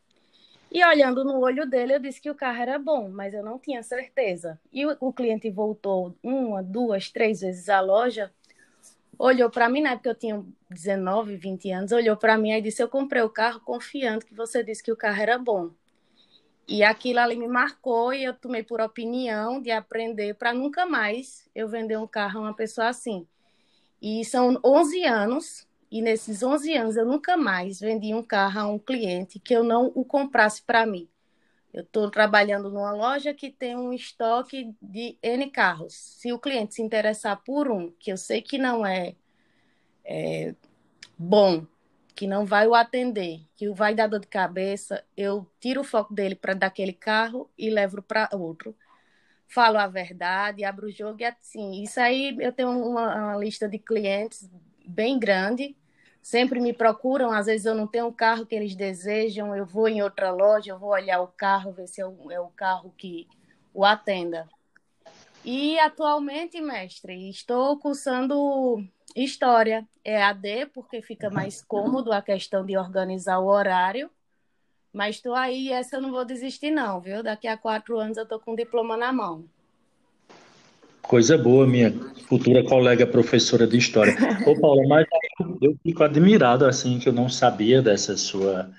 e 0.70 0.84
olhando 0.84 1.24
no 1.24 1.40
olho 1.40 1.66
dele, 1.66 1.94
eu 1.94 2.00
disse 2.00 2.20
que 2.20 2.30
o 2.30 2.34
carro 2.34 2.60
era 2.60 2.78
bom, 2.78 3.08
mas 3.08 3.32
eu 3.32 3.42
não 3.42 3.58
tinha 3.58 3.82
certeza. 3.82 4.60
E 4.72 4.84
o, 4.84 4.96
o 5.00 5.12
cliente 5.12 5.48
voltou 5.50 6.14
uma, 6.22 6.62
duas, 6.62 7.10
três 7.10 7.40
vezes 7.40 7.68
à 7.68 7.80
loja, 7.80 8.32
olhou 9.18 9.48
para 9.48 9.68
mim, 9.68 9.80
na 9.80 9.92
época 9.92 10.10
eu 10.10 10.14
tinha 10.14 10.44
19, 10.70 11.36
20 11.36 11.70
anos, 11.70 11.92
olhou 11.92 12.16
para 12.16 12.36
mim 12.36 12.50
e 12.50 12.60
disse: 12.60 12.82
Eu 12.82 12.88
comprei 12.88 13.22
o 13.22 13.30
carro 13.30 13.60
confiando 13.60 14.24
que 14.24 14.34
você 14.34 14.62
disse 14.62 14.82
que 14.82 14.92
o 14.92 14.96
carro 14.96 15.20
era 15.20 15.38
bom. 15.38 15.70
E 16.68 16.82
aquilo 16.82 17.20
ali 17.20 17.36
me 17.36 17.46
marcou 17.46 18.12
e 18.12 18.24
eu 18.24 18.34
tomei 18.34 18.62
por 18.62 18.80
opinião 18.80 19.60
de 19.60 19.70
aprender 19.70 20.34
para 20.34 20.52
nunca 20.52 20.84
mais 20.84 21.48
eu 21.54 21.68
vender 21.68 21.96
um 21.96 22.06
carro 22.06 22.40
a 22.40 22.42
uma 22.42 22.54
pessoa 22.54 22.88
assim. 22.88 23.26
E 24.02 24.24
são 24.24 24.58
11 24.64 25.04
anos, 25.04 25.66
e 25.90 26.02
nesses 26.02 26.42
11 26.42 26.76
anos 26.76 26.96
eu 26.96 27.06
nunca 27.06 27.36
mais 27.36 27.78
vendi 27.78 28.12
um 28.12 28.22
carro 28.22 28.60
a 28.60 28.66
um 28.66 28.78
cliente 28.78 29.38
que 29.38 29.54
eu 29.54 29.62
não 29.62 29.92
o 29.94 30.04
comprasse 30.04 30.60
para 30.62 30.84
mim. 30.84 31.08
Eu 31.72 31.82
estou 31.82 32.10
trabalhando 32.10 32.70
numa 32.70 32.92
loja 32.92 33.34
que 33.34 33.50
tem 33.50 33.76
um 33.76 33.92
estoque 33.92 34.74
de 34.80 35.16
N 35.22 35.50
carros. 35.50 35.94
Se 35.94 36.32
o 36.32 36.38
cliente 36.38 36.74
se 36.74 36.82
interessar 36.82 37.42
por 37.44 37.70
um, 37.70 37.92
que 38.00 38.10
eu 38.10 38.16
sei 38.16 38.42
que 38.42 38.58
não 38.58 38.84
é, 38.84 39.14
é 40.04 40.54
bom 41.18 41.66
que 42.16 42.26
não 42.26 42.46
vai 42.46 42.66
o 42.66 42.74
atender, 42.74 43.42
que 43.54 43.68
vai 43.68 43.94
dar 43.94 44.06
dor 44.06 44.20
de 44.20 44.26
cabeça, 44.26 45.04
eu 45.14 45.46
tiro 45.60 45.82
o 45.82 45.84
foco 45.84 46.14
dele 46.14 46.34
para 46.34 46.54
daquele 46.54 46.94
carro 46.94 47.48
e 47.58 47.68
levo 47.68 48.00
para 48.00 48.30
outro. 48.32 48.74
Falo 49.46 49.76
a 49.76 49.86
verdade, 49.86 50.64
abro 50.64 50.86
o 50.86 50.90
jogo 50.90 51.20
e 51.20 51.26
assim. 51.26 51.82
Isso 51.82 52.00
aí 52.00 52.34
eu 52.40 52.52
tenho 52.52 52.70
uma, 52.70 53.14
uma 53.14 53.36
lista 53.36 53.68
de 53.68 53.78
clientes 53.78 54.50
bem 54.86 55.18
grande. 55.18 55.76
Sempre 56.22 56.58
me 56.58 56.72
procuram, 56.72 57.30
às 57.30 57.46
vezes 57.46 57.66
eu 57.66 57.74
não 57.74 57.86
tenho 57.86 58.06
o 58.06 58.12
carro 58.12 58.46
que 58.46 58.54
eles 58.54 58.74
desejam, 58.74 59.54
eu 59.54 59.66
vou 59.66 59.86
em 59.86 60.02
outra 60.02 60.32
loja, 60.32 60.72
eu 60.72 60.78
vou 60.78 60.90
olhar 60.90 61.20
o 61.20 61.28
carro, 61.28 61.70
ver 61.70 61.86
se 61.86 62.00
é 62.00 62.06
o, 62.06 62.32
é 62.32 62.40
o 62.40 62.48
carro 62.48 62.92
que 62.96 63.28
o 63.74 63.84
atenda. 63.84 64.48
E 65.44 65.78
atualmente, 65.78 66.60
mestre, 66.60 67.28
estou 67.28 67.78
cursando 67.78 68.82
História 69.16 69.88
é 70.04 70.22
AD, 70.22 70.66
porque 70.74 71.00
fica 71.00 71.30
mais 71.30 71.62
cômodo 71.62 72.12
a 72.12 72.20
questão 72.20 72.66
de 72.66 72.76
organizar 72.76 73.38
o 73.38 73.46
horário. 73.46 74.10
Mas 74.92 75.16
estou 75.16 75.34
aí, 75.34 75.72
essa 75.72 75.96
eu 75.96 76.02
não 76.02 76.10
vou 76.10 76.22
desistir, 76.22 76.70
não, 76.70 77.00
viu? 77.00 77.22
Daqui 77.22 77.48
a 77.48 77.56
quatro 77.56 77.98
anos 77.98 78.18
eu 78.18 78.24
estou 78.24 78.38
com 78.38 78.52
o 78.52 78.56
diploma 78.56 78.94
na 78.94 79.10
mão. 79.14 79.46
Coisa 81.00 81.38
boa, 81.38 81.66
minha 81.66 81.92
futura 82.28 82.62
colega 82.62 83.06
professora 83.06 83.66
de 83.66 83.78
História. 83.78 84.14
Ô, 84.46 84.60
Paula, 84.60 84.82
mas 84.86 85.06
eu 85.62 85.74
fico 85.82 86.04
admirado, 86.04 86.66
assim, 86.66 86.98
que 86.98 87.08
eu 87.08 87.12
não 87.12 87.28
sabia 87.28 87.80
dessa 87.80 88.18
sua, 88.18 88.70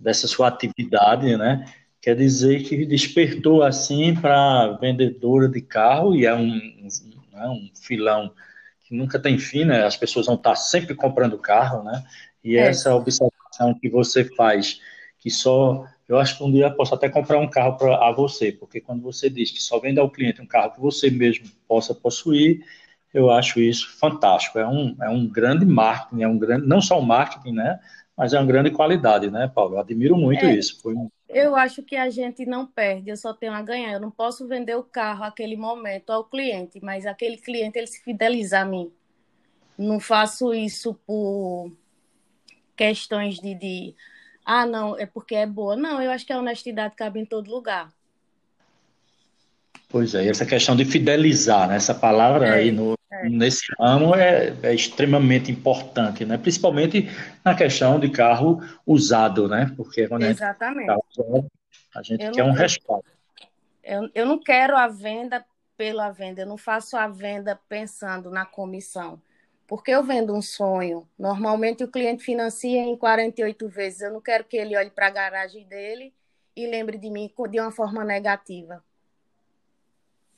dessa 0.00 0.26
sua 0.26 0.48
atividade, 0.48 1.36
né? 1.36 1.70
Quer 2.00 2.16
dizer 2.16 2.62
que 2.62 2.86
despertou, 2.86 3.62
assim, 3.62 4.14
para 4.14 4.78
vendedora 4.80 5.46
de 5.46 5.60
carro, 5.60 6.14
e 6.14 6.24
é 6.24 6.34
um, 6.34 6.46
um, 6.46 6.88
né, 7.32 7.48
um 7.48 7.70
filão 7.74 8.32
que 8.84 8.94
nunca 8.94 9.18
tem 9.18 9.38
fim, 9.38 9.64
né? 9.64 9.84
As 9.84 9.96
pessoas 9.96 10.26
vão 10.26 10.36
estar 10.36 10.54
sempre 10.56 10.94
comprando 10.94 11.38
carro, 11.38 11.82
né? 11.82 12.04
E 12.42 12.56
é. 12.56 12.68
essa 12.68 12.94
observação 12.94 13.74
que 13.80 13.88
você 13.88 14.24
faz, 14.24 14.80
que 15.18 15.30
só 15.30 15.86
eu 16.08 16.18
acho 16.18 16.36
que 16.36 16.44
um 16.44 16.52
dia 16.52 16.66
eu 16.66 16.74
posso 16.74 16.94
até 16.94 17.08
comprar 17.08 17.38
um 17.38 17.48
carro 17.48 17.76
para 17.78 18.12
você, 18.12 18.52
porque 18.52 18.80
quando 18.80 19.02
você 19.02 19.30
diz 19.30 19.50
que 19.50 19.62
só 19.62 19.78
vende 19.78 19.98
ao 19.98 20.10
cliente 20.10 20.42
um 20.42 20.46
carro 20.46 20.72
que 20.72 20.80
você 20.80 21.10
mesmo 21.10 21.46
possa 21.66 21.94
possuir, 21.94 22.62
eu 23.12 23.30
acho 23.30 23.58
isso 23.60 23.96
fantástico. 23.98 24.58
É 24.58 24.66
um, 24.66 24.94
é 25.00 25.08
um 25.08 25.26
grande 25.26 25.64
marketing, 25.64 26.22
é 26.22 26.28
um 26.28 26.38
grande, 26.38 26.66
não 26.66 26.80
só 26.80 26.98
um 26.98 27.04
marketing, 27.04 27.52
né? 27.52 27.80
Mas 28.16 28.34
é 28.34 28.38
uma 28.38 28.46
grande 28.46 28.70
qualidade, 28.70 29.30
né, 29.30 29.50
Paulo? 29.52 29.76
Eu 29.76 29.80
admiro 29.80 30.16
muito 30.16 30.44
é. 30.44 30.54
isso. 30.54 30.80
Foi 30.82 30.94
eu 31.34 31.56
acho 31.56 31.82
que 31.82 31.96
a 31.96 32.08
gente 32.08 32.46
não 32.46 32.64
perde, 32.64 33.10
eu 33.10 33.16
só 33.16 33.34
tenho 33.34 33.52
a 33.52 33.60
ganhar. 33.60 33.92
Eu 33.92 34.00
não 34.00 34.10
posso 34.10 34.46
vender 34.46 34.76
o 34.76 34.84
carro 34.84 35.20
naquele 35.20 35.56
momento 35.56 36.10
ao 36.10 36.24
cliente, 36.24 36.78
mas 36.80 37.04
aquele 37.04 37.36
cliente 37.36 37.76
ele 37.76 37.88
se 37.88 38.00
fideliza 38.00 38.60
a 38.60 38.64
mim. 38.64 38.92
Não 39.76 39.98
faço 39.98 40.54
isso 40.54 40.94
por 41.04 41.72
questões 42.76 43.40
de, 43.40 43.54
de 43.54 43.94
ah, 44.44 44.64
não, 44.64 44.96
é 44.96 45.06
porque 45.06 45.34
é 45.34 45.44
boa. 45.44 45.74
Não, 45.74 46.00
eu 46.00 46.12
acho 46.12 46.24
que 46.24 46.32
a 46.32 46.38
honestidade 46.38 46.94
cabe 46.94 47.18
em 47.18 47.24
todo 47.24 47.50
lugar. 47.50 47.92
Pois 49.88 50.14
é, 50.14 50.28
essa 50.28 50.46
questão 50.46 50.76
de 50.76 50.84
fidelizar, 50.84 51.68
né? 51.68 51.76
essa 51.76 51.94
palavra 51.94 52.48
é, 52.48 52.54
aí 52.54 52.72
no, 52.72 52.96
é. 53.22 53.28
nesse 53.28 53.66
ramo 53.78 54.14
é, 54.14 54.54
é, 54.62 54.74
extremamente 54.74 55.50
importante, 55.50 56.24
né? 56.24 56.38
principalmente 56.38 57.08
na 57.44 57.54
questão 57.54 57.98
de 57.98 58.08
carro 58.10 58.60
usado, 58.86 59.48
né? 59.48 59.72
Porque 59.76 60.08
quando 60.08 60.24
Exatamente. 60.24 60.90
a 60.90 60.94
gente, 60.94 61.20
usado, 61.20 61.50
a 61.94 62.02
gente 62.02 62.30
quer 62.30 62.44
um 62.44 62.52
respaldo. 62.52 63.04
Eu, 63.82 64.08
eu 64.14 64.26
não 64.26 64.38
quero 64.38 64.76
a 64.76 64.88
venda 64.88 65.44
pela 65.76 66.10
venda, 66.10 66.42
eu 66.42 66.46
não 66.46 66.56
faço 66.56 66.96
a 66.96 67.06
venda 67.06 67.58
pensando 67.68 68.30
na 68.30 68.46
comissão. 68.46 69.20
Porque 69.66 69.90
eu 69.90 70.02
vendo 70.02 70.34
um 70.34 70.42
sonho. 70.42 71.08
Normalmente 71.18 71.82
o 71.82 71.90
cliente 71.90 72.22
financia 72.22 72.82
em 72.82 72.96
48 72.96 73.68
vezes. 73.68 74.00
Eu 74.02 74.12
não 74.12 74.20
quero 74.20 74.44
que 74.44 74.56
ele 74.56 74.76
olhe 74.76 74.90
para 74.90 75.06
a 75.06 75.10
garagem 75.10 75.66
dele 75.66 76.12
e 76.54 76.66
lembre 76.66 76.98
de 76.98 77.10
mim 77.10 77.30
de 77.50 77.60
uma 77.60 77.70
forma 77.70 78.04
negativa. 78.04 78.84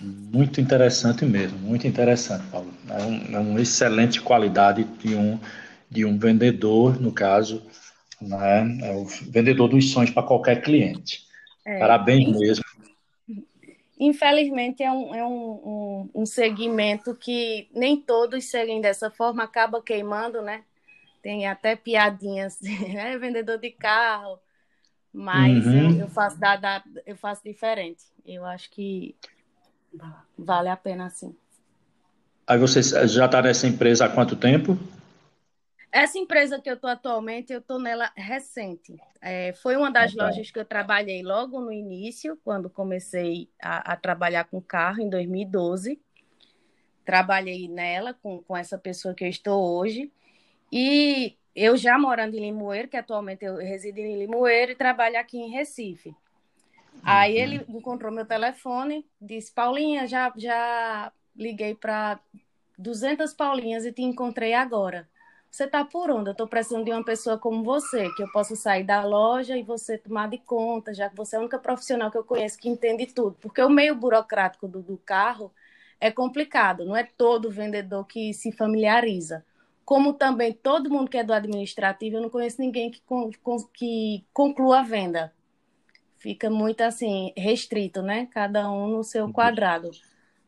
Muito 0.01 0.61
interessante 0.61 1.25
mesmo, 1.25 1.59
muito 1.59 1.87
interessante, 1.87 2.47
Paulo. 2.51 2.73
É, 2.91 3.03
um, 3.03 3.37
é 3.37 3.39
uma 3.39 3.61
excelente 3.61 4.21
qualidade 4.21 4.85
de 4.85 5.15
um, 5.15 5.41
de 5.91 6.05
um 6.05 6.19
vendedor, 6.19 7.01
no 7.01 7.13
caso, 7.13 7.67
né? 8.21 8.79
é 8.83 8.93
o 8.93 9.05
vendedor 9.05 9.69
dos 9.69 9.91
sonhos 9.91 10.11
para 10.11 10.23
qualquer 10.23 10.61
cliente. 10.61 11.27
É, 11.65 11.79
Parabéns 11.79 12.39
mesmo. 12.39 12.65
Infelizmente, 13.99 14.83
é, 14.83 14.93
um, 14.93 15.15
é 15.15 15.25
um, 15.25 15.31
um, 15.35 16.11
um, 16.15 16.27
segmento 16.27 17.15
que 17.15 17.67
nem 17.75 17.97
todos 17.97 18.45
seguem 18.45 18.81
dessa 18.81 19.11
forma, 19.11 19.43
acaba 19.43 19.83
queimando, 19.83 20.43
né? 20.43 20.63
Tem 21.23 21.47
até 21.47 21.75
piadinhas, 21.75 22.59
é 22.95 23.17
vendedor 23.17 23.59
de 23.59 23.71
carro, 23.71 24.39
mas 25.11 25.65
uhum. 25.65 25.93
eu, 25.93 26.01
eu, 26.01 26.09
faço 26.09 26.39
da, 26.39 26.57
da, 26.57 26.85
eu 27.07 27.17
faço 27.17 27.43
diferente. 27.43 28.05
Eu 28.27 28.45
acho 28.45 28.71
que 28.71 29.17
Vale 30.37 30.69
a 30.69 30.77
pena, 30.77 31.09
sim. 31.11 31.35
Aí 32.47 32.59
você 32.59 32.81
já 33.09 33.27
está 33.27 33.43
nessa 33.43 33.67
empresa 33.67 34.05
há 34.05 34.09
quanto 34.09 34.37
tempo? 34.37 34.79
Essa 35.91 36.19
empresa 36.19 36.61
que 36.61 36.69
eu 36.69 36.75
estou 36.75 36.91
atualmente, 36.91 37.53
eu 37.53 37.59
estou 37.59 37.79
nela 37.79 38.13
recente. 38.15 38.97
É, 39.21 39.53
foi 39.55 39.77
uma 39.77 39.91
das 39.91 40.15
lojas 40.15 40.51
que 40.51 40.59
eu 40.59 40.65
trabalhei 40.65 41.23
logo 41.23 41.61
no 41.61 41.73
início, 41.73 42.39
quando 42.45 42.69
comecei 42.69 43.49
a, 43.61 43.93
a, 43.93 43.97
trabalhar 43.97 44.45
com 44.45 44.61
carro, 44.61 45.01
em 45.01 45.09
2012. 45.09 45.99
Trabalhei 47.05 47.67
nela 47.67 48.13
com, 48.13 48.43
com 48.43 48.57
essa 48.57 48.77
pessoa 48.77 49.15
que 49.15 49.25
eu 49.25 49.29
estou 49.29 49.79
hoje. 49.79 50.13
E 50.71 51.35
eu 51.55 51.77
já 51.77 51.99
morando 51.99 52.37
em 52.37 52.41
Limoeiro, 52.41 52.89
que 52.89 52.97
atualmente 52.97 53.45
eu 53.45 53.57
resido 53.57 53.99
em 53.99 54.19
Limoeiro, 54.19 54.73
e 54.73 54.77
trabalho 54.77 55.19
aqui 55.19 55.39
em 55.39 55.51
Recife. 55.51 56.15
Aí 57.07 57.37
uhum. 57.37 57.41
ele 57.41 57.67
encontrou 57.69 58.13
meu 58.13 58.27
telefone, 58.27 59.07
disse: 59.21 59.53
Paulinha, 59.53 60.09
já, 60.09 60.33
já 60.37 61.13
liguei 61.37 61.73
para 61.73 62.19
200 62.77 63.33
Paulinhas 63.33 63.85
e 63.87 63.93
te 63.93 64.03
encontrei 64.03 64.55
agora. 64.55 65.09
Você 65.49 65.69
tá 65.69 65.85
por 65.85 66.11
onde? 66.11 66.31
Eu 66.31 66.33
estou 66.33 66.49
precisando 66.49 66.85
de 66.85 66.91
uma 66.91 67.05
pessoa 67.05 67.39
como 67.39 67.63
você, 67.63 68.11
que 68.15 68.25
eu 68.25 68.33
possa 68.33 68.57
sair 68.57 68.83
da 68.83 69.05
loja 69.05 69.57
e 69.57 69.63
você 69.63 69.97
tomar 69.97 70.29
de 70.29 70.39
conta, 70.39 70.93
já 70.93 71.09
que 71.09 71.17
você 71.17 71.37
é 71.37 71.39
a 71.39 71.43
única 71.43 71.61
profissional 71.61 72.11
que 72.11 72.19
eu 72.19 72.25
conheço 72.25 72.59
que 72.59 72.69
entende 72.69 73.07
tudo. 73.07 73.37
Porque 73.41 73.63
o 73.63 73.71
meio 73.71 73.95
burocrático 73.95 74.67
do, 74.67 74.83
do 74.83 74.99
carro 74.99 75.53
é 76.01 76.11
complicado, 76.11 76.85
não 76.85 76.97
é 76.97 77.05
todo 77.05 77.53
vendedor 77.53 78.05
que 78.05 78.35
se 78.35 78.51
familiariza. 78.51 79.45
Como 79.85 80.13
também 80.13 80.53
todo 80.53 80.91
mundo 80.91 81.09
que 81.09 81.19
é 81.19 81.23
do 81.23 81.33
administrativo, 81.33 82.17
eu 82.17 82.23
não 82.23 82.31
conheço 82.31 82.61
ninguém 82.61 82.91
que, 82.91 83.01
que 83.73 84.25
conclua 84.35 84.81
a 84.81 84.83
venda 84.83 85.33
fica 86.19 86.51
muito 86.51 86.81
assim, 86.83 87.33
restrito, 87.37 88.03
né? 88.03 88.29
Cada 88.33 88.71
um 88.71 88.89
no 88.89 89.05
seu 89.05 89.33
quadrado. 89.33 89.91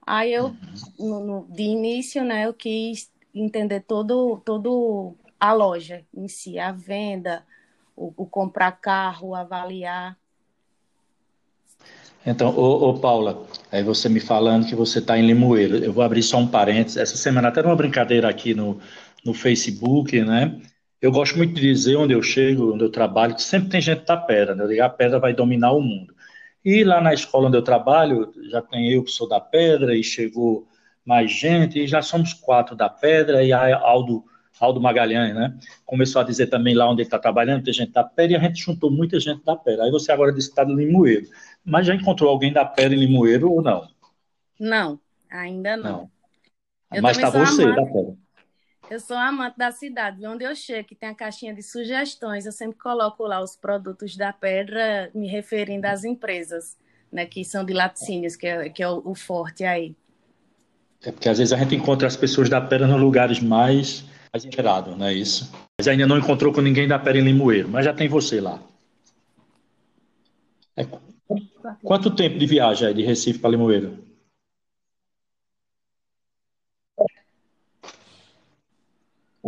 Aí 0.06 0.32
eu, 0.32 0.56
no, 0.98 1.20
no, 1.20 1.46
de 1.50 1.62
início, 1.62 2.24
né, 2.24 2.46
eu 2.46 2.54
quis 2.54 3.10
entender 3.34 3.80
todo, 3.80 4.40
todo 4.42 5.14
a 5.38 5.52
loja 5.52 6.02
em 6.16 6.26
si, 6.28 6.58
a 6.58 6.72
venda, 6.72 7.44
o, 7.94 8.12
o 8.16 8.26
comprar 8.26 8.72
carro, 8.72 9.34
avaliar. 9.34 10.16
Então, 12.24 12.56
ô, 12.56 12.88
ô, 12.88 12.98
Paula, 12.98 13.46
aí 13.70 13.82
você 13.82 14.08
me 14.08 14.20
falando 14.20 14.66
que 14.66 14.74
você 14.74 14.98
está 14.98 15.18
em 15.18 15.26
Limoeiro, 15.26 15.76
eu 15.76 15.92
vou 15.92 16.02
abrir 16.02 16.22
só 16.22 16.38
um 16.38 16.48
parênteses. 16.48 16.96
Essa 16.96 17.16
semana 17.16 17.48
até 17.48 17.60
uma 17.60 17.76
brincadeira 17.76 18.28
aqui 18.28 18.54
no, 18.54 18.80
no 19.24 19.34
Facebook, 19.34 20.20
né? 20.22 20.58
Eu 21.00 21.12
gosto 21.12 21.36
muito 21.36 21.54
de 21.54 21.60
dizer 21.60 21.96
onde 21.96 22.12
eu 22.12 22.22
chego, 22.22 22.74
onde 22.74 22.84
eu 22.84 22.90
trabalho, 22.90 23.34
que 23.34 23.42
sempre 23.42 23.68
tem 23.68 23.80
gente 23.80 24.04
da 24.04 24.16
pedra, 24.16 24.54
né? 24.54 24.80
A 24.80 24.88
pedra 24.88 25.20
vai 25.20 25.32
dominar 25.32 25.72
o 25.72 25.80
mundo. 25.80 26.12
E 26.64 26.82
lá 26.82 27.00
na 27.00 27.14
escola 27.14 27.46
onde 27.48 27.56
eu 27.56 27.62
trabalho, 27.62 28.32
já 28.50 28.60
tem 28.60 28.92
eu 28.92 29.04
que 29.04 29.10
sou 29.10 29.28
da 29.28 29.40
pedra, 29.40 29.96
e 29.96 30.02
chegou 30.02 30.66
mais 31.04 31.30
gente, 31.30 31.78
e 31.78 31.86
já 31.86 32.02
somos 32.02 32.34
quatro 32.34 32.74
da 32.74 32.88
pedra, 32.88 33.44
e 33.44 33.52
a 33.52 33.78
Aldo, 33.78 34.24
Aldo 34.58 34.80
Magalhães, 34.80 35.34
né? 35.34 35.56
Começou 35.86 36.20
a 36.20 36.24
dizer 36.24 36.48
também 36.48 36.74
lá 36.74 36.90
onde 36.90 37.02
ele 37.02 37.06
está 37.06 37.18
trabalhando, 37.18 37.62
tem 37.62 37.72
gente 37.72 37.92
da 37.92 38.02
pedra, 38.02 38.32
e 38.32 38.36
a 38.36 38.42
gente 38.42 38.60
juntou 38.60 38.90
muita 38.90 39.20
gente 39.20 39.44
da 39.44 39.54
pedra. 39.54 39.84
Aí 39.84 39.90
você 39.92 40.10
agora 40.10 40.32
disse 40.32 40.48
que 40.48 40.52
está 40.52 40.64
do 40.64 40.74
Limoeiro. 40.74 41.28
Mas 41.64 41.86
já 41.86 41.94
encontrou 41.94 42.28
alguém 42.28 42.52
da 42.52 42.64
pedra 42.64 42.96
em 42.96 43.00
Limoeiro 43.00 43.52
ou 43.52 43.62
não? 43.62 43.88
Não, 44.58 44.98
ainda 45.30 45.76
não. 45.76 46.10
não. 46.90 47.00
Mas 47.00 47.16
está 47.16 47.30
você 47.30 47.62
amante, 47.62 47.76
da 47.76 47.86
pedra. 47.86 48.16
Eu 48.90 49.00
sou 49.00 49.16
amante 49.16 49.58
da 49.58 49.70
cidade. 49.70 50.26
Onde 50.26 50.44
eu 50.44 50.54
chego, 50.54 50.88
que 50.88 50.94
tem 50.94 51.08
a 51.08 51.14
caixinha 51.14 51.54
de 51.54 51.62
sugestões, 51.62 52.46
eu 52.46 52.52
sempre 52.52 52.78
coloco 52.78 53.24
lá 53.24 53.42
os 53.42 53.54
produtos 53.54 54.16
da 54.16 54.32
pedra, 54.32 55.10
me 55.14 55.28
referindo 55.28 55.86
às 55.86 56.04
empresas, 56.04 56.76
né, 57.12 57.26
que 57.26 57.44
são 57.44 57.64
de 57.64 57.72
laticínios, 57.72 58.36
que 58.36 58.46
é, 58.46 58.68
que 58.68 58.82
é 58.82 58.88
o, 58.88 59.02
o 59.04 59.14
forte 59.14 59.64
aí. 59.64 59.94
É 61.02 61.12
porque 61.12 61.28
às 61.28 61.38
vezes 61.38 61.52
a 61.52 61.56
gente 61.56 61.74
encontra 61.74 62.08
as 62.08 62.16
pessoas 62.16 62.48
da 62.48 62.60
pedra 62.60 62.86
nos 62.86 63.00
lugares 63.00 63.40
mais, 63.40 64.04
mais 64.32 64.44
inteirados, 64.44 64.96
não 64.96 65.06
é 65.06 65.12
isso? 65.12 65.52
Mas 65.78 65.86
ainda 65.86 66.06
não 66.06 66.18
encontrou 66.18 66.52
com 66.52 66.60
ninguém 66.60 66.88
da 66.88 66.98
pedra 66.98 67.20
em 67.20 67.24
Limoeiro, 67.24 67.68
mas 67.68 67.84
já 67.84 67.92
tem 67.92 68.08
você 68.08 68.40
lá. 68.40 68.60
É, 70.76 70.86
Quanto 71.82 72.10
tempo 72.10 72.38
de 72.38 72.46
viagem 72.46 72.88
é 72.88 72.92
de 72.92 73.02
Recife 73.02 73.38
para 73.38 73.50
Limoeiro? 73.50 73.98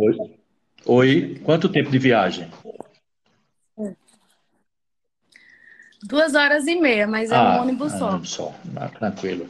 Oi? 0.01 0.17
Oi, 0.87 1.41
quanto 1.45 1.69
tempo 1.69 1.91
de 1.91 1.99
viagem? 1.99 2.49
Duas 6.03 6.33
horas 6.33 6.65
e 6.65 6.75
meia, 6.75 7.05
mas 7.05 7.31
é 7.31 7.35
ah, 7.35 7.57
um 7.57 7.61
ônibus 7.61 7.91
só. 7.93 8.09
ônibus 8.09 8.29
só, 8.31 8.55
ah, 8.77 8.89
tranquilo. 8.89 9.47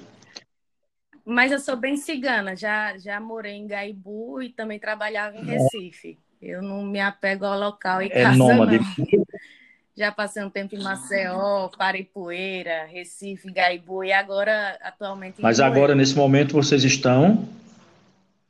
Mas 1.23 1.53
eu 1.53 1.59
sou 1.59 1.77
bem 1.77 1.95
cigana, 1.95 2.53
já, 2.53 2.97
já 2.97 3.17
morei 3.21 3.53
em 3.53 3.65
Gaibu 3.65 4.41
e 4.41 4.49
também 4.49 4.77
trabalhava 4.77 5.37
em 5.37 5.45
Recife. 5.45 6.19
Eu 6.41 6.61
não 6.61 6.83
me 6.83 6.99
apego 6.99 7.45
ao 7.45 7.57
local 7.57 8.01
e 8.01 8.07
é 8.07 8.23
casa, 8.23 8.35
nômade. 8.37 8.77
Não. 8.77 9.25
Já 9.95 10.11
passei 10.11 10.43
um 10.43 10.49
tempo 10.49 10.75
em 10.75 10.83
Maceió, 10.83 11.69
Paripueira, 11.77 12.83
Recife, 12.87 13.49
Gaibu 13.53 14.03
e 14.03 14.11
agora 14.11 14.77
atualmente. 14.81 15.41
Mas 15.41 15.61
agora, 15.61 15.95
nesse 15.95 16.15
momento, 16.15 16.51
vocês 16.53 16.83
estão 16.83 17.47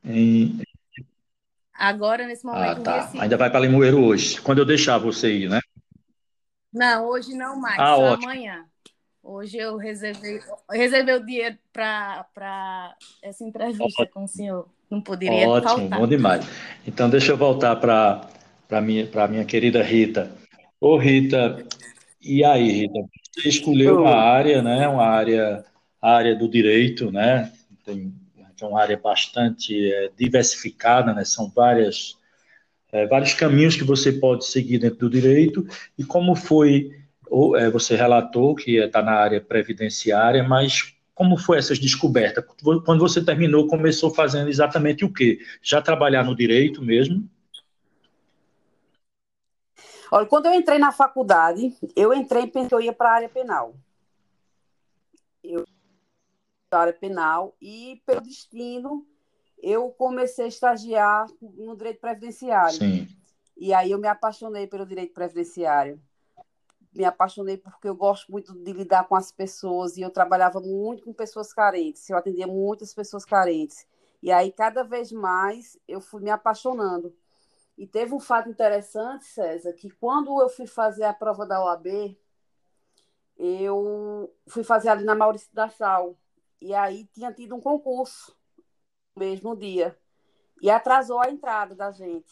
em. 0.03 0.59
Agora, 1.81 2.27
nesse 2.27 2.45
momento, 2.45 2.81
ah, 2.81 3.07
tá. 3.07 3.11
Ainda 3.19 3.35
vai 3.35 3.49
para 3.49 3.61
Limoeiro 3.61 4.05
hoje. 4.05 4.39
Quando 4.39 4.59
eu 4.59 4.65
deixar 4.65 4.99
você 4.99 5.33
ir, 5.33 5.49
né? 5.49 5.59
Não, 6.71 7.07
hoje 7.07 7.33
não 7.33 7.59
mais, 7.59 7.79
ah, 7.79 7.95
só 7.95 8.01
ótimo. 8.03 8.29
amanhã. 8.29 8.65
Hoje 9.23 9.57
eu 9.57 9.77
reservei, 9.77 10.39
reservei 10.69 11.15
o 11.15 11.25
dinheiro 11.25 11.57
para 11.73 12.95
essa 13.23 13.43
entrevista 13.43 13.83
ótimo. 13.83 14.07
com 14.13 14.23
o 14.25 14.27
senhor. 14.27 14.69
Não 14.91 15.01
poderia 15.01 15.49
Ótimo, 15.49 15.69
faltar. 15.69 15.99
bom 15.99 16.07
demais. 16.07 16.45
Então, 16.85 17.09
deixa 17.09 17.31
eu 17.31 17.37
voltar 17.37 17.75
para 17.77 18.29
a 18.69 18.81
minha, 18.81 19.09
minha 19.27 19.45
querida 19.45 19.81
Rita. 19.81 20.31
Ô, 20.79 20.97
Rita, 20.97 21.65
e 22.21 22.43
aí, 22.43 22.71
Rita? 22.71 22.99
Você 23.33 23.49
escolheu 23.49 24.01
uma 24.01 24.17
área, 24.17 24.61
né? 24.61 24.87
Uma 24.87 25.07
área, 25.07 25.65
área 25.99 26.35
do 26.35 26.47
direito, 26.47 27.11
né? 27.11 27.51
Tem, 27.83 28.13
é 28.63 28.67
uma 28.67 28.81
área 28.81 28.97
bastante 28.97 29.91
é, 29.91 30.11
diversificada, 30.17 31.13
né? 31.13 31.25
São 31.25 31.49
várias, 31.49 32.17
é, 32.91 33.05
vários 33.07 33.33
caminhos 33.33 33.75
que 33.75 33.83
você 33.83 34.11
pode 34.11 34.45
seguir 34.45 34.79
dentro 34.79 34.99
do 34.99 35.09
direito. 35.09 35.65
E 35.97 36.03
como 36.03 36.35
foi, 36.35 36.91
ou, 37.29 37.55
é, 37.55 37.69
você 37.69 37.95
relatou 37.95 38.55
que 38.55 38.77
está 38.77 39.01
na 39.01 39.13
área 39.13 39.41
previdenciária, 39.41 40.43
mas 40.43 40.93
como 41.13 41.37
foi 41.37 41.57
essas 41.57 41.77
descobertas? 41.77 42.43
Quando 42.85 42.99
você 42.99 43.23
terminou, 43.23 43.67
começou 43.67 44.13
fazendo 44.13 44.49
exatamente 44.49 45.05
o 45.05 45.13
quê? 45.13 45.39
Já 45.61 45.81
trabalhar 45.81 46.23
no 46.23 46.35
direito 46.35 46.81
mesmo? 46.81 47.29
Olha, 50.11 50.25
quando 50.25 50.47
eu 50.47 50.53
entrei 50.53 50.77
na 50.77 50.91
faculdade, 50.91 51.73
eu 51.95 52.13
entrei 52.13 52.47
pensando 52.47 52.69
que 52.69 52.75
eu 52.75 52.81
ia 52.81 52.91
para 52.91 53.11
a 53.11 53.13
área 53.13 53.29
penal. 53.29 53.73
Área 56.79 56.93
penal 56.93 57.55
e, 57.61 58.01
pelo 58.05 58.21
destino, 58.21 59.05
eu 59.61 59.89
comecei 59.91 60.45
a 60.45 60.47
estagiar 60.47 61.27
no 61.41 61.75
direito 61.75 61.99
previdenciário. 61.99 62.77
Sim. 62.77 63.07
E 63.57 63.73
aí 63.73 63.91
eu 63.91 63.99
me 63.99 64.07
apaixonei 64.07 64.65
pelo 64.67 64.85
direito 64.85 65.13
previdenciário. 65.13 66.01
Me 66.93 67.05
apaixonei 67.05 67.57
porque 67.57 67.87
eu 67.87 67.95
gosto 67.95 68.31
muito 68.31 68.53
de 68.53 68.73
lidar 68.73 69.07
com 69.07 69.15
as 69.15 69.31
pessoas 69.31 69.97
e 69.97 70.01
eu 70.01 70.09
trabalhava 70.09 70.59
muito 70.59 71.03
com 71.03 71.13
pessoas 71.13 71.53
carentes. 71.53 72.09
Eu 72.09 72.17
atendia 72.17 72.47
muitas 72.47 72.93
pessoas 72.93 73.23
carentes. 73.23 73.85
E 74.21 74.31
aí, 74.31 74.51
cada 74.51 74.83
vez 74.83 75.11
mais, 75.11 75.77
eu 75.87 76.01
fui 76.01 76.21
me 76.21 76.29
apaixonando. 76.29 77.15
E 77.77 77.87
teve 77.87 78.13
um 78.13 78.19
fato 78.19 78.49
interessante, 78.49 79.25
César, 79.25 79.73
que 79.73 79.89
quando 79.89 80.39
eu 80.41 80.49
fui 80.49 80.67
fazer 80.67 81.03
a 81.03 81.13
prova 81.13 81.45
da 81.45 81.63
OAB, 81.63 82.17
eu 83.37 84.31
fui 84.47 84.63
fazer 84.63 84.89
ali 84.89 85.03
na 85.03 85.15
Maurício 85.15 85.49
da 85.53 85.67
Sal. 85.69 86.15
E 86.61 86.73
aí 86.73 87.05
tinha 87.13 87.33
tido 87.33 87.55
um 87.55 87.61
concurso 87.61 88.35
no 89.15 89.25
mesmo 89.25 89.55
dia. 89.55 89.97
E 90.61 90.69
atrasou 90.69 91.19
a 91.19 91.29
entrada 91.29 91.75
da 91.75 91.91
gente. 91.91 92.31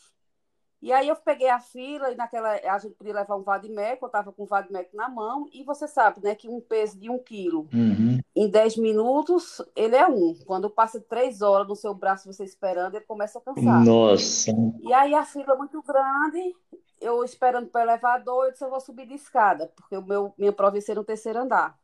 E 0.82 0.94
aí 0.94 1.10
eu 1.10 1.16
peguei 1.18 1.50
a 1.50 1.60
fila 1.60 2.10
e 2.10 2.16
naquela 2.16 2.52
a 2.54 2.78
gente 2.78 2.96
podia 2.96 3.14
levar 3.14 3.36
um 3.36 3.44
vadimeco, 3.44 4.06
eu 4.06 4.08
estava 4.08 4.32
com 4.32 4.44
o 4.44 4.48
vadimeco 4.48 4.96
na 4.96 5.10
mão, 5.10 5.46
e 5.52 5.62
você 5.64 5.88
sabe, 5.88 6.22
né, 6.24 6.36
que 6.36 6.48
um 6.48 6.62
peso 6.62 6.98
de 6.98 7.10
um 7.10 7.20
quilo 7.20 7.68
uhum. 7.74 8.18
em 8.34 8.50
10 8.50 8.78
minutos, 8.78 9.62
ele 9.76 9.98
é 9.98 10.08
um. 10.08 10.34
Quando 10.46 10.70
passa 10.70 11.02
três 11.02 11.42
horas 11.42 11.68
no 11.68 11.76
seu 11.76 11.94
braço 11.94 12.32
você 12.32 12.46
esperando, 12.46 12.96
ele 12.96 13.06
começa 13.06 13.40
a 13.40 13.42
cansar. 13.42 13.84
Nossa! 13.84 14.52
E 14.80 14.94
aí 14.94 15.14
a 15.14 15.26
fila 15.26 15.56
muito 15.58 15.82
grande, 15.82 16.56
eu 17.02 17.26
esperando 17.26 17.68
para 17.68 17.82
o 17.82 17.90
elevador, 17.90 18.46
eu 18.46 18.52
disse, 18.54 18.64
eu 18.64 18.70
vou 18.70 18.80
subir 18.80 19.06
de 19.06 19.16
escada, 19.16 19.70
porque 19.76 19.98
o 19.98 20.02
meu, 20.02 20.34
minha 20.38 20.54
prova 20.54 20.78
ia 20.78 20.82
ser 20.82 20.96
no 20.96 21.04
terceiro 21.04 21.40
andar. 21.40 21.78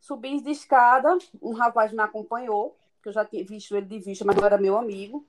Subi 0.00 0.40
de 0.40 0.50
escada, 0.50 1.18
um 1.42 1.52
rapaz 1.52 1.92
me 1.92 2.00
acompanhou, 2.00 2.76
que 3.02 3.08
eu 3.08 3.12
já 3.12 3.24
tinha 3.24 3.44
visto 3.44 3.76
ele 3.76 3.86
de 3.86 3.98
vista, 3.98 4.24
mas 4.24 4.36
não 4.36 4.46
era 4.46 4.58
meu 4.58 4.76
amigo. 4.76 5.26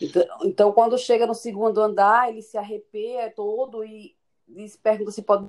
Então, 0.00 0.22
então, 0.44 0.72
quando 0.72 0.96
chega 0.96 1.26
no 1.26 1.34
segundo 1.34 1.80
andar, 1.80 2.30
ele 2.30 2.40
se 2.40 2.56
arrepia 2.56 3.30
todo 3.30 3.84
e 3.84 4.16
diz, 4.48 4.76
pergunta 4.76 5.10
se 5.10 5.22
pode. 5.22 5.46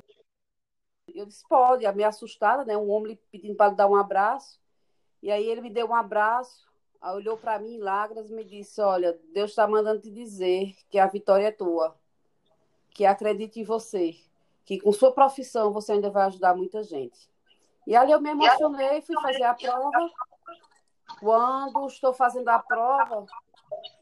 Eu 1.13 1.25
disse, 1.25 1.43
pode, 1.47 1.89
meio 1.93 2.09
assustada, 2.09 2.65
né? 2.65 2.75
Um 2.77 2.89
homem 2.89 3.17
pedindo 3.31 3.55
para 3.55 3.73
dar 3.73 3.87
um 3.87 3.95
abraço. 3.95 4.59
E 5.21 5.31
aí 5.31 5.45
ele 5.45 5.61
me 5.61 5.69
deu 5.69 5.87
um 5.87 5.95
abraço, 5.95 6.67
olhou 7.01 7.37
para 7.37 7.59
mim 7.59 7.75
em 7.75 7.79
lágrimas 7.79 8.29
e 8.29 8.33
me 8.33 8.43
disse: 8.43 8.81
Olha, 8.81 9.17
Deus 9.33 9.51
está 9.51 9.67
mandando 9.67 10.01
te 10.01 10.11
dizer 10.11 10.75
que 10.89 10.99
a 10.99 11.07
vitória 11.07 11.47
é 11.47 11.51
tua, 11.51 11.97
que 12.89 13.05
acredite 13.05 13.59
em 13.59 13.63
você, 13.63 14.17
que 14.65 14.79
com 14.79 14.91
sua 14.91 15.11
profissão 15.11 15.71
você 15.71 15.93
ainda 15.93 16.09
vai 16.09 16.23
ajudar 16.23 16.55
muita 16.55 16.83
gente. 16.83 17.29
E 17.85 17.95
ali 17.95 18.11
eu 18.11 18.21
me 18.21 18.29
emocionei, 18.29 19.01
fui 19.01 19.19
fazer 19.21 19.43
a 19.43 19.53
prova. 19.53 20.09
Quando 21.19 21.87
estou 21.87 22.13
fazendo 22.13 22.49
a 22.49 22.59
prova, 22.59 23.25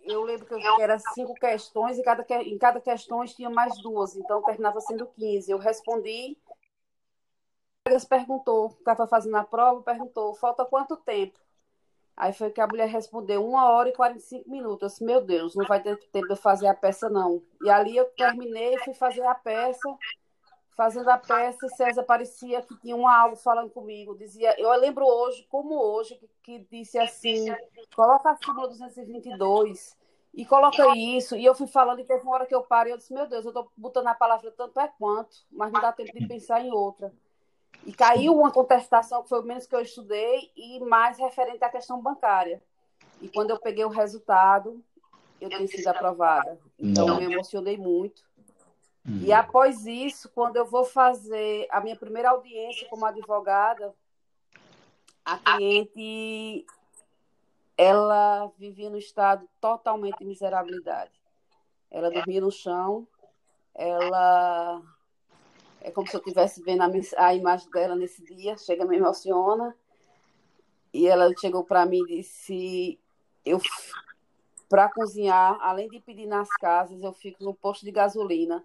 eu 0.03 0.24
lembro 0.24 0.45
que, 0.45 0.82
era 0.82 0.99
cinco 0.99 1.34
questões 1.34 1.97
e 1.97 2.03
cada, 2.03 2.26
em 2.41 2.57
cada 2.57 2.82
questão 2.82 3.24
tinha 3.26 3.49
mais 3.49 3.76
duas, 3.82 4.16
então 4.16 4.43
terminava 4.43 4.80
sendo 4.82 5.07
15. 5.07 5.51
Eu 5.51 5.57
respondi. 5.57 6.38
Ele 7.88 7.99
perguntou, 8.07 8.68
o 8.68 8.84
cara 8.84 9.07
fazendo 9.07 9.36
a 9.38 9.43
prova, 9.43 9.82
perguntou, 9.82 10.36
falta 10.36 10.66
quanto 10.66 10.95
tempo? 10.97 11.39
Aí 12.16 12.34
foi 12.34 12.51
que 12.51 12.60
a 12.60 12.68
mulher 12.68 12.89
respondeu, 12.89 13.47
uma 13.47 13.70
hora 13.70 13.89
e 13.89 13.93
45 13.93 14.49
minutos. 14.49 14.91
Disse, 14.91 15.03
meu 15.03 15.22
Deus, 15.22 15.55
não 15.55 15.66
vai 15.66 15.82
ter 15.82 15.97
tempo 16.12 16.28
de 16.28 16.36
fazer 16.36 16.68
a 16.68 16.74
peça, 16.74 17.10
não. 17.10 17.41
E 17.64 17.70
ali 17.70 17.95
eu 17.95 18.05
terminei, 18.12 18.78
fui 18.80 18.93
fazer 18.93 19.24
a 19.24 19.34
peça 19.34 19.89
fazendo 20.76 21.10
a 21.10 21.18
peça, 21.18 21.68
César 21.70 22.04
parecia 22.04 22.62
que 22.62 22.76
tinha 22.78 22.96
um 22.96 23.08
algo 23.08 23.36
falando 23.36 23.70
comigo. 23.70 24.18
Dizia, 24.18 24.60
eu 24.60 24.72
lembro 24.80 25.06
hoje, 25.06 25.46
como 25.50 25.76
hoje, 25.76 26.16
que, 26.16 26.30
que 26.42 26.60
disse 26.72 26.98
assim: 26.98 27.46
coloca 27.96 28.32
a 28.32 28.38
súmula 28.38 28.68
222 28.68 29.98
e 30.34 30.46
coloca 30.46 30.96
isso. 30.96 31.36
E 31.36 31.44
eu 31.44 31.56
fui 31.56 31.68
falando, 31.68 32.00
e 32.00 32.06
teve 32.06 32.24
uma 32.24 32.34
hora 32.34 32.46
que 32.46 32.56
eu 32.56 32.62
parei, 32.62 32.94
eu 32.94 32.98
disse: 32.98 33.14
meu 33.14 33.28
Deus, 33.28 33.44
eu 33.44 33.50
estou 33.50 33.72
botando 33.76 34.08
a 34.08 34.16
palavra 34.16 34.52
tanto 34.52 34.80
é 34.80 34.88
quanto, 34.88 35.38
mas 35.52 35.72
não 35.72 35.82
dá 35.82 35.92
tempo 35.92 36.18
de 36.18 36.28
pensar 36.28 36.64
em 36.64 36.72
outra. 36.72 37.14
E 37.86 37.94
caiu 37.94 38.36
uma 38.36 38.52
contestação, 38.52 39.24
que 39.24 39.30
foi 39.30 39.40
o 39.40 39.46
menos 39.46 39.66
que 39.66 39.76
eu 39.76 39.82
estudei, 39.82 40.52
e 40.56 40.80
mais 40.82 41.18
referente 41.18 41.64
à 41.64 41.70
questão 41.70 42.02
bancária. 42.02 42.62
E 43.22 43.30
quando 43.30 43.52
eu 43.52 43.60
peguei 43.60 43.84
o 43.86 43.90
resultado, 43.90 44.84
eu 45.40 45.50
tenho 45.50 45.68
sido 45.68 45.88
aprovada. 45.88 46.60
Então, 46.78 47.08
eu 47.08 47.16
me 47.16 47.34
emocionei 47.34 47.78
muito 47.78 48.29
Hum. 49.06 49.22
E 49.24 49.32
após 49.32 49.86
isso, 49.86 50.30
quando 50.30 50.58
eu 50.58 50.66
vou 50.66 50.84
fazer 50.84 51.68
a 51.72 51.82
minha 51.82 51.95
primeira 51.95 52.32
audiência 52.32 52.88
como 52.89 53.06
advogada, 53.06 53.93
a 55.24 55.38
cliente 55.38 56.66
ela 57.78 58.52
vivia 58.58 58.89
no 58.89 58.97
estado 58.97 59.47
totalmente 59.62 60.18
de 60.20 60.26
miserabilidade. 60.26 61.12
Ela 61.89 62.12
dormia 62.12 62.41
no 62.41 62.52
chão, 62.52 63.08
ela 63.74 64.82
é 65.82 65.89
como 65.89 66.08
se 66.08 66.16
eu 66.16 66.20
estivesse 66.20 66.62
vendo 66.62 66.82
a, 66.82 66.89
a, 67.26 67.34
imagem 67.34 67.70
dela 67.72 67.95
nesse 67.95 68.24
dia, 68.24 68.58
chega 68.58 68.86
me 68.86 68.97
emociona. 68.97 69.76
E 70.93 71.08
ela 71.08 71.32
chegou 71.39 71.64
para 71.64 71.86
mim 71.86 72.02
e 72.10 72.18
disse: 72.18 73.00
eu 73.45 73.62
para 74.68 74.89
cozinhar, 74.89 75.58
além 75.62 75.88
de 75.89 76.00
pedir 76.00 76.28
nas 76.28 76.50
casas, 76.50 77.02
eu 77.02 77.14
fico 77.14 77.43
no 77.43 77.54
posto 77.54 77.86
de 77.86 77.91
gasolina 77.91 78.64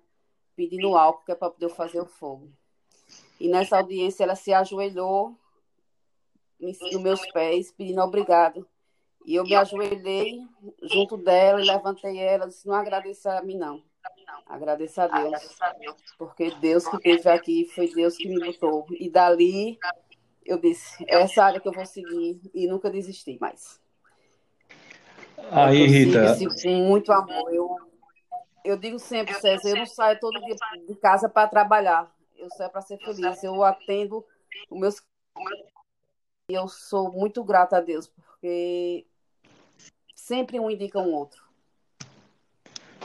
pedindo 0.57 0.97
álcool 0.97 1.25
que 1.25 1.33
é 1.33 1.35
para 1.35 1.51
poder 1.51 1.69
fazer 1.71 2.01
o 2.01 2.07
fogo. 2.07 2.51
E 3.41 3.49
nessa 3.49 3.77
audiência 3.79 4.25
ela 4.25 4.35
se 4.35 4.53
ajoelhou 4.53 5.37
nos 6.61 6.79
meus 7.01 7.21
pés, 7.33 7.73
pedindo 7.73 8.01
obrigado. 8.01 8.67
E 9.27 9.35
eu 9.35 9.45
me 9.45 9.55
ajoelhei 9.55 10.41
junto 10.83 11.17
dela 11.17 11.61
e 11.61 11.65
levantei 11.65 12.19
ela, 12.19 12.47
disse, 12.47 12.67
não 12.67 12.75
agradeça 12.75 13.39
a 13.39 13.43
mim 13.43 13.57
não. 13.57 13.83
Agradeça 14.47 15.05
a 15.05 15.23
Deus. 15.23 15.43
Porque 16.19 16.51
Deus 16.57 16.87
que 16.87 16.97
esteve 16.97 17.31
aqui 17.31 17.65
foi 17.75 17.89
Deus 17.93 18.17
que 18.17 18.29
me 18.29 18.39
botou. 18.39 18.87
E 18.91 19.09
dali 19.09 19.79
eu 20.45 20.59
disse, 20.59 21.03
é 21.09 21.23
essa 21.23 21.43
área 21.43 21.59
que 21.59 21.67
eu 21.67 21.73
vou 21.73 21.87
seguir 21.87 22.39
e 22.53 22.67
nunca 22.67 22.91
desisti 22.91 23.39
mais. 23.41 23.81
Aí, 25.51 25.87
Rita. 25.87 26.37
Muito 26.87 27.11
amor. 27.13 27.53
Eu, 27.53 27.77
eu 28.65 28.79
digo 28.79 28.99
sempre, 28.99 29.35
César, 29.35 29.69
eu 29.69 29.77
não 29.77 29.87
saio 29.87 30.19
todo 30.19 30.41
dia 30.41 30.57
de 30.89 30.95
casa 30.97 31.29
para 31.29 31.47
trabalhar. 31.47 32.11
Eu 32.37 32.49
saio 32.51 32.71
para 32.71 32.81
ser 32.81 32.99
feliz. 32.99 33.45
Eu 33.45 33.63
atendo 33.63 34.25
os 34.71 34.81
meus. 34.81 35.03
E 36.51 36.55
eu 36.55 36.67
sou 36.67 37.13
muito 37.13 37.45
grata 37.45 37.77
a 37.77 37.81
Deus, 37.81 38.07
porque 38.07 39.07
sempre 40.15 40.59
um 40.59 40.71
indica 40.71 40.99
um 40.99 41.13
outro. 41.13 41.43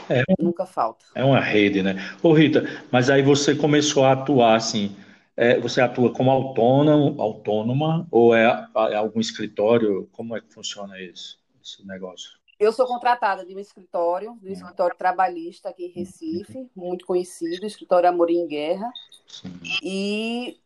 É, 0.10 0.24
Nunca 0.40 0.66
falta. 0.66 1.06
É 1.14 1.24
uma 1.24 1.40
rede, 1.40 1.84
né? 1.84 1.96
Ô 2.24 2.34
Rita, 2.34 2.64
mas 2.92 3.10
aí 3.10 3.22
você 3.22 3.54
começou 3.54 4.04
a 4.06 4.14
atuar 4.14 4.56
assim, 4.56 4.96
é, 5.38 5.60
você 5.60 5.82
atua 5.82 6.12
como 6.12 6.32
autônomo, 6.32 7.22
autônoma 7.22 8.08
ou 8.10 8.34
é, 8.34 8.44
é, 8.44 8.96
algum 8.96 9.20
escritório? 9.20 10.10
Como 10.12 10.36
é 10.36 10.42
que 10.42 10.52
funciona 10.52 11.00
isso, 11.00 11.40
esse 11.64 11.86
negócio? 11.86 12.39
Eu 12.60 12.74
sou 12.74 12.86
contratada 12.86 13.46
de 13.46 13.56
um 13.56 13.60
escritório, 13.60 14.38
de 14.42 14.50
um 14.50 14.54
escritório 14.54 14.96
trabalhista 14.98 15.70
aqui 15.70 15.86
em 15.86 15.92
Recife, 15.92 16.70
muito 16.76 17.06
conhecido, 17.06 17.66
escritório 17.66 18.10
Amorim 18.10 18.46
Guerra. 18.48 18.92
E 19.82 20.60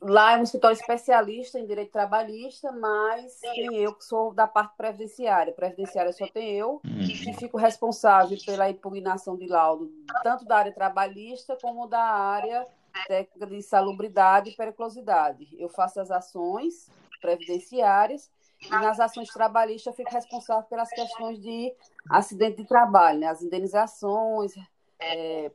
Lá 0.00 0.32
é 0.32 0.36
um 0.38 0.42
escritório 0.42 0.76
especialista 0.76 1.58
em 1.58 1.66
direito 1.66 1.92
trabalhista, 1.92 2.72
mas 2.72 3.38
tem 3.40 3.76
eu 3.76 3.94
que 3.94 4.04
sou 4.04 4.32
da 4.32 4.46
parte 4.46 4.76
previdenciária. 4.76 5.52
Previdenciária 5.52 6.12
só 6.12 6.26
tem 6.28 6.52
eu, 6.52 6.80
que 6.80 7.28
uhum. 7.28 7.34
fico 7.34 7.58
responsável 7.58 8.38
pela 8.44 8.70
impugnação 8.70 9.36
de 9.36 9.46
laudo, 9.46 9.92
tanto 10.22 10.44
da 10.44 10.56
área 10.56 10.72
trabalhista 10.72 11.56
como 11.60 11.86
da 11.86 12.02
área 12.02 12.66
técnica 13.06 13.46
de 13.46 13.62
salubridade 13.62 14.50
e 14.50 14.56
periculosidade. 14.56 15.48
Eu 15.58 15.68
faço 15.68 16.00
as 16.00 16.10
ações 16.10 16.90
previdenciárias 17.20 18.30
e 18.66 18.70
nas 18.70 19.00
ações 19.00 19.28
trabalhistas 19.28 19.86
eu 19.86 19.96
fico 19.96 20.14
responsável 20.14 20.64
pelas 20.64 20.88
questões 20.90 21.40
de 21.40 21.72
acidente 22.08 22.58
de 22.58 22.68
trabalho, 22.68 23.20
né? 23.20 23.26
as 23.26 23.42
indenizações, 23.42 24.52
é, 24.98 25.50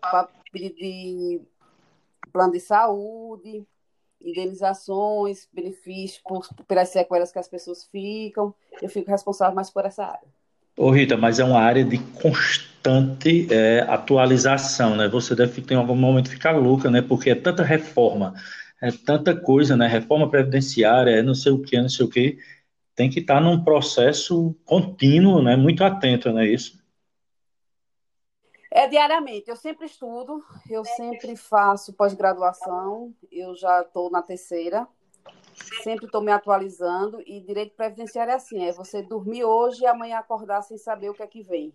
de 0.53 1.41
plano 2.31 2.51
de 2.51 2.59
saúde, 2.59 3.65
indenizações, 4.21 5.47
benefícios 5.53 6.21
por, 6.23 6.47
pelas 6.67 6.89
sequelas 6.89 7.31
que 7.31 7.39
as 7.39 7.47
pessoas 7.47 7.85
ficam. 7.85 8.53
Eu 8.81 8.89
fico 8.89 9.09
responsável 9.09 9.55
mais 9.55 9.69
por 9.69 9.85
essa 9.85 10.05
área. 10.05 10.27
Ô 10.75 10.91
Rita, 10.91 11.17
mas 11.17 11.39
é 11.39 11.43
uma 11.43 11.59
área 11.59 11.83
de 11.83 11.97
constante 11.97 13.47
é, 13.51 13.79
atualização, 13.87 14.95
né? 14.95 15.07
Você 15.07 15.35
deve 15.35 15.61
ter 15.61 15.73
em 15.73 15.77
algum 15.77 15.95
momento 15.95 16.29
ficar 16.29 16.51
louca, 16.51 16.89
né? 16.89 17.01
Porque 17.01 17.31
é 17.31 17.35
tanta 17.35 17.63
reforma, 17.63 18.35
é 18.79 18.91
tanta 18.91 19.35
coisa, 19.35 19.75
né? 19.75 19.87
Reforma 19.87 20.29
previdenciária, 20.29 21.11
é 21.11 21.23
não 21.23 21.33
sei 21.33 21.51
o 21.51 21.59
que, 21.59 21.81
não 21.81 21.89
sei 21.89 22.05
o 22.05 22.09
que. 22.09 22.37
Tem 22.97 23.11
que 23.11 23.19
estar 23.19 23.39
num 23.39 23.63
processo 23.63 24.55
contínuo, 24.65 25.39
né? 25.39 25.55
Muito 25.55 25.83
atento, 25.83 26.33
não 26.33 26.39
é 26.39 26.47
isso? 26.47 26.83
É 28.71 28.87
diariamente. 28.87 29.47
Eu 29.47 29.55
sempre 29.55 29.85
estudo, 29.85 30.43
eu 30.67 30.83
sempre 30.83 31.35
faço 31.35 31.93
pós-graduação, 31.93 33.13
eu 33.31 33.55
já 33.55 33.81
estou 33.81 34.09
na 34.09 34.23
terceira, 34.23 34.87
sempre 35.83 36.07
estou 36.07 36.21
me 36.21 36.31
atualizando 36.31 37.21
e 37.21 37.39
direito 37.39 37.75
previdenciário 37.75 38.31
é 38.31 38.35
assim, 38.35 38.65
é 38.65 38.71
você 38.71 39.03
dormir 39.03 39.43
hoje 39.43 39.83
e 39.83 39.85
amanhã 39.85 40.17
acordar 40.17 40.63
sem 40.63 40.79
saber 40.79 41.11
o 41.11 41.13
que 41.13 41.21
é 41.21 41.27
que 41.27 41.43
vem, 41.43 41.71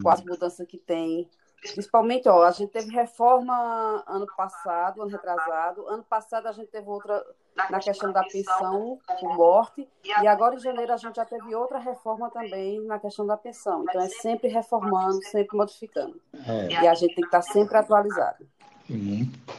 com 0.00 0.08
as 0.08 0.24
mudanças 0.24 0.64
que 0.68 0.78
tem, 0.78 1.28
Principalmente, 1.62 2.28
ó, 2.28 2.42
a 2.42 2.50
gente 2.50 2.70
teve 2.70 2.90
reforma 2.90 4.02
ano 4.06 4.26
passado, 4.36 5.00
ano 5.00 5.10
retrasado. 5.10 5.86
Ano 5.88 6.02
passado 6.02 6.48
a 6.48 6.52
gente 6.52 6.68
teve 6.68 6.88
outra 6.88 7.24
na 7.70 7.78
questão 7.78 8.12
da 8.12 8.24
pensão 8.24 8.98
por 9.20 9.36
morte. 9.36 9.88
E 10.04 10.26
agora 10.26 10.56
em 10.56 10.58
janeiro 10.58 10.92
a 10.92 10.96
gente 10.96 11.14
já 11.14 11.24
teve 11.24 11.54
outra 11.54 11.78
reforma 11.78 12.28
também 12.30 12.84
na 12.84 12.98
questão 12.98 13.24
da 13.24 13.36
pensão. 13.36 13.84
Então 13.88 14.00
é 14.00 14.08
sempre 14.08 14.48
reformando, 14.48 15.22
sempre 15.24 15.56
modificando. 15.56 16.20
É. 16.46 16.82
E 16.82 16.88
a 16.88 16.94
gente 16.94 17.14
tem 17.14 17.22
que 17.22 17.36
estar 17.36 17.42
sempre 17.42 17.78
atualizado. 17.78 18.44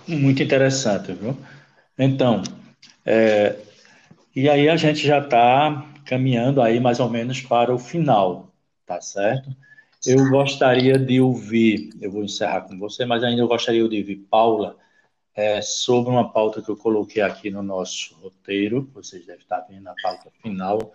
Muito 0.07 0.43
interessante, 0.43 1.13
viu? 1.13 1.37
Então, 1.97 2.41
é, 3.05 3.57
e 4.35 4.49
aí 4.49 4.67
a 4.67 4.75
gente 4.75 5.05
já 5.05 5.19
está 5.19 5.85
caminhando 6.05 6.61
aí 6.61 6.79
mais 6.79 6.99
ou 6.99 7.09
menos 7.09 7.41
para 7.41 7.73
o 7.73 7.79
final, 7.79 8.51
tá 8.85 8.99
certo? 8.99 9.49
Eu 10.05 10.29
gostaria 10.29 10.99
de 10.99 11.21
ouvir, 11.21 11.91
eu 12.01 12.11
vou 12.11 12.23
encerrar 12.23 12.61
com 12.61 12.77
você, 12.77 13.05
mas 13.05 13.23
ainda 13.23 13.41
eu 13.41 13.47
gostaria 13.47 13.87
de 13.87 13.99
ouvir 13.99 14.17
Paula 14.29 14.77
é, 15.33 15.61
sobre 15.61 16.11
uma 16.11 16.29
pauta 16.29 16.61
que 16.61 16.69
eu 16.69 16.75
coloquei 16.75 17.21
aqui 17.21 17.49
no 17.49 17.63
nosso 17.63 18.13
roteiro, 18.15 18.89
vocês 18.93 19.25
devem 19.25 19.41
estar 19.41 19.61
vendo 19.61 19.87
a 19.87 19.95
pauta 20.03 20.29
final, 20.41 20.93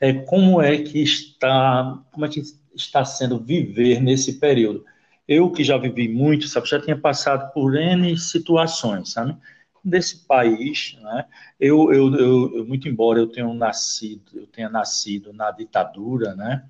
é 0.00 0.14
como 0.14 0.62
é 0.62 0.78
que 0.78 1.02
está, 1.02 2.02
como 2.10 2.24
é 2.24 2.28
que 2.30 2.40
está 2.74 3.04
sendo 3.04 3.38
viver 3.38 4.00
nesse 4.00 4.38
período. 4.38 4.84
Eu 5.26 5.50
que 5.52 5.62
já 5.62 5.76
vivi 5.76 6.08
muito, 6.08 6.48
sabe, 6.48 6.68
já 6.68 6.80
tinha 6.80 6.96
passado 6.96 7.52
por 7.52 7.76
N 7.76 8.16
situações, 8.16 9.12
sabe? 9.12 9.36
Desse 9.84 10.26
país, 10.26 10.96
né? 11.02 11.26
Eu, 11.60 11.92
eu, 11.92 12.14
eu, 12.14 12.66
muito 12.66 12.88
embora 12.88 13.18
eu 13.18 13.26
tenha 13.26 13.52
nascido, 13.52 14.22
eu 14.34 14.46
tenha 14.46 14.70
nascido 14.70 15.34
na 15.34 15.50
ditadura, 15.50 16.34
né? 16.34 16.64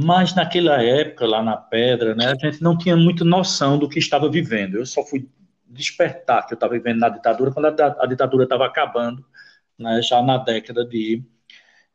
Mas 0.00 0.32
naquela 0.32 0.80
época, 0.80 1.26
lá 1.26 1.42
na 1.42 1.56
Pedra, 1.56 2.14
né, 2.14 2.26
a 2.28 2.34
gente 2.36 2.62
não 2.62 2.78
tinha 2.78 2.96
muita 2.96 3.24
noção 3.24 3.76
do 3.76 3.88
que 3.88 3.98
estava 3.98 4.30
vivendo. 4.30 4.76
Eu 4.76 4.86
só 4.86 5.04
fui 5.04 5.28
despertar 5.66 6.46
que 6.46 6.52
eu 6.52 6.54
estava 6.54 6.74
vivendo 6.74 7.00
na 7.00 7.08
ditadura 7.08 7.50
quando 7.50 7.66
a, 7.66 7.96
a 7.98 8.06
ditadura 8.06 8.44
estava 8.44 8.64
acabando, 8.64 9.24
né, 9.76 10.00
já 10.00 10.22
na 10.22 10.38
década 10.38 10.84
de, 10.84 11.24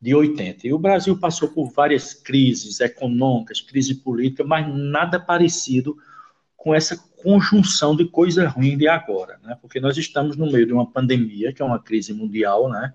de 0.02 0.14
80. 0.14 0.68
E 0.68 0.74
o 0.74 0.80
Brasil 0.80 1.18
passou 1.18 1.48
por 1.48 1.72
várias 1.72 2.14
crises 2.14 2.82
econômicas, 2.82 3.62
crise 3.62 3.96
política, 3.96 4.44
mas 4.44 4.68
nada 4.68 5.18
parecido 5.18 5.96
com 6.58 6.76
essa 6.76 6.98
conjunção 7.24 7.96
de 7.96 8.04
coisa 8.10 8.50
ruim 8.50 8.78
de 8.78 8.86
agora, 8.86 9.40
né? 9.42 9.58
Porque 9.62 9.80
nós 9.80 9.98
estamos 9.98 10.36
no 10.36 10.52
meio 10.52 10.66
de 10.66 10.74
uma 10.74 10.90
pandemia, 10.90 11.54
que 11.54 11.62
é 11.62 11.66
uma 11.66 11.80
crise 11.80 12.14
mundial, 12.14 12.70
né? 12.70 12.94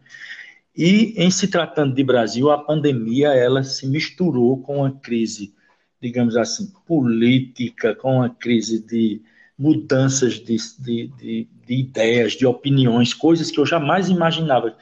E 0.79 1.13
em 1.17 1.29
se 1.29 1.49
tratando 1.49 1.93
de 1.93 2.05
Brasil, 2.05 2.53
a 2.53 2.63
pandemia 2.63 3.31
ela 3.35 3.65
se 3.65 3.85
misturou 3.85 4.63
com 4.63 4.85
a 4.85 4.93
crise, 4.93 5.53
digamos 6.01 6.37
assim, 6.37 6.73
política, 6.87 7.97
com 7.97 8.23
a 8.23 8.31
crise 8.31 8.81
de 8.87 9.21
mudanças 9.59 10.35
de, 10.35 10.57
de, 10.79 11.09
de, 11.09 11.49
de 11.67 11.75
ideias, 11.75 12.35
de 12.35 12.47
opiniões, 12.47 13.13
coisas 13.13 13.51
que 13.51 13.59
eu 13.59 13.67
jamais 13.67 14.09
imaginava 14.09 14.79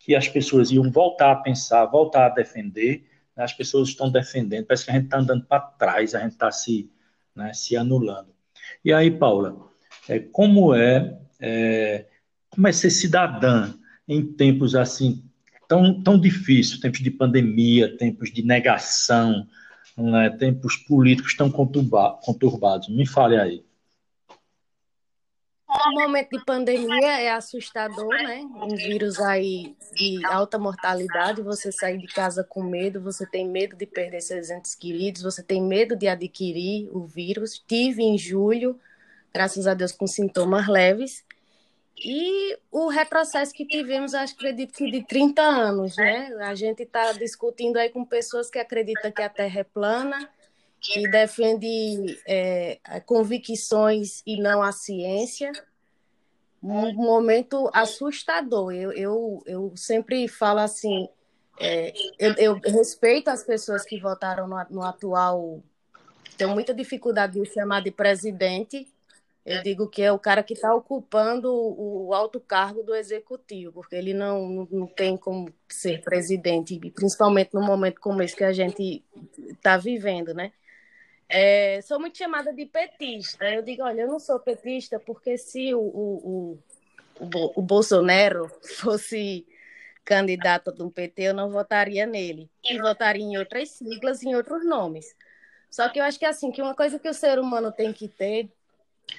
que 0.00 0.16
as 0.16 0.26
pessoas 0.26 0.72
iam 0.72 0.90
voltar 0.90 1.30
a 1.30 1.36
pensar, 1.36 1.86
voltar 1.86 2.26
a 2.26 2.34
defender. 2.34 3.06
Né? 3.36 3.44
As 3.44 3.52
pessoas 3.52 3.90
estão 3.90 4.10
defendendo, 4.10 4.66
parece 4.66 4.86
que 4.86 4.90
a 4.90 4.94
gente 4.94 5.04
está 5.04 5.18
andando 5.18 5.44
para 5.44 5.60
trás, 5.60 6.16
a 6.16 6.20
gente 6.20 6.32
está 6.32 6.50
se, 6.50 6.90
né, 7.32 7.52
se 7.54 7.76
anulando. 7.76 8.34
E 8.84 8.92
aí, 8.92 9.08
Paula, 9.08 9.70
é, 10.08 10.18
como 10.18 10.74
é, 10.74 11.16
é 11.38 12.06
como 12.50 12.66
é 12.66 12.72
ser 12.72 12.90
cidadã 12.90 13.72
em 14.08 14.26
tempos 14.26 14.74
assim 14.74 15.27
tão, 15.68 16.02
tão 16.02 16.18
difícil, 16.18 16.80
tempos 16.80 17.00
de 17.00 17.10
pandemia, 17.10 17.96
tempos 17.96 18.32
de 18.32 18.42
negação, 18.42 19.46
né, 19.96 20.30
tempos 20.30 20.76
políticos 20.76 21.36
tão 21.36 21.50
conturbados. 21.50 22.88
Me 22.88 23.06
fale 23.06 23.36
aí. 23.36 23.62
O 25.70 25.92
momento 25.92 26.30
de 26.30 26.44
pandemia 26.46 27.20
é 27.20 27.30
assustador, 27.30 28.08
né? 28.08 28.40
Um 28.54 28.74
vírus 28.74 29.20
aí 29.20 29.76
de 29.94 30.24
alta 30.24 30.58
mortalidade, 30.58 31.42
você 31.42 31.70
sair 31.70 31.98
de 31.98 32.06
casa 32.06 32.42
com 32.42 32.62
medo, 32.62 33.02
você 33.02 33.26
tem 33.26 33.46
medo 33.46 33.76
de 33.76 33.84
perder 33.84 34.22
seus 34.22 34.48
entes 34.48 34.74
queridos, 34.74 35.22
você 35.22 35.42
tem 35.42 35.62
medo 35.62 35.94
de 35.94 36.08
adquirir 36.08 36.88
o 36.90 37.04
vírus. 37.04 37.62
Tive 37.66 38.02
em 38.02 38.16
julho 38.16 38.80
graças 39.32 39.66
a 39.66 39.74
Deus 39.74 39.92
com 39.92 40.06
sintomas 40.06 40.66
leves. 40.66 41.22
E 42.04 42.56
o 42.70 42.88
retrocesso 42.88 43.52
que 43.52 43.66
tivemos, 43.66 44.14
acho 44.14 44.34
acredito 44.34 44.72
que 44.72 44.90
de 44.90 45.02
30 45.04 45.42
anos, 45.42 45.96
né? 45.96 46.32
A 46.40 46.54
gente 46.54 46.82
está 46.84 47.12
discutindo 47.12 47.76
aí 47.76 47.90
com 47.90 48.04
pessoas 48.04 48.48
que 48.48 48.58
acreditam 48.58 49.10
que 49.10 49.22
a 49.22 49.28
Terra 49.28 49.60
é 49.60 49.64
plana, 49.64 50.30
que 50.80 51.08
defende 51.08 52.20
é, 52.26 52.78
convicções 53.04 54.22
e 54.24 54.40
não 54.40 54.62
a 54.62 54.70
ciência. 54.70 55.50
Um 56.62 56.92
momento 56.92 57.68
assustador. 57.72 58.72
Eu, 58.72 58.92
eu, 58.92 59.42
eu 59.46 59.72
sempre 59.76 60.28
falo 60.28 60.60
assim, 60.60 61.08
é, 61.58 61.92
eu, 62.18 62.34
eu, 62.36 62.60
respeito 62.60 63.28
as 63.28 63.42
pessoas 63.42 63.84
que 63.84 63.98
votaram 63.98 64.46
no, 64.46 64.56
no 64.70 64.82
atual. 64.82 65.60
Tenho 66.36 66.50
muita 66.50 66.72
dificuldade 66.72 67.40
de 67.40 67.44
chamar 67.46 67.82
de 67.82 67.90
presidente, 67.90 68.86
eu 69.48 69.62
digo 69.62 69.88
que 69.88 70.02
é 70.02 70.12
o 70.12 70.18
cara 70.18 70.42
que 70.42 70.52
está 70.52 70.74
ocupando 70.74 71.50
o, 71.50 72.12
alto 72.12 72.38
cargo 72.38 72.82
do 72.82 72.94
executivo, 72.94 73.72
porque 73.72 73.96
ele 73.96 74.12
não, 74.12 74.68
não 74.70 74.86
tem 74.86 75.16
como 75.16 75.52
ser 75.66 76.02
presidente, 76.02 76.78
principalmente 76.94 77.54
no 77.54 77.62
momento 77.62 77.98
como 78.00 78.22
esse 78.22 78.36
que 78.36 78.44
a 78.44 78.52
gente 78.52 79.02
está 79.48 79.78
vivendo, 79.78 80.34
né? 80.34 80.52
É, 81.28 81.80
sou 81.82 81.98
muito 81.98 82.18
chamada 82.18 82.52
de 82.52 82.66
petista. 82.66 83.44
Eu 83.48 83.62
digo, 83.62 83.82
olha, 83.82 84.02
eu 84.02 84.08
não 84.08 84.18
sou 84.18 84.38
petista 84.38 85.00
porque 85.00 85.38
se 85.38 85.74
o, 85.74 85.80
o, 85.80 86.58
o, 87.20 87.52
o 87.56 87.62
Bolsonaro 87.62 88.48
fosse 88.62 89.46
candidato 90.04 90.72
do 90.72 90.90
PT, 90.90 91.22
eu 91.22 91.34
não 91.34 91.50
votaria 91.50 92.06
nele. 92.06 92.50
E 92.64 92.78
votaria 92.78 93.24
em 93.24 93.38
outras 93.38 93.70
siglas, 93.70 94.22
em 94.22 94.34
outros 94.34 94.64
nomes. 94.64 95.14
Só 95.70 95.88
que 95.88 96.00
eu 96.00 96.04
acho 96.04 96.18
que 96.18 96.24
assim, 96.24 96.50
que 96.50 96.62
uma 96.62 96.74
coisa 96.74 96.98
que 96.98 97.08
o 97.08 97.14
ser 97.14 97.38
humano 97.38 97.70
tem 97.72 97.92
que 97.92 98.08
ter 98.08 98.50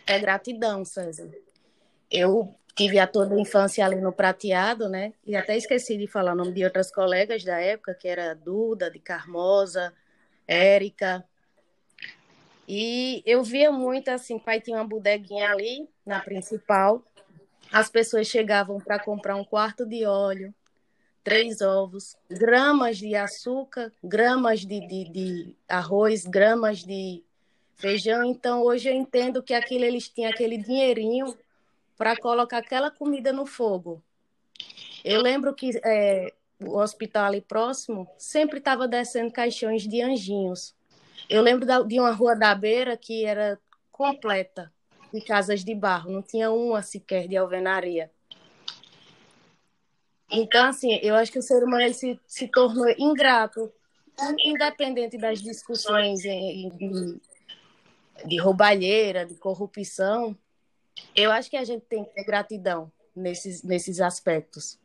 é 0.05 0.19
gratidão, 0.19 0.83
César. 0.83 1.29
Eu 2.09 2.55
tive 2.75 2.97
a 2.97 3.05
toda 3.05 3.39
infância 3.39 3.85
ali 3.85 3.97
no 3.99 4.11
prateado, 4.11 4.87
né? 4.87 5.13
E 5.25 5.35
até 5.35 5.57
esqueci 5.57 5.97
de 5.97 6.07
falar 6.07 6.33
o 6.33 6.35
nome 6.35 6.53
de 6.53 6.63
outras 6.63 6.91
colegas 6.91 7.43
da 7.43 7.59
época, 7.59 7.93
que 7.93 8.07
era 8.07 8.33
Duda, 8.33 8.89
de 8.89 8.99
Carmosa, 8.99 9.93
Érica. 10.47 11.25
E 12.67 13.21
eu 13.25 13.43
via 13.43 13.71
muito 13.71 14.09
assim, 14.09 14.39
pai 14.39 14.61
tinha 14.61 14.77
uma 14.77 14.87
bodeguinha 14.87 15.49
ali 15.49 15.89
na 16.05 16.19
principal. 16.19 17.03
As 17.71 17.89
pessoas 17.89 18.27
chegavam 18.27 18.79
para 18.79 18.97
comprar 18.97 19.35
um 19.35 19.43
quarto 19.43 19.85
de 19.85 20.05
óleo, 20.05 20.53
três 21.23 21.61
ovos, 21.61 22.15
gramas 22.29 22.97
de 22.97 23.13
açúcar, 23.13 23.91
gramas 24.03 24.61
de, 24.61 24.79
de, 24.87 25.09
de 25.11 25.55
arroz, 25.67 26.25
gramas 26.25 26.79
de 26.79 27.23
feijão. 27.79 28.23
Então, 28.23 28.61
hoje 28.61 28.89
eu 28.89 28.93
entendo 28.93 29.41
que 29.41 29.53
aquilo 29.53 29.85
eles 29.85 30.07
tinham 30.09 30.29
aquele 30.29 30.57
dinheirinho 30.57 31.35
para 31.97 32.15
colocar 32.15 32.59
aquela 32.59 32.91
comida 32.91 33.33
no 33.33 33.45
fogo. 33.45 34.03
Eu 35.03 35.21
lembro 35.21 35.55
que 35.55 35.71
é, 35.83 36.33
o 36.61 36.77
hospital 36.77 37.25
ali 37.25 37.41
próximo 37.41 38.07
sempre 38.17 38.59
estava 38.59 38.87
descendo 38.87 39.31
caixões 39.31 39.87
de 39.87 40.01
anjinhos. 40.01 40.75
Eu 41.29 41.41
lembro 41.41 41.65
da, 41.65 41.81
de 41.81 41.99
uma 41.99 42.11
rua 42.11 42.35
da 42.35 42.53
beira 42.53 42.97
que 42.97 43.25
era 43.25 43.57
completa 43.91 44.71
de 45.13 45.21
casas 45.21 45.63
de 45.63 45.73
barro, 45.73 46.11
não 46.11 46.21
tinha 46.21 46.51
uma 46.51 46.81
sequer 46.81 47.27
de 47.27 47.35
alvenaria. 47.35 48.11
Então, 50.31 50.67
assim, 50.67 50.99
eu 51.01 51.15
acho 51.15 51.31
que 51.31 51.39
o 51.39 51.41
ser 51.41 51.63
humano 51.63 51.91
se, 51.93 52.19
se 52.27 52.47
tornou 52.47 52.87
ingrato, 52.99 53.71
independente 54.45 55.17
das 55.17 55.41
discussões 55.41 56.23
em, 56.23 56.67
em, 56.67 57.19
de 58.25 58.37
roubalheira, 58.37 59.25
de 59.25 59.35
corrupção, 59.35 60.37
eu 61.15 61.31
acho 61.31 61.49
que 61.49 61.57
a 61.57 61.63
gente 61.63 61.85
tem 61.85 62.03
que 62.03 62.13
ter 62.13 62.23
gratidão 62.23 62.91
nesses, 63.15 63.63
nesses 63.63 63.99
aspectos. 63.99 64.79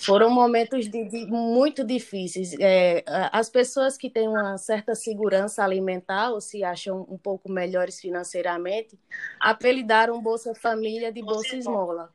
Foram 0.00 0.30
momentos 0.30 0.88
de, 0.88 1.04
de 1.08 1.26
muito 1.26 1.84
difíceis. 1.84 2.54
É, 2.58 3.04
as 3.32 3.50
pessoas 3.50 3.98
que 3.98 4.08
têm 4.08 4.28
uma 4.28 4.56
certa 4.56 4.94
segurança 4.94 5.62
alimentar 5.62 6.30
ou 6.30 6.40
se 6.40 6.64
acham 6.64 7.06
um 7.08 7.18
pouco 7.18 7.50
melhores 7.50 8.00
financeiramente, 8.00 8.98
apelidaram 9.38 10.22
Bolsa 10.22 10.54
Família 10.54 11.12
de 11.12 11.22
Bolsa 11.22 11.56
Esmola 11.56 12.10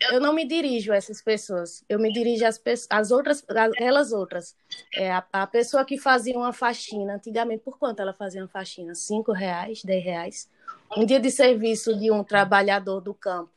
eu 0.00 0.18
não 0.18 0.32
me 0.32 0.46
dirijo 0.46 0.92
a 0.92 0.96
essas 0.96 1.20
pessoas, 1.20 1.84
eu 1.88 1.98
me 1.98 2.10
dirijo 2.10 2.46
às, 2.46 2.60
às 2.88 3.10
outras, 3.10 3.44
aquelas 3.48 4.12
outras. 4.12 4.56
É, 4.94 5.12
a, 5.12 5.24
a, 5.32 5.46
pessoa 5.46 5.84
que 5.84 5.98
fazia 5.98 6.36
uma 6.36 6.52
faxina, 6.52 7.16
antigamente, 7.16 7.62
por 7.62 7.78
quanto 7.78 8.00
ela 8.00 8.14
fazia 8.14 8.40
uma 8.40 8.48
faxina? 8.48 8.94
Cinco 8.94 9.32
reais, 9.32 9.82
dez 9.84 10.02
reais. 10.02 10.50
Um 10.96 11.04
dia 11.04 11.20
de 11.20 11.30
serviço 11.30 11.96
de 11.98 12.10
um 12.10 12.24
trabalhador 12.24 13.00
do 13.00 13.12
campo, 13.12 13.50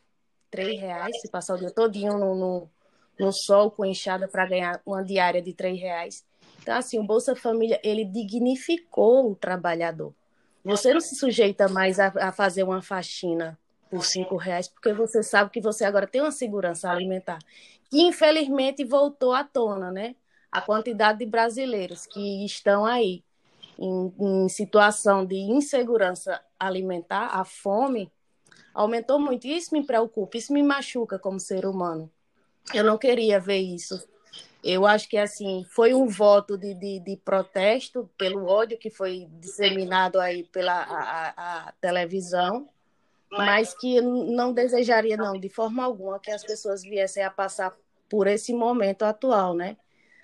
três 0.52 0.80
reais, 0.80 1.20
se 1.22 1.30
passar 1.30 1.56
o 1.56 1.58
dia 1.58 1.72
todinho 1.72 2.18
no, 2.18 2.36
no, 2.36 2.70
no 3.18 3.32
sol 3.32 3.72
com 3.72 3.86
enxada 3.86 4.28
para 4.28 4.46
ganhar 4.46 4.82
uma 4.86 5.04
diária 5.04 5.42
de 5.42 5.54
três 5.54 5.80
reais. 5.80 6.26
Então, 6.62 6.76
assim, 6.76 7.00
o 7.00 7.04
Bolsa 7.04 7.36
Família, 7.36 7.80
ele 7.84 8.04
dignificou 8.04 9.32
o 9.32 9.36
trabalhador. 9.36 10.14
Você 10.64 10.94
não 10.94 11.02
se 11.02 11.16
sujeita 11.16 11.68
mais 11.68 12.00
a, 12.00 12.08
a 12.08 12.32
fazer 12.32 12.64
uma 12.64 12.82
faxina 12.82 13.58
por 13.94 14.04
cinco 14.04 14.36
reais, 14.38 14.68
porque 14.68 14.92
você 14.92 15.22
sabe 15.22 15.52
que 15.52 15.62
você 15.62 15.86
agora 15.86 16.08
tem 16.08 16.20
uma 16.20 16.32
segurança 16.32 16.90
alimentar, 16.90 17.38
que 17.92 18.02
infelizmente 18.02 18.84
voltou 18.84 19.34
à 19.34 19.44
tona, 19.44 19.92
né? 19.92 20.16
A 20.52 20.62
quantidade 20.62 21.20
de 21.20 21.28
brasileiros 21.28 22.08
que 22.08 22.44
estão 22.44 22.88
aí 22.88 23.24
em, 23.78 24.12
em 24.20 24.50
situação 24.50 25.24
de 25.24 25.36
insegurança 25.36 26.42
alimentar, 26.60 27.28
a 27.28 27.46
fome, 27.46 28.12
aumentou 28.74 29.20
muito. 29.20 29.46
Isso 29.46 29.72
me 29.72 29.86
preocupa, 29.86 30.38
isso 30.38 30.52
me 30.52 30.64
machuca 30.64 31.20
como 31.20 31.40
ser 31.40 31.64
humano. 31.64 32.12
Eu 32.74 32.84
não 32.84 32.98
queria 32.98 33.40
ver 33.40 33.60
isso. 33.60 34.04
Eu 34.64 34.88
acho 34.88 35.08
que 35.08 35.18
assim 35.18 35.68
foi 35.70 35.94
um 35.94 36.08
voto 36.08 36.58
de, 36.58 36.74
de, 36.74 37.00
de 37.00 37.16
protesto 37.18 38.10
pelo 38.18 38.48
ódio 38.48 38.76
que 38.80 38.90
foi 38.90 39.28
disseminado 39.34 40.20
aí 40.20 40.46
pela 40.46 40.74
a, 40.74 41.68
a 41.68 41.72
televisão 41.74 42.73
mas 43.38 43.74
que 43.74 44.00
não 44.02 44.54
desejaria, 44.54 45.18
não, 45.18 45.40
de 45.40 45.50
forma 45.50 45.84
alguma, 45.84 46.20
que 46.20 46.32
as 46.32 46.44
pessoas 46.44 46.84
viessem 46.84 47.24
a 47.24 47.30
passar 47.30 47.76
por 48.10 48.28
esse 48.28 48.54
momento 48.54 49.04
atual, 49.04 49.54
né? 49.54 49.78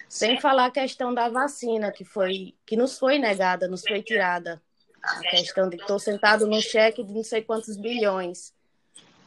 Sem 0.07 0.39
falar 0.39 0.65
a 0.65 0.71
questão 0.71 1.13
da 1.13 1.29
vacina, 1.29 1.91
que 1.91 2.03
foi 2.03 2.55
que 2.65 2.75
nos 2.75 2.97
foi 2.97 3.19
negada, 3.19 3.67
nos 3.67 3.81
foi 3.81 4.01
tirada. 4.01 4.61
A 5.03 5.19
questão 5.21 5.69
de 5.69 5.77
estou 5.77 5.99
sentado 5.99 6.45
no 6.45 6.61
cheque 6.61 7.03
de 7.03 7.13
não 7.13 7.23
sei 7.23 7.41
quantos 7.41 7.77
bilhões. 7.77 8.53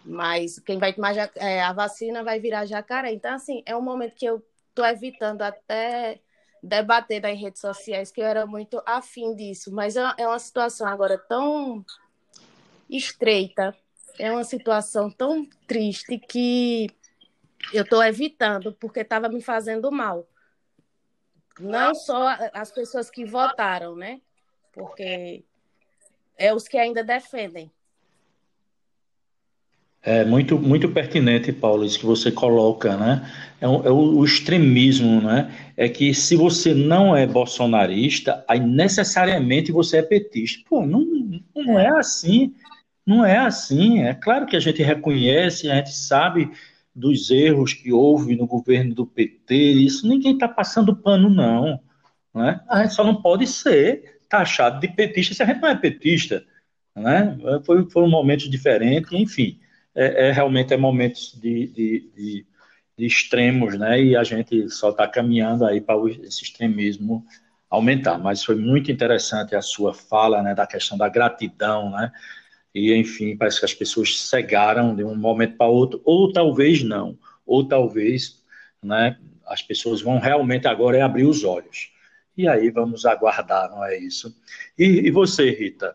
Mas 0.04 0.58
quem 0.58 0.78
vai 0.78 0.92
tomar 0.92 1.16
é, 1.36 1.62
a 1.62 1.72
vacina 1.72 2.24
vai 2.24 2.40
virar 2.40 2.66
jacaré. 2.66 3.12
Então, 3.12 3.34
assim, 3.34 3.62
é 3.64 3.76
um 3.76 3.80
momento 3.80 4.16
que 4.16 4.26
eu 4.26 4.44
estou 4.68 4.84
evitando 4.84 5.42
até 5.42 6.20
debater 6.62 7.20
nas 7.20 7.38
redes 7.38 7.60
sociais, 7.60 8.10
que 8.10 8.20
eu 8.20 8.26
era 8.26 8.46
muito 8.46 8.82
afim 8.84 9.34
disso. 9.34 9.72
Mas 9.72 9.96
é, 9.96 10.02
é 10.18 10.26
uma 10.26 10.38
situação 10.38 10.86
agora 10.86 11.16
tão 11.16 11.84
estreita. 12.96 13.74
É 14.18 14.30
uma 14.30 14.44
situação 14.44 15.10
tão 15.10 15.46
triste 15.66 16.18
que 16.18 16.88
eu 17.72 17.82
estou 17.82 18.02
evitando 18.02 18.72
porque 18.74 19.00
estava 19.00 19.28
me 19.28 19.40
fazendo 19.40 19.90
mal. 19.90 20.26
Não 21.58 21.94
só 21.94 22.36
as 22.52 22.70
pessoas 22.70 23.10
que 23.10 23.24
votaram, 23.24 23.94
né? 23.94 24.20
Porque 24.72 25.44
é 26.36 26.54
os 26.54 26.66
que 26.66 26.78
ainda 26.78 27.04
defendem. 27.04 27.70
É 30.04 30.24
muito, 30.24 30.58
muito 30.58 30.88
pertinente, 30.88 31.52
Paulo, 31.52 31.84
isso 31.84 32.00
que 32.00 32.06
você 32.06 32.32
coloca, 32.32 32.96
né? 32.96 33.30
É, 33.60 33.68
o, 33.68 33.86
é 33.86 33.90
o 33.90 34.24
extremismo, 34.24 35.20
né? 35.20 35.72
É 35.76 35.88
que 35.88 36.12
se 36.12 36.34
você 36.34 36.74
não 36.74 37.14
é 37.14 37.24
bolsonarista, 37.24 38.44
aí 38.48 38.58
necessariamente 38.58 39.70
você 39.70 39.98
é 39.98 40.02
petista. 40.02 40.64
Pô, 40.68 40.84
não, 40.84 41.06
não 41.54 41.78
é 41.78 41.86
assim. 41.96 42.52
Não 43.06 43.24
é 43.24 43.38
assim. 43.38 44.02
É 44.02 44.14
claro 44.14 44.46
que 44.46 44.56
a 44.56 44.60
gente 44.60 44.82
reconhece, 44.82 45.70
a 45.70 45.76
gente 45.76 45.92
sabe 45.92 46.50
dos 46.94 47.30
erros 47.30 47.72
que 47.72 47.92
houve 47.92 48.36
no 48.36 48.46
governo 48.46 48.94
do 48.94 49.06
PT, 49.06 49.54
isso 49.54 50.06
ninguém 50.06 50.34
está 50.34 50.46
passando 50.46 50.94
pano, 50.94 51.28
não. 51.30 51.80
Né? 52.34 52.60
A 52.68 52.82
gente 52.82 52.94
só 52.94 53.04
não 53.04 53.20
pode 53.20 53.46
ser 53.46 54.20
taxado 54.28 54.80
de 54.80 54.88
petista 54.88 55.34
se 55.34 55.42
a 55.42 55.46
gente 55.46 55.60
não 55.60 55.68
é 55.68 55.74
petista. 55.74 56.44
Né? 56.94 57.38
Foi, 57.64 57.88
foram 57.90 58.08
momentos 58.08 58.48
diferentes, 58.48 59.12
enfim. 59.12 59.58
É, 59.94 60.28
é 60.28 60.32
realmente 60.32 60.72
é 60.72 60.76
momentos 60.76 61.38
de, 61.40 61.66
de, 61.68 62.10
de, 62.14 62.46
de, 62.98 63.06
extremos, 63.06 63.78
né? 63.78 64.02
E 64.02 64.16
a 64.16 64.24
gente 64.24 64.70
só 64.70 64.90
está 64.90 65.06
caminhando 65.06 65.66
aí 65.66 65.82
para 65.82 65.96
esse 66.22 66.42
extremismo 66.44 67.26
aumentar. 67.68 68.16
Mas 68.18 68.42
foi 68.42 68.54
muito 68.56 68.90
interessante 68.90 69.54
a 69.54 69.60
sua 69.60 69.92
fala, 69.92 70.42
né? 70.42 70.54
Da 70.54 70.66
questão 70.66 70.96
da 70.96 71.08
gratidão, 71.10 71.90
né? 71.90 72.10
E 72.74 72.94
enfim, 72.94 73.36
parece 73.36 73.58
que 73.58 73.64
as 73.64 73.74
pessoas 73.74 74.18
cegaram 74.18 74.94
de 74.94 75.04
um 75.04 75.14
momento 75.14 75.56
para 75.56 75.66
outro, 75.66 76.00
ou 76.04 76.32
talvez 76.32 76.82
não, 76.82 77.18
ou 77.46 77.66
talvez 77.66 78.42
né, 78.82 79.18
as 79.46 79.62
pessoas 79.62 80.00
vão 80.00 80.18
realmente 80.18 80.66
agora 80.66 80.96
é 80.96 81.02
abrir 81.02 81.24
os 81.24 81.44
olhos. 81.44 81.92
E 82.36 82.48
aí 82.48 82.70
vamos 82.70 83.04
aguardar, 83.04 83.70
não 83.70 83.84
é 83.84 83.98
isso? 83.98 84.34
E, 84.78 85.06
e 85.06 85.10
você, 85.10 85.50
Rita, 85.50 85.94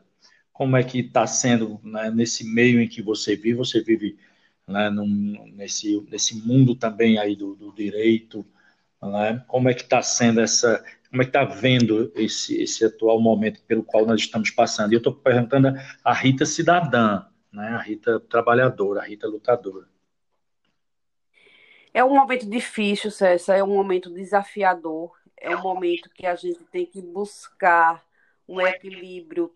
como 0.54 0.78
é 0.78 0.84
que 0.84 1.00
está 1.00 1.26
sendo 1.26 1.80
né, 1.84 2.12
nesse 2.12 2.44
meio 2.44 2.80
em 2.80 2.88
que 2.88 3.02
você 3.02 3.36
vive, 3.36 3.54
você 3.54 3.82
vive 3.82 4.18
né, 4.68 4.90
num, 4.90 5.52
nesse, 5.56 6.00
nesse 6.10 6.36
mundo 6.36 6.76
também 6.76 7.18
aí 7.18 7.36
do, 7.36 7.56
do 7.56 7.72
direito, 7.72 8.46
né, 9.02 9.44
como 9.48 9.70
é 9.70 9.74
que 9.74 9.84
está 9.84 10.02
sendo 10.02 10.42
essa, 10.42 10.84
como 11.10 11.22
é 11.22 11.26
que 11.26 11.30
está 11.30 11.44
vendo 11.44 12.12
esse, 12.16 12.62
esse 12.62 12.86
atual 12.86 13.20
momento 13.20 13.62
pelo 13.64 13.84
qual 13.84 14.06
nós 14.06 14.22
estamos 14.22 14.50
passando? 14.52 14.92
E 14.92 14.96
eu 14.96 15.00
estou 15.00 15.14
perguntando 15.14 15.74
a 16.04 16.14
Rita 16.14 16.46
cidadã, 16.46 17.26
né, 17.52 17.70
a 17.70 17.82
Rita 17.82 18.20
trabalhadora, 18.20 19.02
a 19.02 19.06
Rita 19.06 19.28
lutadora. 19.28 19.88
É 21.94 22.04
um 22.04 22.14
momento 22.14 22.48
difícil, 22.48 23.10
César, 23.10 23.56
é 23.56 23.64
um 23.64 23.74
momento 23.74 24.14
desafiador, 24.14 25.12
é 25.36 25.56
um 25.56 25.62
momento 25.62 26.10
que 26.10 26.26
a 26.26 26.36
gente 26.36 26.64
tem 26.66 26.86
que 26.86 27.02
buscar 27.02 28.06
um 28.48 28.62
equilíbrio 28.62 29.52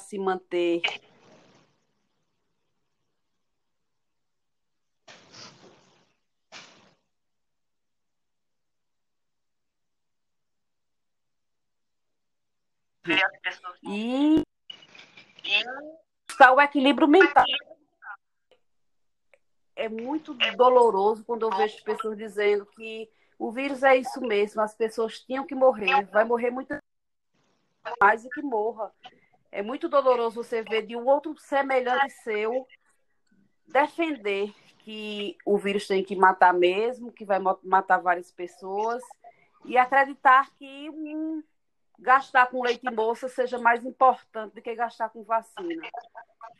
se 0.00 0.18
manter 0.18 0.82
e 13.82 14.42
buscar 16.28 16.52
o 16.52 16.60
equilíbrio 16.60 17.06
mental. 17.06 17.44
É 19.76 19.88
muito 19.88 20.34
doloroso 20.56 21.24
quando 21.24 21.42
eu 21.42 21.56
vejo 21.56 21.82
pessoas 21.82 22.16
dizendo 22.16 22.64
que 22.66 23.10
o 23.38 23.50
vírus 23.50 23.82
é 23.82 23.96
isso 23.96 24.20
mesmo, 24.20 24.62
as 24.62 24.74
pessoas 24.74 25.20
tinham 25.20 25.44
que 25.44 25.54
morrer, 25.54 26.06
vai 26.06 26.24
morrer 26.24 26.50
muito 26.50 26.76
mais 28.00 28.22
do 28.22 28.30
que 28.30 28.40
morra. 28.40 28.92
É 29.50 29.62
muito 29.62 29.88
doloroso 29.88 30.42
você 30.42 30.62
ver 30.62 30.86
de 30.86 30.96
um 30.96 31.06
outro 31.06 31.36
semelhante 31.38 32.10
seu 32.22 32.66
defender 33.66 34.52
que 34.78 35.36
o 35.44 35.56
vírus 35.56 35.86
tem 35.86 36.04
que 36.04 36.14
matar 36.14 36.52
mesmo, 36.52 37.12
que 37.12 37.24
vai 37.24 37.38
matar 37.62 37.98
várias 37.98 38.30
pessoas, 38.30 39.02
e 39.64 39.78
acreditar 39.78 40.50
que 40.56 40.90
um, 40.90 41.42
gastar 41.98 42.46
com 42.46 42.62
leite 42.62 42.84
moça 42.90 43.28
seja 43.28 43.58
mais 43.58 43.84
importante 43.84 44.54
do 44.54 44.62
que 44.62 44.74
gastar 44.74 45.08
com 45.08 45.22
vacina. 45.22 45.88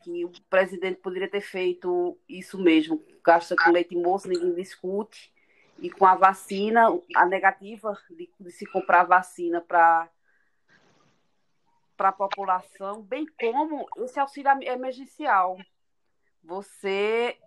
Que 0.03 0.25
o 0.25 0.33
presidente 0.49 1.01
poderia 1.01 1.31
ter 1.31 1.41
feito 1.41 2.19
isso 2.29 2.59
mesmo, 2.59 3.03
gasta 3.25 3.57
com 3.57 3.71
leite 3.71 3.97
moça, 3.97 4.29
ninguém 4.29 4.55
discute, 4.55 5.33
e 5.79 5.91
com 5.91 6.07
a 6.07 6.15
vacina, 6.15 6.89
a 7.17 7.27
negativa 7.27 7.99
de, 8.11 8.31
de 8.39 8.51
se 8.51 8.67
comprar 8.67 9.05
vacina 9.05 9.61
para 9.61 10.09
para 11.97 12.09
a 12.09 12.13
população, 12.13 13.03
bem 13.03 13.25
como 13.39 13.87
esse 13.99 14.19
auxílio 14.19 14.51
emergencial. 14.63 15.57
Você 16.43 17.39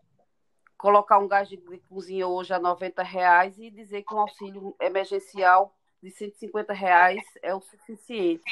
colocar 0.78 1.18
um 1.18 1.28
gás 1.28 1.50
de 1.50 1.58
cozinha 1.90 2.28
hoje 2.28 2.54
a 2.54 2.60
90 2.60 3.04
reais 3.04 3.58
e 3.58 3.70
dizer 3.70 4.04
que 4.04 4.14
um 4.14 4.20
auxílio 4.20 4.76
emergencial 4.80 5.77
de 6.02 6.12
150 6.12 6.74
reais 6.74 7.24
é 7.42 7.54
o 7.54 7.62
suficiente. 7.62 8.44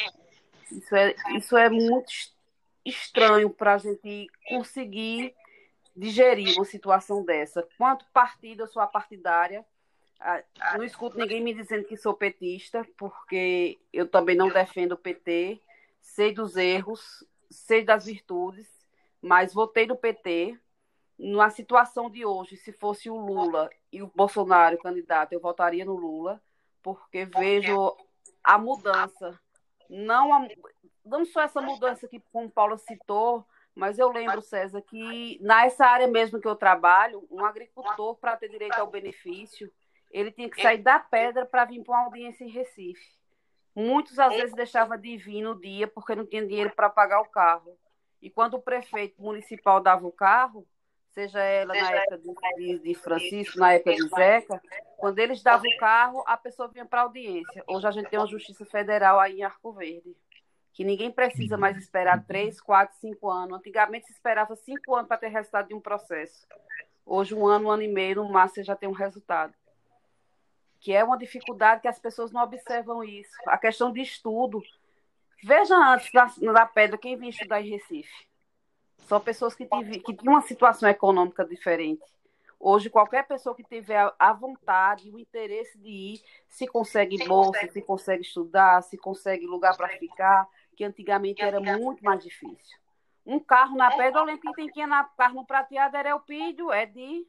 Isso 0.71 0.95
é, 0.95 1.15
isso 1.35 1.57
é 1.57 1.69
muito 1.69 2.11
estranho 2.83 3.49
para 3.49 3.75
a 3.75 3.77
gente 3.77 4.27
conseguir 4.47 5.33
digerir 5.95 6.55
uma 6.55 6.65
situação 6.65 7.23
dessa. 7.23 7.67
Quanto 7.77 8.05
partido, 8.13 8.63
eu 8.63 8.67
sou 8.67 8.81
a 8.81 8.87
partidária, 8.87 9.65
não 10.75 10.83
escuto 10.83 11.17
ninguém 11.17 11.43
me 11.43 11.53
dizendo 11.53 11.85
que 11.85 11.97
sou 11.97 12.13
petista, 12.13 12.85
porque 12.97 13.77
eu 13.93 14.07
também 14.07 14.35
não 14.35 14.49
defendo 14.49 14.93
o 14.93 14.97
PT 14.97 15.61
sei 16.05 16.33
dos 16.33 16.55
erros, 16.55 17.25
sei 17.49 17.83
das 17.83 18.05
virtudes, 18.05 18.67
mas 19.21 19.53
votei 19.53 19.87
no 19.87 19.97
PT. 19.97 20.57
Na 21.17 21.49
situação 21.49 22.09
de 22.09 22.25
hoje, 22.25 22.57
se 22.57 22.71
fosse 22.71 23.09
o 23.09 23.17
Lula 23.17 23.69
e 23.91 24.01
o 24.01 24.11
Bolsonaro 24.13 24.77
candidato, 24.77 25.33
eu 25.33 25.39
votaria 25.39 25.83
no 25.85 25.95
Lula, 25.95 26.41
porque 26.85 27.25
vejo 27.25 27.97
a 28.43 28.59
mudança. 28.59 29.39
Não, 29.89 30.31
a, 30.31 30.47
não 31.03 31.25
só 31.25 31.41
essa 31.41 31.59
mudança 31.59 32.07
que, 32.07 32.19
como 32.31 32.47
Paulo 32.47 32.77
citou, 32.77 33.43
mas 33.73 33.97
eu 33.97 34.09
lembro, 34.09 34.39
César, 34.39 34.83
que 34.83 35.39
nessa 35.41 35.83
área 35.83 36.07
mesmo 36.07 36.39
que 36.39 36.47
eu 36.47 36.55
trabalho, 36.55 37.27
um 37.31 37.43
agricultor, 37.43 38.15
para 38.17 38.37
ter 38.37 38.49
direito 38.49 38.77
ao 38.77 38.85
benefício, 38.85 39.71
ele 40.11 40.31
tinha 40.31 40.47
que 40.47 40.61
sair 40.61 40.77
da 40.77 40.99
pedra 40.99 41.43
para 41.43 41.65
vir 41.65 41.83
para 41.83 41.95
uma 41.95 42.05
audiência 42.05 42.43
em 42.43 42.49
Recife. 42.49 43.15
Muitos, 43.75 44.19
às 44.19 44.33
vezes, 44.33 44.53
deixavam 44.53 44.95
de 44.95 45.17
vir 45.17 45.41
no 45.41 45.59
dia 45.59 45.87
porque 45.87 46.13
não 46.13 46.25
tinha 46.25 46.45
dinheiro 46.45 46.71
para 46.75 46.87
pagar 46.87 47.19
o 47.19 47.29
carro. 47.29 47.75
E 48.21 48.29
quando 48.29 48.53
o 48.53 48.61
prefeito 48.61 49.19
municipal 49.19 49.81
dava 49.81 50.05
o 50.05 50.11
carro, 50.11 50.65
seja 51.15 51.39
ela 51.39 51.73
na 51.73 51.91
época 51.91 52.47
de, 52.57 52.79
de 52.79 52.93
Francisco, 52.93 53.57
na 53.57 53.73
época 53.73 53.95
de 53.95 54.07
Zeca, 54.09 54.61
quando 54.97 55.17
eles 55.17 55.41
davam 55.41 55.67
o 55.67 55.77
carro, 55.77 56.23
a 56.27 56.37
pessoa 56.37 56.67
vinha 56.67 56.85
para 56.85 57.01
audiência. 57.01 57.63
Hoje 57.65 57.87
a 57.87 57.91
gente 57.91 58.09
tem 58.09 58.19
uma 58.19 58.27
justiça 58.27 58.65
federal 58.65 59.19
aí 59.19 59.39
em 59.39 59.43
Arco 59.43 59.71
Verde, 59.71 60.15
que 60.73 60.83
ninguém 60.83 61.09
precisa 61.09 61.57
mais 61.57 61.77
esperar 61.77 62.25
três, 62.25 62.59
quatro, 62.59 62.95
cinco 62.97 63.31
anos. 63.31 63.57
Antigamente 63.57 64.07
se 64.07 64.11
esperava 64.11 64.55
cinco 64.57 64.93
anos 64.93 65.07
para 65.07 65.17
ter 65.17 65.29
resultado 65.29 65.69
de 65.69 65.73
um 65.73 65.79
processo. 65.79 66.45
Hoje, 67.05 67.33
um 67.33 67.47
ano, 67.47 67.67
um 67.67 67.71
ano 67.71 67.83
e 67.83 67.87
meio, 67.87 68.17
no 68.17 68.29
máximo, 68.29 68.55
você 68.55 68.63
já 68.63 68.75
tem 68.75 68.89
um 68.89 68.93
resultado 68.93 69.53
que 70.85 70.93
é 70.93 71.03
uma 71.03 71.17
dificuldade 71.17 71.81
que 71.81 71.87
as 71.87 71.97
pessoas 71.97 72.31
não 72.31 72.43
observam 72.43 73.03
isso. 73.03 73.31
A 73.47 73.57
questão 73.57 73.91
de 73.91 74.01
estudo. 74.01 74.61
Veja 75.43 75.75
antes 75.75 76.11
da, 76.11 76.31
da 76.53 76.65
pedra 76.67 76.95
quem 76.95 77.17
vinha 77.17 77.31
estudar 77.31 77.59
em 77.59 77.71
Recife. 77.71 78.27
São 79.05 79.19
pessoas 79.19 79.55
que, 79.55 79.65
tive, 79.65 79.99
que 79.99 80.13
tinham 80.13 80.33
uma 80.33 80.41
situação 80.41 80.89
econômica 80.89 81.45
diferente. 81.45 82.03
Hoje, 82.59 82.89
qualquer 82.89 83.27
pessoa 83.27 83.55
que 83.55 83.63
tiver 83.63 84.11
a 84.17 84.33
vontade, 84.33 85.11
o 85.11 85.19
interesse 85.19 85.77
de 85.77 85.89
ir, 85.89 86.21
se 86.47 86.65
consegue 86.67 87.23
bolsa, 87.27 87.67
se 87.67 87.81
consegue 87.81 88.23
estudar, 88.23 88.81
se 88.81 88.97
consegue 88.97 89.45
lugar 89.45 89.77
para 89.77 89.89
ficar, 89.89 90.47
que 90.75 90.83
antigamente 90.83 91.41
era 91.41 91.59
muito 91.59 92.03
mais 92.03 92.23
difícil. 92.23 92.77
Um 93.25 93.39
carro 93.39 93.75
na 93.75 93.91
pedra, 93.95 94.21
eu 94.21 94.25
lembro 94.25 94.41
que 94.41 94.53
quem 94.53 94.67
tinha 94.69 94.87
na 94.87 95.03
carro 95.03 95.35
no 95.35 95.45
prateado 95.45 95.97
era 95.97 96.09
Elpidio, 96.09 96.71
é 96.71 96.85
de 96.85 97.27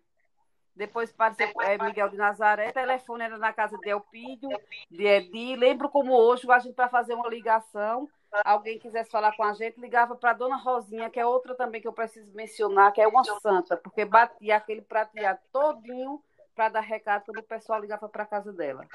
depois 0.77 1.11
apareceu 1.11 1.51
é, 1.63 1.79
Miguel 1.83 2.11
de 2.11 2.19
Nazaré, 2.19 2.71
telefone 2.71 3.25
era 3.25 3.39
na 3.39 3.51
casa 3.51 3.79
de 3.79 3.89
Elpídio, 3.89 4.51
de 4.91 5.07
Edi. 5.07 5.57
Lembro 5.57 5.89
como 5.89 6.13
hoje, 6.13 6.49
a 6.51 6.59
gente 6.59 6.75
para 6.75 6.91
fazer 6.91 7.15
uma 7.15 7.31
ligação, 7.31 8.07
alguém 8.45 8.79
quisesse 8.79 9.11
falar 9.11 9.37
com 9.37 9.45
a 9.45 9.53
gente, 9.53 9.81
ligava 9.81 10.17
para 10.17 10.33
Dona 10.33 10.57
Rosinha, 10.57 11.11
que 11.11 11.21
é 11.21 11.27
outra 11.27 11.55
também 11.55 11.81
que 11.81 11.89
eu 11.89 11.93
preciso 11.93 12.33
mencionar, 12.35 12.93
que 12.93 13.01
é 13.01 13.07
uma 13.07 13.25
santa, 13.41 13.77
porque 13.77 14.05
batia 14.05 14.57
aquele 14.57 14.83
prateado 14.83 15.41
todinho 15.53 16.23
para 16.55 16.69
dar 16.71 16.81
recado 16.81 17.25
quando 17.27 17.39
o 17.39 17.43
pessoal 17.43 17.81
ligava 17.81 18.09
para 18.09 18.23
a 18.23 18.27
casa 18.27 18.53
dela. 18.53 18.87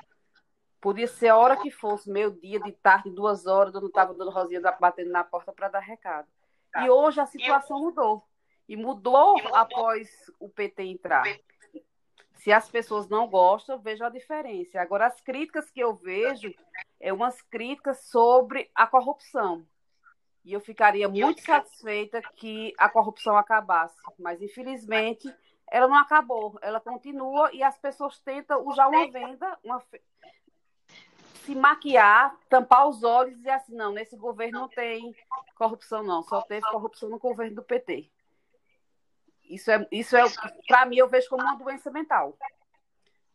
Podia 0.80 1.08
ser 1.08 1.28
a 1.28 1.38
hora 1.38 1.58
que 1.58 1.70
fosse, 1.70 2.10
meio 2.10 2.32
dia, 2.32 2.60
de 2.60 2.72
tarde, 2.72 3.12
duas 3.12 3.46
horas, 3.46 3.74
eu 3.74 3.82
não 3.82 3.88
estava 3.88 4.14
Dona 4.14 4.32
Rosinha 4.32 4.62
batendo 4.80 5.12
na 5.12 5.24
porta 5.24 5.54
para 5.54 5.70
dar 5.70 5.80
recado. 5.80 6.28
E 6.84 6.90
hoje 6.90 7.20
a 7.20 7.26
situação 7.26 7.80
mudou. 7.80 8.24
E 8.68 8.76
mudou 8.76 9.36
após 9.54 10.10
o 10.40 10.50
PT 10.50 10.84
entrar. 10.84 11.24
Se 12.44 12.52
as 12.52 12.68
pessoas 12.68 13.08
não 13.08 13.28
gostam, 13.28 13.76
eu 13.76 13.82
vejo 13.82 14.04
a 14.04 14.10
diferença. 14.10 14.82
Agora, 14.82 15.06
as 15.06 15.22
críticas 15.22 15.70
que 15.70 15.80
eu 15.80 15.94
vejo 15.94 16.52
é 17.00 17.14
umas 17.14 17.40
críticas 17.40 18.00
sobre 18.06 18.68
a 18.74 18.88
corrupção. 18.88 19.64
E 20.44 20.52
eu 20.52 20.60
ficaria 20.60 21.08
muito 21.08 21.40
satisfeita 21.42 22.20
que 22.38 22.74
a 22.80 22.90
corrupção 22.90 23.38
acabasse. 23.38 23.96
Mas, 24.18 24.42
infelizmente, 24.42 25.32
ela 25.70 25.88
não 25.88 25.98
acabou. 25.98 26.58
Ela 26.64 26.80
continua 26.80 27.54
e 27.54 27.62
as 27.62 27.78
pessoas 27.78 28.18
tentam 28.18 28.68
usar 28.68 28.88
uma 28.88 29.12
venda, 29.12 29.60
uma... 29.64 29.80
se 31.46 31.54
maquiar, 31.54 32.36
tampar 32.50 32.90
os 32.90 33.04
olhos 33.04 33.34
e 33.34 33.38
dizer 33.38 33.52
assim: 33.52 33.76
não, 33.76 33.92
nesse 33.92 34.18
governo 34.18 34.62
não 34.62 34.68
tem 34.68 35.16
corrupção, 35.56 36.02
não. 36.02 36.24
Só 36.24 36.42
teve 36.42 36.68
corrupção 36.72 37.08
no 37.08 37.20
governo 37.20 37.58
do 37.58 37.64
PT. 37.64 38.10
Isso 39.52 39.70
é, 39.70 39.86
isso 39.92 40.16
é 40.16 40.24
para 40.66 40.86
mim, 40.86 40.96
eu 40.96 41.10
vejo 41.10 41.28
como 41.30 41.44
uma 41.44 41.58
doença 41.58 41.92
mental. 41.92 42.38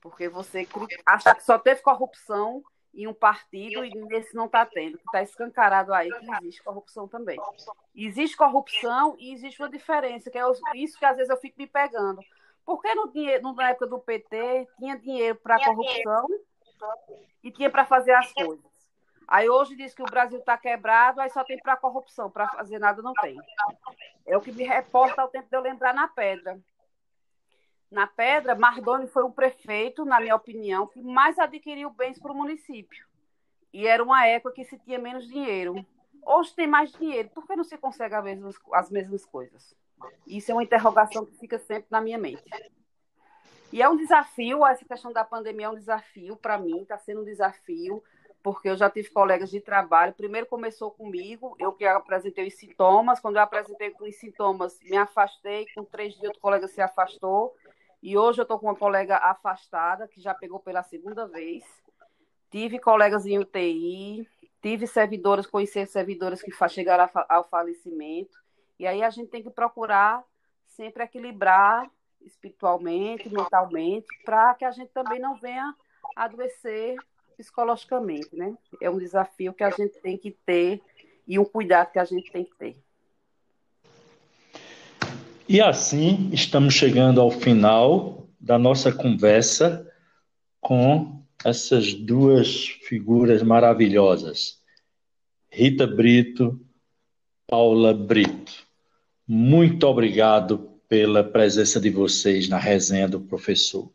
Porque 0.00 0.28
você 0.30 0.66
acha 1.04 1.34
que 1.34 1.42
só 1.42 1.58
teve 1.58 1.82
corrupção 1.82 2.64
em 2.94 3.06
um 3.06 3.12
partido 3.12 3.84
e 3.84 3.90
nesse 3.90 4.34
não 4.34 4.46
está 4.46 4.64
tendo, 4.64 4.96
que 4.96 5.04
está 5.04 5.22
escancarado 5.22 5.92
aí 5.92 6.08
que 6.08 6.34
existe 6.36 6.62
corrupção 6.62 7.06
também. 7.06 7.38
Existe 7.94 8.34
corrupção 8.34 9.14
e 9.18 9.34
existe 9.34 9.60
uma 9.60 9.68
diferença, 9.68 10.30
que 10.30 10.38
é 10.38 10.42
isso 10.74 10.98
que 10.98 11.04
às 11.04 11.16
vezes 11.16 11.28
eu 11.28 11.36
fico 11.36 11.58
me 11.58 11.66
pegando. 11.66 12.22
Por 12.64 12.80
que 12.80 12.94
no 12.94 13.12
dinheiro, 13.12 13.52
na 13.52 13.68
época 13.68 13.86
do 13.86 13.98
PT 13.98 14.66
tinha 14.78 14.98
dinheiro 14.98 15.36
para 15.36 15.62
corrupção 15.62 16.26
e 17.44 17.52
tinha 17.52 17.70
para 17.70 17.84
fazer 17.84 18.12
as 18.12 18.32
coisas? 18.32 18.64
Aí 19.28 19.48
hoje 19.48 19.74
diz 19.74 19.92
que 19.92 20.02
o 20.02 20.06
Brasil 20.06 20.38
está 20.38 20.56
quebrado, 20.56 21.20
aí 21.20 21.28
só 21.30 21.42
tem 21.42 21.58
para 21.58 21.76
corrupção, 21.76 22.30
para 22.30 22.48
fazer 22.48 22.78
nada 22.78 23.02
não 23.02 23.12
tem. 23.14 23.36
É 24.24 24.36
o 24.36 24.40
que 24.40 24.52
me 24.52 24.62
reporta 24.62 25.20
ao 25.20 25.28
tempo 25.28 25.48
de 25.48 25.56
eu 25.56 25.60
lembrar 25.60 25.92
na 25.92 26.06
Pedra. 26.06 26.60
Na 27.90 28.06
Pedra, 28.06 28.54
Mardoni 28.54 29.06
foi 29.08 29.24
um 29.24 29.30
prefeito, 29.30 30.04
na 30.04 30.20
minha 30.20 30.36
opinião, 30.36 30.86
que 30.86 31.00
mais 31.00 31.38
adquiriu 31.38 31.90
bens 31.90 32.18
para 32.18 32.32
o 32.32 32.36
município. 32.36 33.04
E 33.72 33.86
era 33.86 34.02
uma 34.02 34.26
época 34.26 34.54
que 34.54 34.64
se 34.64 34.78
tinha 34.78 34.98
menos 34.98 35.26
dinheiro. 35.26 35.84
Hoje 36.24 36.54
tem 36.54 36.66
mais 36.66 36.92
dinheiro, 36.92 37.28
por 37.30 37.46
que 37.46 37.56
não 37.56 37.64
se 37.64 37.76
consegue 37.78 38.14
as 38.14 38.24
mesmas, 38.24 38.56
as 38.72 38.90
mesmas 38.90 39.24
coisas? 39.24 39.74
Isso 40.26 40.50
é 40.50 40.54
uma 40.54 40.62
interrogação 40.62 41.24
que 41.24 41.36
fica 41.38 41.58
sempre 41.58 41.86
na 41.90 42.00
minha 42.00 42.18
mente. 42.18 42.44
E 43.72 43.82
é 43.82 43.88
um 43.88 43.96
desafio, 43.96 44.64
essa 44.64 44.84
questão 44.84 45.12
da 45.12 45.24
pandemia 45.24 45.66
é 45.66 45.70
um 45.70 45.74
desafio 45.74 46.36
para 46.36 46.58
mim, 46.58 46.82
está 46.82 46.98
sendo 46.98 47.22
um 47.22 47.24
desafio, 47.24 48.02
porque 48.46 48.68
eu 48.68 48.76
já 48.76 48.88
tive 48.88 49.10
colegas 49.10 49.50
de 49.50 49.60
trabalho. 49.60 50.12
Primeiro 50.12 50.46
começou 50.46 50.88
comigo, 50.92 51.56
eu 51.58 51.72
que 51.72 51.84
apresentei 51.84 52.46
os 52.46 52.54
sintomas. 52.54 53.18
Quando 53.18 53.34
eu 53.34 53.42
apresentei 53.42 53.90
com 53.90 54.04
os 54.04 54.14
sintomas, 54.14 54.78
me 54.84 54.96
afastei. 54.96 55.66
Com 55.74 55.84
três 55.84 56.14
dias, 56.14 56.26
outro 56.26 56.40
colega 56.40 56.68
se 56.68 56.80
afastou. 56.80 57.56
E 58.00 58.16
hoje 58.16 58.38
eu 58.38 58.44
estou 58.44 58.56
com 58.56 58.66
uma 58.66 58.76
colega 58.76 59.16
afastada, 59.16 60.06
que 60.06 60.20
já 60.20 60.32
pegou 60.32 60.60
pela 60.60 60.84
segunda 60.84 61.26
vez. 61.26 61.64
Tive 62.48 62.78
colegas 62.78 63.26
em 63.26 63.36
UTI, 63.36 64.28
tive 64.62 64.86
servidoras, 64.86 65.44
conheci 65.44 65.84
servidoras 65.84 66.40
que 66.40 66.52
chegaram 66.68 67.10
ao 67.28 67.42
falecimento. 67.48 68.38
E 68.78 68.86
aí 68.86 69.02
a 69.02 69.10
gente 69.10 69.28
tem 69.28 69.42
que 69.42 69.50
procurar 69.50 70.22
sempre 70.68 71.02
equilibrar 71.02 71.90
espiritualmente, 72.20 73.28
mentalmente, 73.28 74.06
para 74.24 74.54
que 74.54 74.64
a 74.64 74.70
gente 74.70 74.92
também 74.92 75.18
não 75.18 75.34
venha 75.34 75.74
adoecer 76.14 76.96
psicologicamente, 77.36 78.34
né? 78.34 78.56
É 78.80 78.88
um 78.88 78.98
desafio 78.98 79.52
que 79.52 79.62
a 79.62 79.70
gente 79.70 80.00
tem 80.00 80.16
que 80.16 80.30
ter 80.44 80.80
e 81.26 81.38
um 81.38 81.44
cuidado 81.44 81.92
que 81.92 81.98
a 81.98 82.04
gente 82.04 82.30
tem 82.30 82.44
que 82.44 82.54
ter. 82.56 82.76
E 85.48 85.60
assim 85.60 86.30
estamos 86.32 86.74
chegando 86.74 87.20
ao 87.20 87.30
final 87.30 88.26
da 88.40 88.58
nossa 88.58 88.92
conversa 88.92 89.90
com 90.60 91.22
essas 91.44 91.94
duas 91.94 92.66
figuras 92.66 93.42
maravilhosas, 93.42 94.60
Rita 95.48 95.86
Brito, 95.86 96.60
Paula 97.46 97.94
Brito. 97.94 98.66
Muito 99.26 99.86
obrigado 99.86 100.70
pela 100.88 101.22
presença 101.22 101.80
de 101.80 101.90
vocês 101.90 102.48
na 102.48 102.58
resenha 102.58 103.08
do 103.08 103.20
professor. 103.20 103.90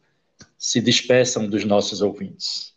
Se 0.57 0.79
despeçam 0.79 1.47
dos 1.47 1.65
nossos 1.65 2.01
ouvintes. 2.01 2.73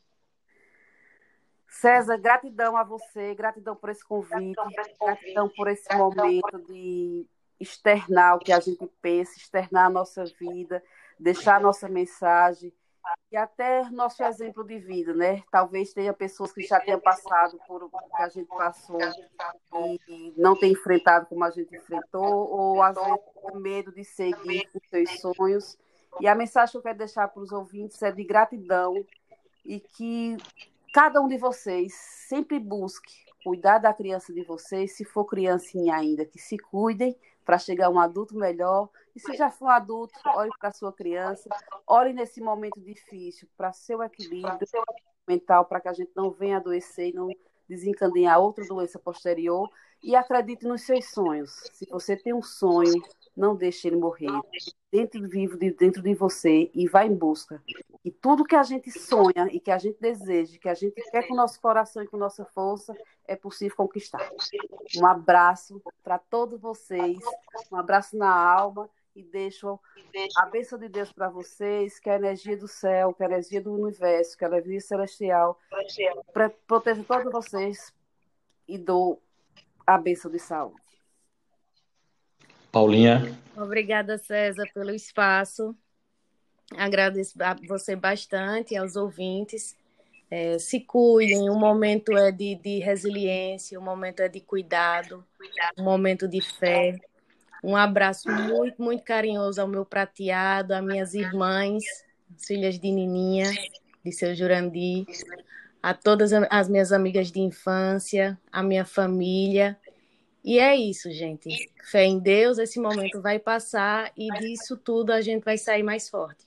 César, 1.81 2.17
gratidão 2.19 2.77
a 2.77 2.85
você, 2.85 3.35
gratidão 3.35 3.75
por 3.75 3.91
esse 3.91 4.05
convite, 4.05 4.57
gratidão 5.01 5.49
por 5.49 5.69
esse 5.69 5.93
momento 5.97 6.59
de 6.69 7.27
externar 7.59 8.37
o 8.37 8.39
que 8.39 8.53
a 8.53 8.61
gente 8.61 8.87
pensa, 9.03 9.37
externar 9.37 9.87
a 9.87 9.91
nossa 9.91 10.25
vida, 10.25 10.83
deixar 11.19 11.57
a 11.57 11.61
nossa 11.61 11.89
mensagem 11.89 12.73
e 13.31 13.37
até 13.37 13.91
nosso 13.91 14.23
exemplo 14.23 14.65
de 14.65 14.79
vida, 14.79 15.13
né? 15.13 15.43
Talvez 15.51 15.93
tenha 15.93 16.13
pessoas 16.13 16.53
que 16.53 16.63
já 16.63 16.79
tenham 16.81 17.01
passado 17.01 17.59
por 17.67 17.83
o 17.83 17.91
que 17.91 18.23
a 18.23 18.29
gente 18.29 18.49
passou 18.49 19.01
e 20.09 20.33
não 20.37 20.57
tenham 20.57 20.73
enfrentado 20.73 21.27
como 21.27 21.45
a 21.45 21.51
gente 21.51 21.77
enfrentou, 21.77 22.51
ou 22.51 22.83
às 22.83 22.95
vezes 22.95 23.21
com 23.35 23.59
medo 23.59 23.93
de 23.93 24.05
seguir 24.05 24.71
os 24.73 24.89
seus 24.89 25.21
sonhos. 25.21 25.79
E 26.21 26.29
a 26.29 26.35
mensagem 26.35 26.71
que 26.71 26.79
eu 26.79 26.83
quero 26.83 26.99
deixar 26.99 27.29
para 27.29 27.43
os 27.43 27.51
ouvintes 27.51 28.01
é 28.01 28.13
de 28.13 28.25
gratidão 28.25 29.05
e 29.65 29.81
que 29.81 30.37
cada 30.95 31.21
um 31.21 31.27
de 31.27 31.37
vocês 31.37 31.93
sempre 31.93 32.61
busque 32.61 33.13
cuidar 33.43 33.79
da 33.79 33.93
criança 33.93 34.33
de 34.33 34.45
vocês, 34.45 34.97
se 34.97 35.05
for 35.05 35.25
criancinha 35.25 35.97
ainda, 35.97 36.25
que 36.25 36.39
se 36.39 36.57
cuidem 36.57 37.19
para 37.45 37.59
chegar 37.59 37.91
um 37.91 37.99
adulto 37.99 38.37
melhor. 38.37 38.89
E 39.15 39.19
se 39.19 39.35
já 39.35 39.51
for 39.51 39.67
adulto, 39.67 40.15
olhe 40.25 40.53
para 40.57 40.73
sua 40.73 40.93
criança, 40.93 41.49
olhe 41.85 42.13
nesse 42.13 42.41
momento 42.41 42.81
difícil 42.81 43.49
para 43.57 43.73
seu 43.73 44.05
equilíbrio 44.05 44.57
mental, 45.27 45.65
para 45.65 45.81
que 45.81 45.89
a 45.89 45.93
gente 45.93 46.13
não 46.15 46.31
venha 46.31 46.59
adoecer 46.59 47.09
e 47.09 47.13
não 47.13 47.29
desencadear 47.69 48.39
outra 48.39 48.65
doença 48.65 48.97
posterior. 48.97 49.69
E 50.01 50.15
acredite 50.15 50.65
nos 50.65 50.83
seus 50.83 51.07
sonhos. 51.11 51.51
Se 51.73 51.87
você 51.91 52.17
tem 52.17 52.33
um 52.33 52.43
sonho, 52.43 53.03
não 53.37 53.55
deixe 53.57 53.89
ele 53.89 53.97
morrer. 53.97 54.31
Dentro 54.91 55.29
vivo 55.29 55.59
de 55.59 55.71
dentro 55.73 56.03
de 56.03 56.15
você 56.15 56.71
e 56.73 56.87
vá 56.87 57.05
em 57.05 57.15
busca. 57.15 57.63
E 58.05 58.11
tudo 58.11 58.45
que 58.45 58.55
a 58.55 58.63
gente 58.63 58.91
sonha 58.91 59.49
e 59.51 59.59
que 59.59 59.71
a 59.71 59.79
gente 59.79 59.99
deseja, 60.01 60.59
que 60.59 60.69
a 60.69 60.75
gente 60.75 60.95
quer 61.11 61.27
com 61.27 61.35
o 61.35 61.37
nosso 61.37 61.61
coração 61.61 62.03
e 62.03 62.07
com 62.07 62.17
nossa 62.17 62.45
força, 62.45 62.97
é 63.27 63.35
possível 63.35 63.77
conquistar. 63.77 64.31
Um 64.97 65.07
abraço 65.07 65.83
para 66.03 66.19
todos 66.19 66.61
vocês, 66.61 67.19
um 67.73 67.77
abraço 67.77 68.17
na 68.17 68.31
alma 68.31 68.89
e 69.17 69.23
deixo 69.23 69.79
a 70.37 70.47
bênção 70.47 70.79
de 70.79 70.89
Deus 70.89 71.13
para 71.13 71.29
vocês, 71.29 71.99
que 71.99 72.11
a 72.11 72.17
energia 72.17 72.57
do 72.57 72.69
céu, 72.69 73.15
que 73.15 73.23
a 73.23 73.27
energia 73.27 73.61
do 73.61 73.73
universo, 73.73 74.37
que 74.37 74.45
a 74.45 74.49
energia 74.49 74.81
celestial 74.81 75.59
proteja 76.67 77.05
todos 77.05 77.33
vocês 77.33 77.93
e 78.67 78.77
dou 78.77 79.23
a 79.87 79.99
bênção 79.99 80.31
de 80.31 80.39
saúde. 80.39 80.84
Paulinha. 82.75 83.23
Obrigada, 83.57 84.19
César, 84.19 84.69
pelo 84.75 84.91
espaço. 84.91 85.77
Agradeço 86.77 87.41
a 87.41 87.55
você 87.69 87.95
bastante, 87.95 88.77
aos 88.77 88.97
ouvintes. 88.97 89.77
É, 90.29 90.59
se 90.59 90.81
cuidem, 90.81 91.49
o 91.49 91.55
momento 91.55 92.17
é 92.19 92.33
de, 92.33 92.57
de 92.57 92.81
resiliência, 92.81 93.79
o 93.79 93.83
momento 93.83 94.21
é 94.21 94.29
de 94.29 94.41
cuidado, 94.41 95.25
um 95.79 95.85
momento 95.85 96.27
de 96.27 96.41
fé. 96.41 96.99
Um 97.63 97.77
abraço 97.77 98.29
muito, 98.29 98.83
muito 98.83 99.05
carinhoso 99.05 99.61
ao 99.61 99.69
meu 99.69 99.85
prateado, 99.85 100.75
às 100.75 100.83
minhas 100.83 101.15
irmãs, 101.15 101.85
filhas 102.45 102.77
de 102.77 102.91
Nininha, 102.91 103.53
de 104.05 104.11
seu 104.11 104.35
Jurandir, 104.35 105.07
a 105.81 105.95
todas 105.95 106.33
as 106.33 106.69
minhas 106.69 106.91
amigas 106.91 107.31
de 107.31 107.39
infância, 107.39 108.37
a 108.51 108.65
minha 108.65 108.85
família 108.85 109.79
e 110.45 110.59
é 110.59 110.77
isso, 110.77 111.11
gente. 111.11 111.49
Fé 111.91 112.05
em 112.05 112.19
Deus, 112.19 112.59
esse 112.59 112.79
momento 112.79 113.21
vai 113.23 113.39
passar 113.39 114.13
e 114.17 114.29
disso 114.39 114.77
tudo 114.77 115.11
a 115.11 115.21
gente 115.23 115.43
vai 115.43 115.57
sair 115.57 115.83
mais 115.83 116.09
forte. 116.11 116.47